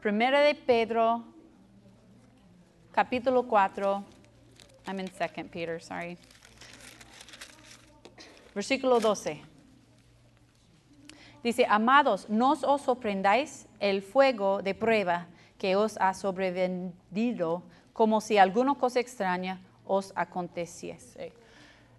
Primera 0.00 0.42
de 0.42 0.54
Pedro, 0.54 1.22
capítulo 2.94 3.42
4. 3.48 4.04
I'm 4.86 5.00
in 5.00 5.08
2 5.08 5.48
Peter, 5.50 5.82
sorry. 5.82 6.16
Versículo 8.54 9.00
12. 9.00 9.42
Dice, 11.42 11.66
amados, 11.68 12.28
no 12.28 12.52
os 12.52 12.82
sorprendáis 12.82 13.66
el 13.80 14.00
fuego 14.00 14.62
de 14.62 14.74
prueba 14.74 15.26
que 15.58 15.74
os 15.74 15.98
ha 15.98 16.14
sobrevenido, 16.14 17.64
como 17.92 18.20
si 18.20 18.38
alguna 18.38 18.74
cosa 18.76 19.00
extraña 19.00 19.60
os 19.84 20.12
aconteciese. 20.14 21.32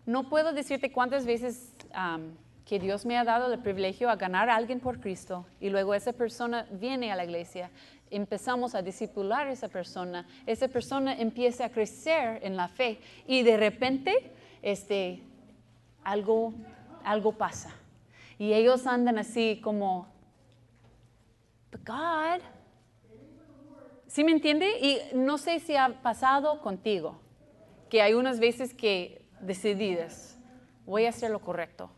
No 0.06 0.30
puedo 0.30 0.54
decirte 0.54 0.92
cuántas 0.92 1.26
veces 1.26 1.74
um, 1.94 2.32
que 2.66 2.80
Dios 2.80 3.06
me 3.06 3.18
ha 3.18 3.24
dado 3.24 3.52
el 3.54 3.60
privilegio 3.60 4.10
a 4.10 4.16
ganar 4.16 4.50
a 4.50 4.56
alguien 4.56 4.80
por 4.80 5.00
Cristo 5.00 5.46
y 5.60 5.70
luego 5.70 5.94
esa 5.94 6.14
persona 6.14 6.68
viene 6.72 7.12
a 7.12 7.16
la 7.16 7.24
iglesia, 7.24 7.70
empezamos 8.12 8.76
a 8.76 8.82
discipular 8.82 9.48
a 9.48 9.52
esa 9.52 9.68
persona, 9.68 10.28
esa 10.46 10.68
persona 10.68 11.14
empieza 11.14 11.66
a 11.66 11.70
crecer 11.70 12.40
en 12.44 12.56
la 12.56 12.68
fe 12.68 13.00
y 13.28 13.44
de 13.44 13.58
repente 13.58 14.32
este, 14.62 15.22
algo, 16.04 16.54
algo 17.04 17.34
pasa. 17.34 17.74
Y 18.38 18.54
ellos 18.54 18.86
andan 18.86 19.18
así 19.18 19.60
como, 19.64 20.08
But 21.72 21.86
God, 21.86 22.42
¿sí 24.08 24.24
me 24.24 24.32
entiende? 24.32 24.80
Y 24.80 25.16
no 25.16 25.38
sé 25.38 25.60
si 25.60 25.76
ha 25.76 26.02
pasado 26.02 26.62
contigo, 26.62 27.20
que 27.90 28.02
hay 28.02 28.14
unas 28.14 28.40
veces 28.40 28.74
que 28.74 29.26
decididas, 29.42 30.38
voy 30.86 31.06
a 31.06 31.10
hacer 31.10 31.32
lo 31.32 31.40
correcto. 31.40 31.90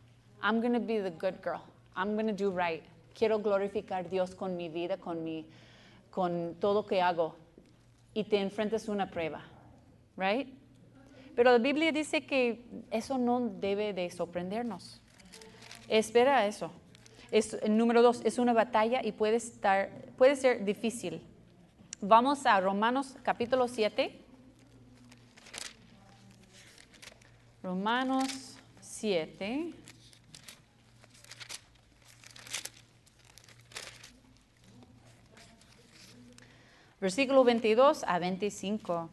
I'm 0.41 0.61
going 0.61 0.73
to 0.73 0.79
be 0.79 0.99
the 0.99 1.11
good 1.11 1.41
girl. 1.43 1.61
I'm 1.95 2.13
going 2.13 2.27
to 2.27 2.33
do 2.33 2.51
right. 2.51 2.83
Quiero 3.13 3.39
glorificar 3.39 4.05
a 4.05 4.09
Dios 4.09 4.35
con 4.35 4.55
mi 4.55 4.69
vida, 4.69 4.97
con, 4.97 5.23
mi, 5.23 5.45
con 6.18 6.55
todo 6.55 6.88
que 6.88 6.99
hago. 6.99 7.36
Y 8.11 8.24
te 8.24 8.41
enfrentas 8.41 8.89
a 8.89 8.91
una 8.91 9.11
prueba, 9.11 9.43
right? 10.18 10.51
Pero 11.36 11.51
la 11.51 11.59
Biblia 11.59 11.91
dice 11.91 12.26
que 12.26 12.65
eso 12.89 13.20
no 13.20 13.39
debe 13.39 13.93
de 13.93 14.09
sorprendernos. 14.09 14.99
Espera 15.88 16.47
eso. 16.47 16.72
Es, 17.30 17.59
número 17.70 18.01
dos, 18.01 18.22
es 18.26 18.39
una 18.39 18.53
batalla 18.53 19.01
y 19.05 19.11
puede, 19.11 19.36
estar, 19.36 19.91
puede 20.18 20.36
ser 20.36 20.65
difícil. 20.65 21.22
Vamos 22.01 22.47
a 22.47 22.59
Romanos 22.61 23.15
capítulo 23.22 23.68
7. 23.68 24.20
Romanos 27.61 28.57
7. 28.80 29.72
Versículo 36.99 37.43
22 37.43 38.03
a 38.07 38.19
25. 38.19 39.09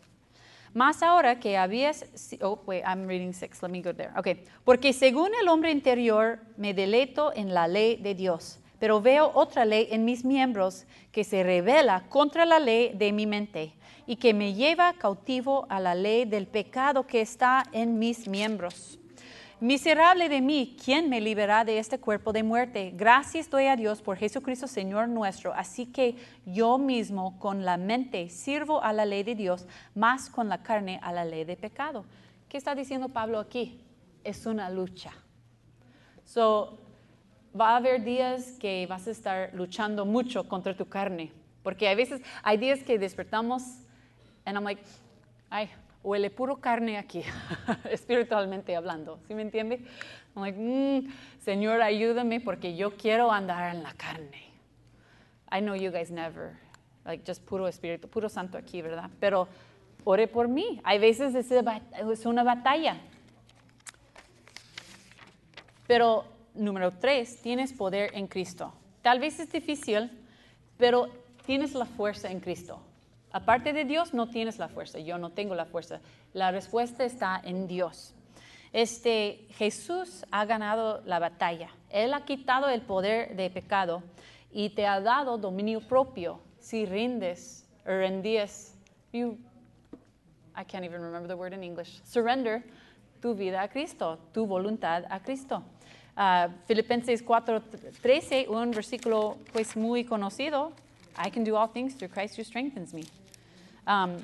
Más 0.73 1.03
ahora 1.03 1.39
que 1.39 1.57
habías, 1.57 2.05
oh, 2.41 2.59
wait, 2.67 2.83
I'm 2.85 3.07
reading 3.07 3.33
six, 3.33 3.63
let 3.63 3.69
me 3.69 3.81
go 3.81 3.95
there. 3.95 4.11
Okay. 4.17 4.43
Porque 4.65 4.93
según 4.93 5.31
el 5.41 5.49
hombre 5.49 5.71
interior 5.71 6.41
me 6.57 6.75
deleito 6.75 7.33
en 7.35 7.55
la 7.55 7.69
ley 7.69 7.97
de 7.97 8.15
Dios, 8.15 8.59
pero 8.81 9.01
veo 9.01 9.31
otra 9.35 9.65
ley 9.65 9.87
en 9.91 10.05
mis 10.05 10.25
miembros 10.25 10.85
que 11.13 11.23
se 11.23 11.45
revela 11.45 12.05
contra 12.09 12.45
la 12.45 12.59
ley 12.59 12.93
de 12.95 13.13
mi 13.13 13.27
mente 13.27 13.73
y 14.07 14.17
que 14.17 14.35
me 14.35 14.55
lleva 14.55 14.95
cautivo 14.95 15.67
a 15.69 15.79
la 15.79 15.95
ley 15.95 16.25
del 16.25 16.47
pecado 16.47 17.07
que 17.07 17.21
está 17.21 17.65
en 17.73 17.99
mis 17.99 18.27
miembros. 18.27 18.99
Miserable 19.65 20.29
de 20.29 20.43
mí, 20.43 20.77
¿quién 20.85 21.09
me 21.09 21.23
liberará 21.23 21.65
de 21.65 21.79
este 21.79 21.99
cuerpo 21.99 22.35
de 22.35 22.43
muerte? 22.43 22.93
Gracias 22.95 23.49
doy 23.49 23.65
a 23.65 23.77
Dios 23.77 24.03
por 24.03 24.19
Jesucristo 24.19 24.67
Señor 24.67 25.09
nuestro. 25.09 25.55
Así 25.55 25.87
que 25.87 26.17
yo 26.45 26.77
mismo 26.77 27.39
con 27.39 27.65
la 27.65 27.79
mente 27.79 28.29
sirvo 28.29 28.83
a 28.83 28.93
la 28.93 29.07
ley 29.07 29.23
de 29.23 29.35
Dios, 29.35 29.67
más 29.95 30.29
con 30.29 30.51
la 30.51 30.63
carne 30.63 31.01
a 31.03 31.13
la 31.15 31.25
ley 31.25 31.45
de 31.45 31.57
pecado. 31.57 32.05
¿Qué 32.47 32.59
está 32.59 32.75
diciendo 32.75 33.09
Pablo 33.09 33.39
aquí? 33.39 33.81
Es 34.23 34.45
una 34.45 34.69
lucha. 34.69 35.13
So, 36.27 36.79
va 37.59 37.71
a 37.71 37.77
haber 37.77 38.05
días 38.05 38.59
que 38.61 38.87
vas 38.87 39.07
a 39.07 39.13
estar 39.13 39.55
luchando 39.55 40.05
mucho 40.05 40.47
contra 40.47 40.77
tu 40.77 40.85
carne, 40.91 41.33
porque 41.63 41.89
a 41.89 41.95
veces 41.95 42.21
hay 42.43 42.59
días 42.59 42.81
que 42.81 42.99
despertamos 42.99 43.63
and 44.45 44.59
I'm 44.59 44.65
like, 44.65 44.83
ay, 45.49 45.71
huele 46.05 46.31
puro 46.31 46.61
carne 46.61 46.99
aquí, 46.99 47.25
espiritualmente 47.91 48.77
hablando, 48.77 49.19
¿sí 49.27 49.35
me 49.35 49.43
entiende? 49.43 49.81
I'm 50.37 50.43
like, 50.43 50.59
mm, 50.59 51.13
Señor, 51.41 51.83
ayúdame 51.83 52.41
porque 52.41 52.77
yo 52.77 52.97
quiero 52.97 53.33
andar 53.33 53.75
en 53.75 53.83
la 53.83 53.95
carne. 53.95 54.45
I 55.51 55.61
know 55.61 55.75
you 55.75 55.91
guys 55.91 56.11
never, 56.11 56.59
like 57.05 57.25
just 57.27 57.43
puro 57.45 57.67
espíritu, 57.67 58.09
puro 58.09 58.29
santo 58.29 58.59
aquí, 58.59 58.83
¿verdad? 58.83 59.11
Pero 59.19 59.49
ore 60.05 60.29
por 60.29 60.49
mí. 60.49 60.81
Hay 60.85 60.99
veces 60.99 61.35
es, 61.35 62.27
una 62.27 62.43
batalla. 62.43 62.97
Pero 65.87 66.25
número 66.55 66.93
tres, 66.93 67.41
tienes 67.43 67.73
poder 67.73 68.11
en 68.15 68.27
Cristo. 68.27 68.73
Tal 69.03 69.21
vez 69.21 69.39
es 69.41 69.51
difícil, 69.51 70.11
pero 70.79 71.09
tienes 71.47 71.75
la 71.75 71.87
fuerza 71.87 72.31
en 72.31 72.41
Cristo. 72.41 72.81
Aparte 73.35 73.73
de 73.73 73.85
Dios 73.85 74.15
no 74.15 74.29
tienes 74.29 74.61
la 74.61 74.69
fuerza, 74.69 75.01
yo 75.01 75.19
no 75.19 75.31
tengo 75.31 75.57
la 75.57 75.65
fuerza. 75.65 76.01
La 76.35 76.53
respuesta 76.53 77.05
está 77.05 77.41
en 77.43 77.67
Dios. 77.67 78.15
Este 78.73 79.49
Jesús 79.59 80.25
ha 80.31 80.45
ganado 80.45 81.03
la 81.05 81.19
batalla. 81.19 81.69
Él 81.91 82.15
ha 82.15 82.25
quitado 82.25 82.69
el 82.69 82.83
poder 82.83 83.35
de 83.35 83.51
pecado 83.51 84.05
y 84.53 84.71
te 84.71 84.87
ha 84.87 85.01
dado 85.01 85.37
dominio 85.37 85.81
propio 85.81 86.39
si 86.61 86.87
rindes 86.87 87.69
o 87.85 87.89
rendías. 87.89 88.77
You, 89.13 89.37
I 90.57 90.63
can't 90.65 90.85
even 90.85 91.03
remember 91.03 91.27
the 91.27 91.35
word 91.35 91.55
in 91.55 91.65
English. 91.65 92.03
Surrender 92.05 92.63
tu 93.21 93.35
vida 93.35 93.63
a 93.63 93.69
Cristo, 93.69 94.17
tu 94.33 94.47
voluntad 94.47 95.07
a 95.11 95.19
Cristo. 95.19 95.65
Uh, 96.17 96.53
Filipenses 96.69 97.21
4:13, 97.21 98.47
un 98.49 98.71
versículo 98.71 99.39
pues 99.53 99.75
muy 99.75 100.05
conocido. 100.05 100.71
I 101.19 101.31
can 101.31 101.43
do 101.43 101.57
all 101.57 101.67
things 101.67 101.97
through 101.97 102.13
Christ 102.13 102.37
who 102.37 102.45
strengthens 102.45 102.95
me. 102.95 103.03
Um, 103.87 104.17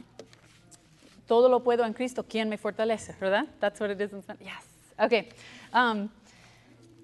todo 1.27 1.49
lo 1.49 1.63
puedo 1.63 1.85
en 1.85 1.93
Cristo, 1.93 2.25
quien 2.25 2.49
me 2.49 2.59
fortalece, 2.59 3.15
¿verdad? 3.21 3.47
That's 3.61 3.81
what 3.81 3.91
it 3.91 4.01
is 4.01 4.13
in. 4.13 4.23
Yes. 4.41 4.65
Okay. 4.99 5.29
Um, 5.73 6.09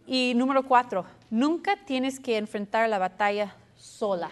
y 0.07 0.35
número 0.35 0.63
cuatro, 0.67 1.05
nunca 1.31 1.77
tienes 1.85 2.19
que 2.21 2.37
enfrentar 2.37 2.89
la 2.89 2.99
batalla 2.99 3.55
sola. 3.77 4.31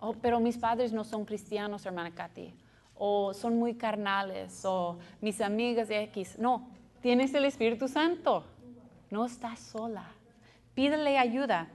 Oh, 0.00 0.12
pero 0.14 0.40
mis 0.40 0.56
padres 0.56 0.92
no 0.92 1.04
son 1.04 1.24
cristianos, 1.24 1.84
hermana 1.84 2.10
Katy. 2.14 2.54
O 2.94 3.32
son 3.34 3.58
muy 3.58 3.74
carnales, 3.74 4.64
o 4.64 4.98
mis 5.20 5.40
amigas 5.40 5.88
X. 5.90 6.38
No, 6.38 6.68
tienes 7.00 7.32
el 7.34 7.44
Espíritu 7.44 7.88
Santo. 7.88 8.44
No 9.10 9.24
estás 9.24 9.58
sola. 9.58 10.04
Pídele 10.74 11.18
ayuda. 11.18 11.68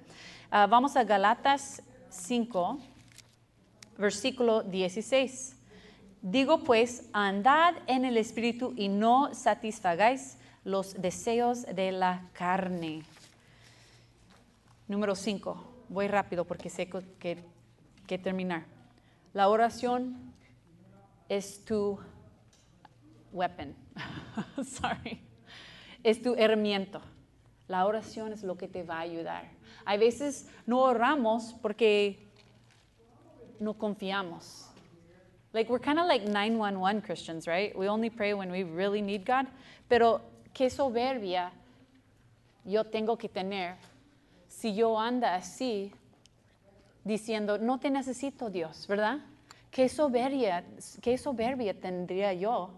Uh, 0.52 0.68
vamos 0.70 0.96
a 0.96 1.04
Galatas 1.04 1.82
5, 2.10 2.80
versículo 3.98 4.64
16. 4.64 5.56
Digo 6.22 6.64
pues, 6.64 7.10
andad 7.12 7.76
en 7.88 8.06
el 8.06 8.18
Espíritu 8.18 8.74
y 8.78 8.88
no 8.88 9.34
satisfagáis 9.34 10.38
los 10.64 11.02
deseos 11.02 11.64
de 11.64 11.92
la 11.92 12.30
carne. 12.34 13.04
Número 14.88 15.16
5. 15.16 15.86
Voy 15.90 16.08
rápido 16.08 16.46
porque 16.46 16.70
sé 16.70 16.88
que, 16.88 17.44
que 18.08 18.18
terminar. 18.18 18.66
La 19.34 19.50
oración 19.50 20.34
es 21.28 21.66
tu 21.66 22.00
weapon. 23.32 23.76
Sorry. 24.64 25.20
Es 26.04 26.22
tu 26.22 26.36
herramienta. 26.36 27.02
La 27.68 27.86
oración 27.86 28.34
es 28.34 28.44
lo 28.44 28.58
que 28.58 28.68
te 28.68 28.84
va 28.84 28.98
a 28.98 29.02
ayudar. 29.02 29.50
Hay 29.86 29.98
veces 29.98 30.48
no 30.66 30.80
oramos 30.80 31.56
porque 31.62 32.28
no 33.60 33.74
confiamos. 33.74 34.66
Like 35.54 35.70
we're 35.70 35.80
kind 35.80 36.00
of 36.00 36.08
like 36.08 36.24
911 36.24 37.02
Christians, 37.02 37.48
right? 37.48 37.78
We 37.78 37.88
only 37.88 38.10
pray 38.10 38.34
when 38.34 38.52
we 38.52 38.64
really 38.64 39.02
need 39.02 39.26
God. 39.26 39.48
Pero 39.88 40.22
qué 40.54 40.70
soberbia 40.70 41.52
yo 42.66 42.84
tengo 42.84 43.18
que 43.18 43.30
tener 43.30 43.76
si 44.48 44.74
yo 44.74 44.98
anda 44.98 45.36
así 45.36 45.92
diciendo, 47.04 47.60
no 47.60 47.80
te 47.80 47.90
necesito 47.90 48.50
Dios, 48.50 48.88
¿verdad? 48.88 49.20
Qué 49.70 49.90
soberbia, 49.90 50.64
qué 51.02 51.18
soberbia 51.18 51.74
tendría 51.74 52.34
yo 52.34 52.72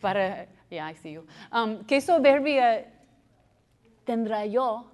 para, 0.00 0.46
yeah, 0.70 0.90
I 0.90 0.94
see 0.94 1.12
you. 1.12 1.26
Um, 1.52 1.84
qué 1.84 2.00
soberbia 2.00 2.86
tendrá 4.04 4.44
yo 4.46 4.90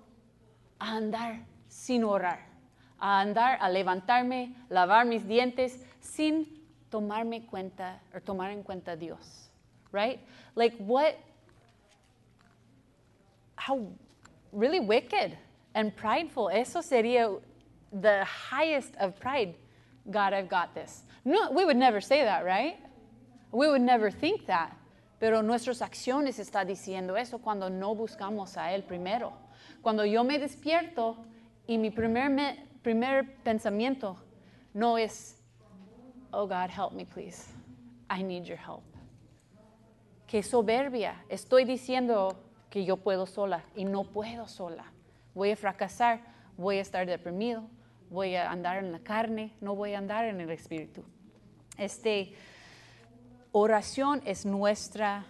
a 0.78 0.96
andar 0.96 1.46
sin 1.68 2.04
orar 2.04 2.45
a 3.00 3.20
andar, 3.22 3.58
a 3.60 3.70
levantarme, 3.70 4.54
lavar 4.70 5.06
mis 5.06 5.22
dientes 5.22 5.78
sin 6.00 6.46
tomarme 6.90 7.46
cuenta 7.46 8.00
o 8.14 8.20
tomar 8.20 8.50
en 8.50 8.62
cuenta 8.62 8.96
Dios. 8.96 9.48
Right? 9.92 10.20
Like 10.54 10.76
what 10.78 11.16
how 13.56 13.86
really 14.52 14.80
wicked 14.80 15.36
and 15.74 15.94
prideful. 15.94 16.48
Eso 16.48 16.80
sería 16.80 17.40
the 17.92 18.24
highest 18.24 18.94
of 18.98 19.18
pride. 19.18 19.54
God, 20.10 20.32
I've 20.32 20.48
got 20.48 20.74
this. 20.74 21.02
No, 21.24 21.50
we 21.50 21.64
would 21.64 21.76
never 21.76 22.00
say 22.00 22.22
that, 22.22 22.44
right? 22.44 22.78
We 23.50 23.68
would 23.68 23.82
never 23.82 24.10
think 24.10 24.46
that. 24.46 24.76
Pero 25.18 25.42
nuestras 25.42 25.80
acciones 25.80 26.38
está 26.38 26.64
diciendo 26.64 27.18
eso 27.18 27.38
cuando 27.38 27.68
no 27.68 27.94
buscamos 27.94 28.56
a 28.56 28.72
Él 28.72 28.84
primero. 28.86 29.32
Cuando 29.82 30.04
yo 30.04 30.22
me 30.22 30.38
despierto 30.38 31.16
y 31.66 31.78
mi 31.78 31.90
primer 31.90 32.30
me 32.30 32.65
primer 32.86 33.26
pensamiento 33.42 34.16
no 34.72 34.96
es, 34.96 35.42
oh 36.30 36.46
God, 36.46 36.70
help 36.70 36.92
me, 36.92 37.04
please. 37.04 37.48
I 38.08 38.22
need 38.22 38.44
your 38.44 38.56
help. 38.56 38.84
Qué 40.28 40.40
soberbia. 40.44 41.16
Estoy 41.28 41.64
diciendo 41.64 42.36
que 42.70 42.84
yo 42.84 42.96
puedo 42.96 43.26
sola 43.26 43.64
y 43.74 43.84
no 43.84 44.04
puedo 44.04 44.46
sola. 44.46 44.84
Voy 45.34 45.50
a 45.50 45.56
fracasar, 45.56 46.20
voy 46.56 46.78
a 46.78 46.82
estar 46.82 47.04
deprimido, 47.08 47.64
voy 48.08 48.36
a 48.36 48.52
andar 48.52 48.76
en 48.76 48.92
la 48.92 49.00
carne, 49.00 49.52
no 49.60 49.74
voy 49.74 49.94
a 49.94 49.98
andar 49.98 50.24
en 50.24 50.40
el 50.40 50.50
espíritu. 50.50 51.02
Este 51.76 52.34
oración 53.50 54.22
es 54.24 54.46
nuestra 54.46 55.26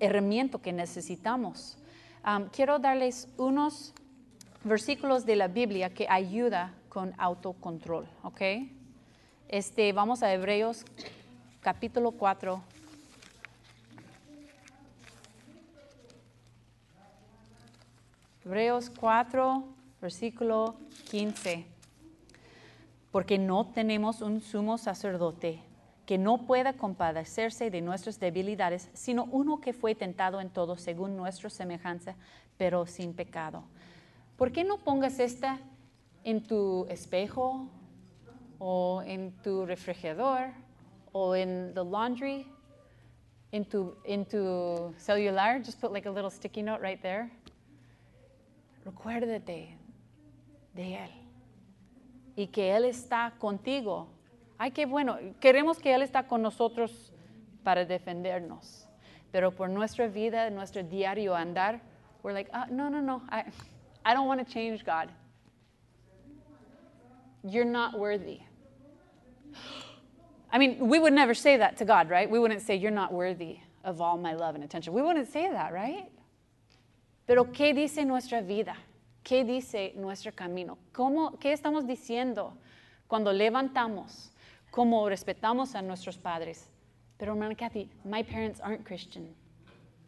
herramienta 0.00 0.58
que 0.58 0.72
necesitamos. 0.72 1.78
Quiero 2.50 2.80
darles 2.80 3.28
unos 3.36 3.94
versículos 4.64 5.26
de 5.26 5.36
la 5.36 5.48
Biblia 5.48 5.90
que 5.90 6.06
ayuda 6.08 6.72
con 6.88 7.14
autocontrol, 7.18 8.06
¿ok? 8.22 8.40
Este, 9.48 9.92
vamos 9.92 10.22
a 10.22 10.32
Hebreos 10.32 10.84
capítulo 11.60 12.12
4. 12.12 12.62
Hebreos 18.44 18.90
4, 18.98 19.64
versículo 20.00 20.76
15. 21.10 21.66
Porque 23.10 23.38
no 23.38 23.66
tenemos 23.66 24.20
un 24.20 24.40
sumo 24.40 24.78
sacerdote 24.78 25.60
que 26.06 26.18
no 26.18 26.46
pueda 26.46 26.72
compadecerse 26.72 27.70
de 27.70 27.80
nuestras 27.80 28.18
debilidades, 28.18 28.90
sino 28.92 29.24
uno 29.26 29.60
que 29.60 29.72
fue 29.72 29.94
tentado 29.94 30.40
en 30.40 30.50
todo 30.50 30.76
según 30.76 31.16
nuestra 31.16 31.50
semejanza, 31.50 32.16
pero 32.56 32.86
sin 32.86 33.14
pecado. 33.14 33.64
¿Por 34.42 34.50
qué 34.50 34.64
no 34.64 34.78
pongas 34.78 35.20
esta 35.20 35.60
en 36.24 36.42
tu 36.44 36.84
espejo 36.88 37.68
o 38.58 39.00
en 39.06 39.30
tu 39.40 39.64
refrigerador 39.64 40.50
o 41.12 41.36
en 41.36 41.72
the 41.74 41.84
laundry, 41.84 42.44
in 43.52 43.64
tu, 43.64 43.94
in 44.04 44.24
tu 44.24 44.92
celular? 44.98 45.60
Just 45.64 45.80
put 45.80 45.92
like 45.92 46.08
a 46.08 46.10
little 46.10 46.28
sticky 46.28 46.60
note 46.60 46.80
right 46.82 47.00
there. 47.00 47.30
Recuérdate 48.84 49.78
de 50.74 50.96
Él 50.96 51.10
y 52.34 52.48
que 52.48 52.74
Él 52.74 52.84
está 52.86 53.34
contigo. 53.38 54.08
Ay, 54.58 54.72
qué 54.72 54.86
bueno. 54.86 55.18
Queremos 55.38 55.78
que 55.78 55.94
Él 55.94 56.02
está 56.02 56.26
con 56.26 56.42
nosotros 56.42 57.12
para 57.62 57.84
defendernos. 57.84 58.88
Pero 59.30 59.52
por 59.52 59.70
nuestra 59.70 60.08
vida, 60.08 60.50
nuestro 60.50 60.82
diario 60.82 61.32
andar, 61.32 61.80
we're 62.24 62.34
like, 62.34 62.50
ah, 62.52 62.66
no, 62.68 62.90
no, 62.90 63.00
no. 63.00 63.22
I 64.04 64.14
don't 64.14 64.26
want 64.26 64.46
to 64.46 64.52
change 64.52 64.84
God. 64.84 65.08
You're 67.44 67.64
not 67.64 67.98
worthy. 67.98 68.40
I 70.52 70.58
mean, 70.58 70.88
we 70.88 70.98
would 70.98 71.12
never 71.12 71.34
say 71.34 71.56
that 71.56 71.78
to 71.78 71.84
God, 71.84 72.10
right? 72.10 72.30
We 72.30 72.38
wouldn't 72.38 72.62
say, 72.62 72.76
You're 72.76 72.90
not 72.90 73.12
worthy 73.12 73.58
of 73.84 74.00
all 74.00 74.16
my 74.18 74.34
love 74.34 74.54
and 74.54 74.62
attention. 74.62 74.92
We 74.92 75.02
wouldn't 75.02 75.32
say 75.32 75.50
that, 75.50 75.72
right? 75.72 76.10
Pero 77.26 77.44
¿qué 77.44 77.74
dice 77.74 78.04
nuestra 78.04 78.42
vida? 78.42 78.76
¿Qué 79.24 79.44
dice 79.44 79.94
nuestro 79.96 80.32
camino? 80.32 80.78
¿Cómo, 80.92 81.38
¿Qué 81.38 81.52
estamos 81.52 81.86
diciendo 81.86 82.52
cuando 83.08 83.32
levantamos? 83.32 84.30
¿Cómo 84.70 85.08
respetamos 85.08 85.74
a 85.74 85.82
nuestros 85.82 86.16
padres? 86.16 86.68
Pero, 87.18 87.32
hermana 87.32 87.54
Kathy, 87.54 87.88
my 88.04 88.22
parents 88.22 88.60
aren't 88.60 88.84
Christian. 88.84 89.34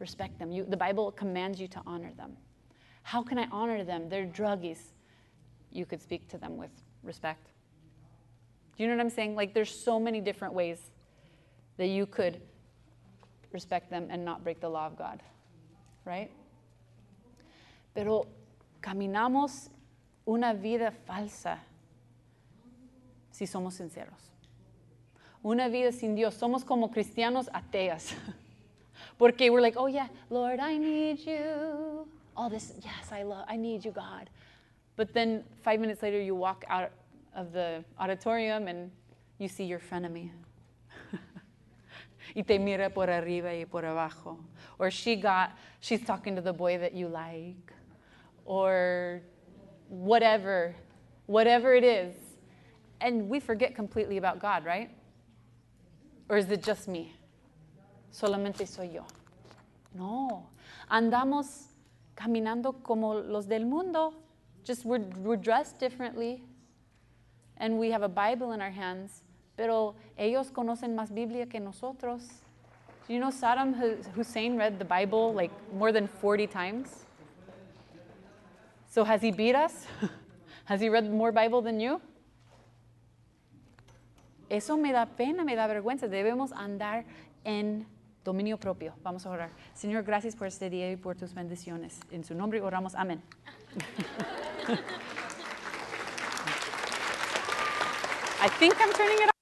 Respect 0.01 0.39
them. 0.39 0.51
You, 0.51 0.65
the 0.65 0.77
Bible 0.77 1.13
commands 1.13 1.61
you 1.61 1.69
to 1.69 1.81
honor 1.87 2.11
them. 2.17 2.37
How 3.05 3.23
can 3.23 3.39
I 3.39 3.47
honor 3.53 3.85
them? 3.85 4.09
They're 4.09 4.27
druggies. 4.27 4.79
You 5.71 5.85
could 5.85 6.01
speak 6.01 6.27
to 6.31 6.39
them 6.39 6.57
with 6.57 6.71
respect. 7.03 7.51
Do 8.77 8.83
you 8.83 8.89
know 8.89 8.97
what 8.97 9.03
I'm 9.03 9.11
saying? 9.11 9.37
Like, 9.37 9.53
there's 9.53 9.71
so 9.71 10.01
many 10.01 10.21
different 10.21 10.55
ways 10.55 10.79
that 11.77 11.87
you 11.87 12.07
could 12.07 12.41
respect 13.53 13.91
them 13.91 14.09
and 14.11 14.25
not 14.25 14.43
break 14.43 14.61
the 14.61 14.69
law 14.69 14.87
of 14.87 14.97
God, 14.97 15.23
right? 16.05 16.31
Pero 17.95 18.27
caminamos 18.81 19.69
una 20.27 20.55
vida 20.55 20.91
falsa 21.07 21.59
si 23.31 23.45
somos 23.45 23.75
sinceros. 23.75 24.31
Una 25.45 25.69
vida 25.69 25.93
sin 25.93 26.15
Dios. 26.15 26.35
Somos 26.37 26.65
como 26.65 26.89
cristianos 26.89 27.49
ateas. 27.53 28.15
Porque 29.19 29.53
we're 29.53 29.61
like, 29.61 29.77
oh 29.77 29.89
yeah, 29.89 30.09
Lord, 30.31 30.59
I 30.59 30.79
need 30.79 31.19
you. 31.21 31.94
All 32.37 32.51
this, 32.51 32.73
yes, 32.83 33.13
I 33.13 33.23
love, 33.23 33.45
I 33.49 33.57
need 33.57 33.85
you, 33.85 33.93
God. 33.93 34.31
But 34.97 35.13
then 35.13 35.45
five 35.63 35.81
minutes 35.81 36.03
later, 36.03 36.21
you 36.21 36.35
walk 36.35 36.65
out 36.69 36.91
of 37.35 37.53
the 37.53 37.85
auditorium 37.99 38.69
and 38.69 38.91
you 39.39 39.49
see 39.49 39.65
your 39.65 39.79
frenemy. 39.79 40.31
y 42.37 42.43
te 42.43 42.59
mira 42.59 42.91
por 42.91 43.07
arriba 43.07 43.53
y 43.57 43.65
por 43.65 43.83
abajo. 43.83 44.39
Or 44.79 44.91
she 44.91 45.17
got, 45.17 45.53
she's 45.81 46.05
talking 46.05 46.35
to 46.37 46.43
the 46.43 46.53
boy 46.53 46.79
that 46.79 46.95
you 46.95 47.09
like. 47.09 47.73
Or 48.45 49.23
whatever, 49.89 50.75
whatever 51.27 51.75
it 51.75 51.85
is. 51.85 52.15
And 53.01 53.29
we 53.29 53.41
forget 53.41 53.75
completely 53.75 54.17
about 54.17 54.39
God, 54.39 54.65
right? 54.65 54.91
Or 56.29 56.37
is 56.37 56.51
it 56.51 56.63
just 56.63 56.89
me? 56.89 57.15
Solamente 58.13 58.67
soy 58.67 58.91
yo. 58.95 59.05
No. 59.95 60.47
Andamos 60.91 61.74
caminando 62.17 62.83
como 62.83 63.15
los 63.15 63.47
del 63.47 63.67
mundo. 63.67 64.15
Just 64.65 64.85
we're, 64.85 65.05
we're 65.23 65.37
dressed 65.37 65.79
differently. 65.79 66.43
And 67.57 67.79
we 67.79 67.91
have 67.91 68.03
a 68.03 68.09
Bible 68.09 68.53
in 68.53 68.61
our 68.61 68.71
hands. 68.71 69.23
Pero 69.57 69.95
ellos 70.19 70.51
conocen 70.51 70.95
más 70.95 71.15
Biblia 71.15 71.47
que 71.47 71.61
nosotros. 71.61 72.23
Do 73.07 73.13
you 73.13 73.21
know 73.21 73.31
Saddam 73.31 73.75
Hussein 74.15 74.57
read 74.57 74.79
the 74.79 74.85
Bible 74.85 75.35
like 75.35 75.53
more 75.73 75.93
than 75.93 76.09
40 76.09 76.47
times? 76.47 77.05
So 78.91 79.05
has 79.05 79.21
he 79.21 79.31
beat 79.31 79.55
us? 79.55 79.87
has 80.65 80.81
he 80.81 80.89
read 80.89 81.13
more 81.13 81.31
Bible 81.31 81.61
than 81.61 81.81
you? 81.81 82.01
Eso 84.51 84.77
me 84.77 84.93
da 84.93 85.05
pena, 85.05 85.45
me 85.45 85.55
da 85.55 85.67
vergüenza. 85.67 86.09
Debemos 86.09 86.53
andar 86.53 87.05
en 87.45 87.87
dominio 88.25 88.59
propio. 88.59 88.95
Vamos 89.03 89.27
a 89.27 89.31
orar. 89.31 89.51
Señor, 89.75 90.03
gracias 90.05 90.35
por 90.35 90.47
este 90.47 90.71
día 90.71 90.91
y 90.91 90.97
por 90.97 91.17
tus 91.17 91.35
bendiciones. 91.35 92.01
En 92.11 92.25
su 92.25 92.35
nombre 92.35 92.61
oramos. 92.61 92.95
Amén. 92.95 93.23
I 98.41 98.49
think 98.59 98.75
I'm 98.81 98.93
turning 98.93 99.19
it 99.23 99.34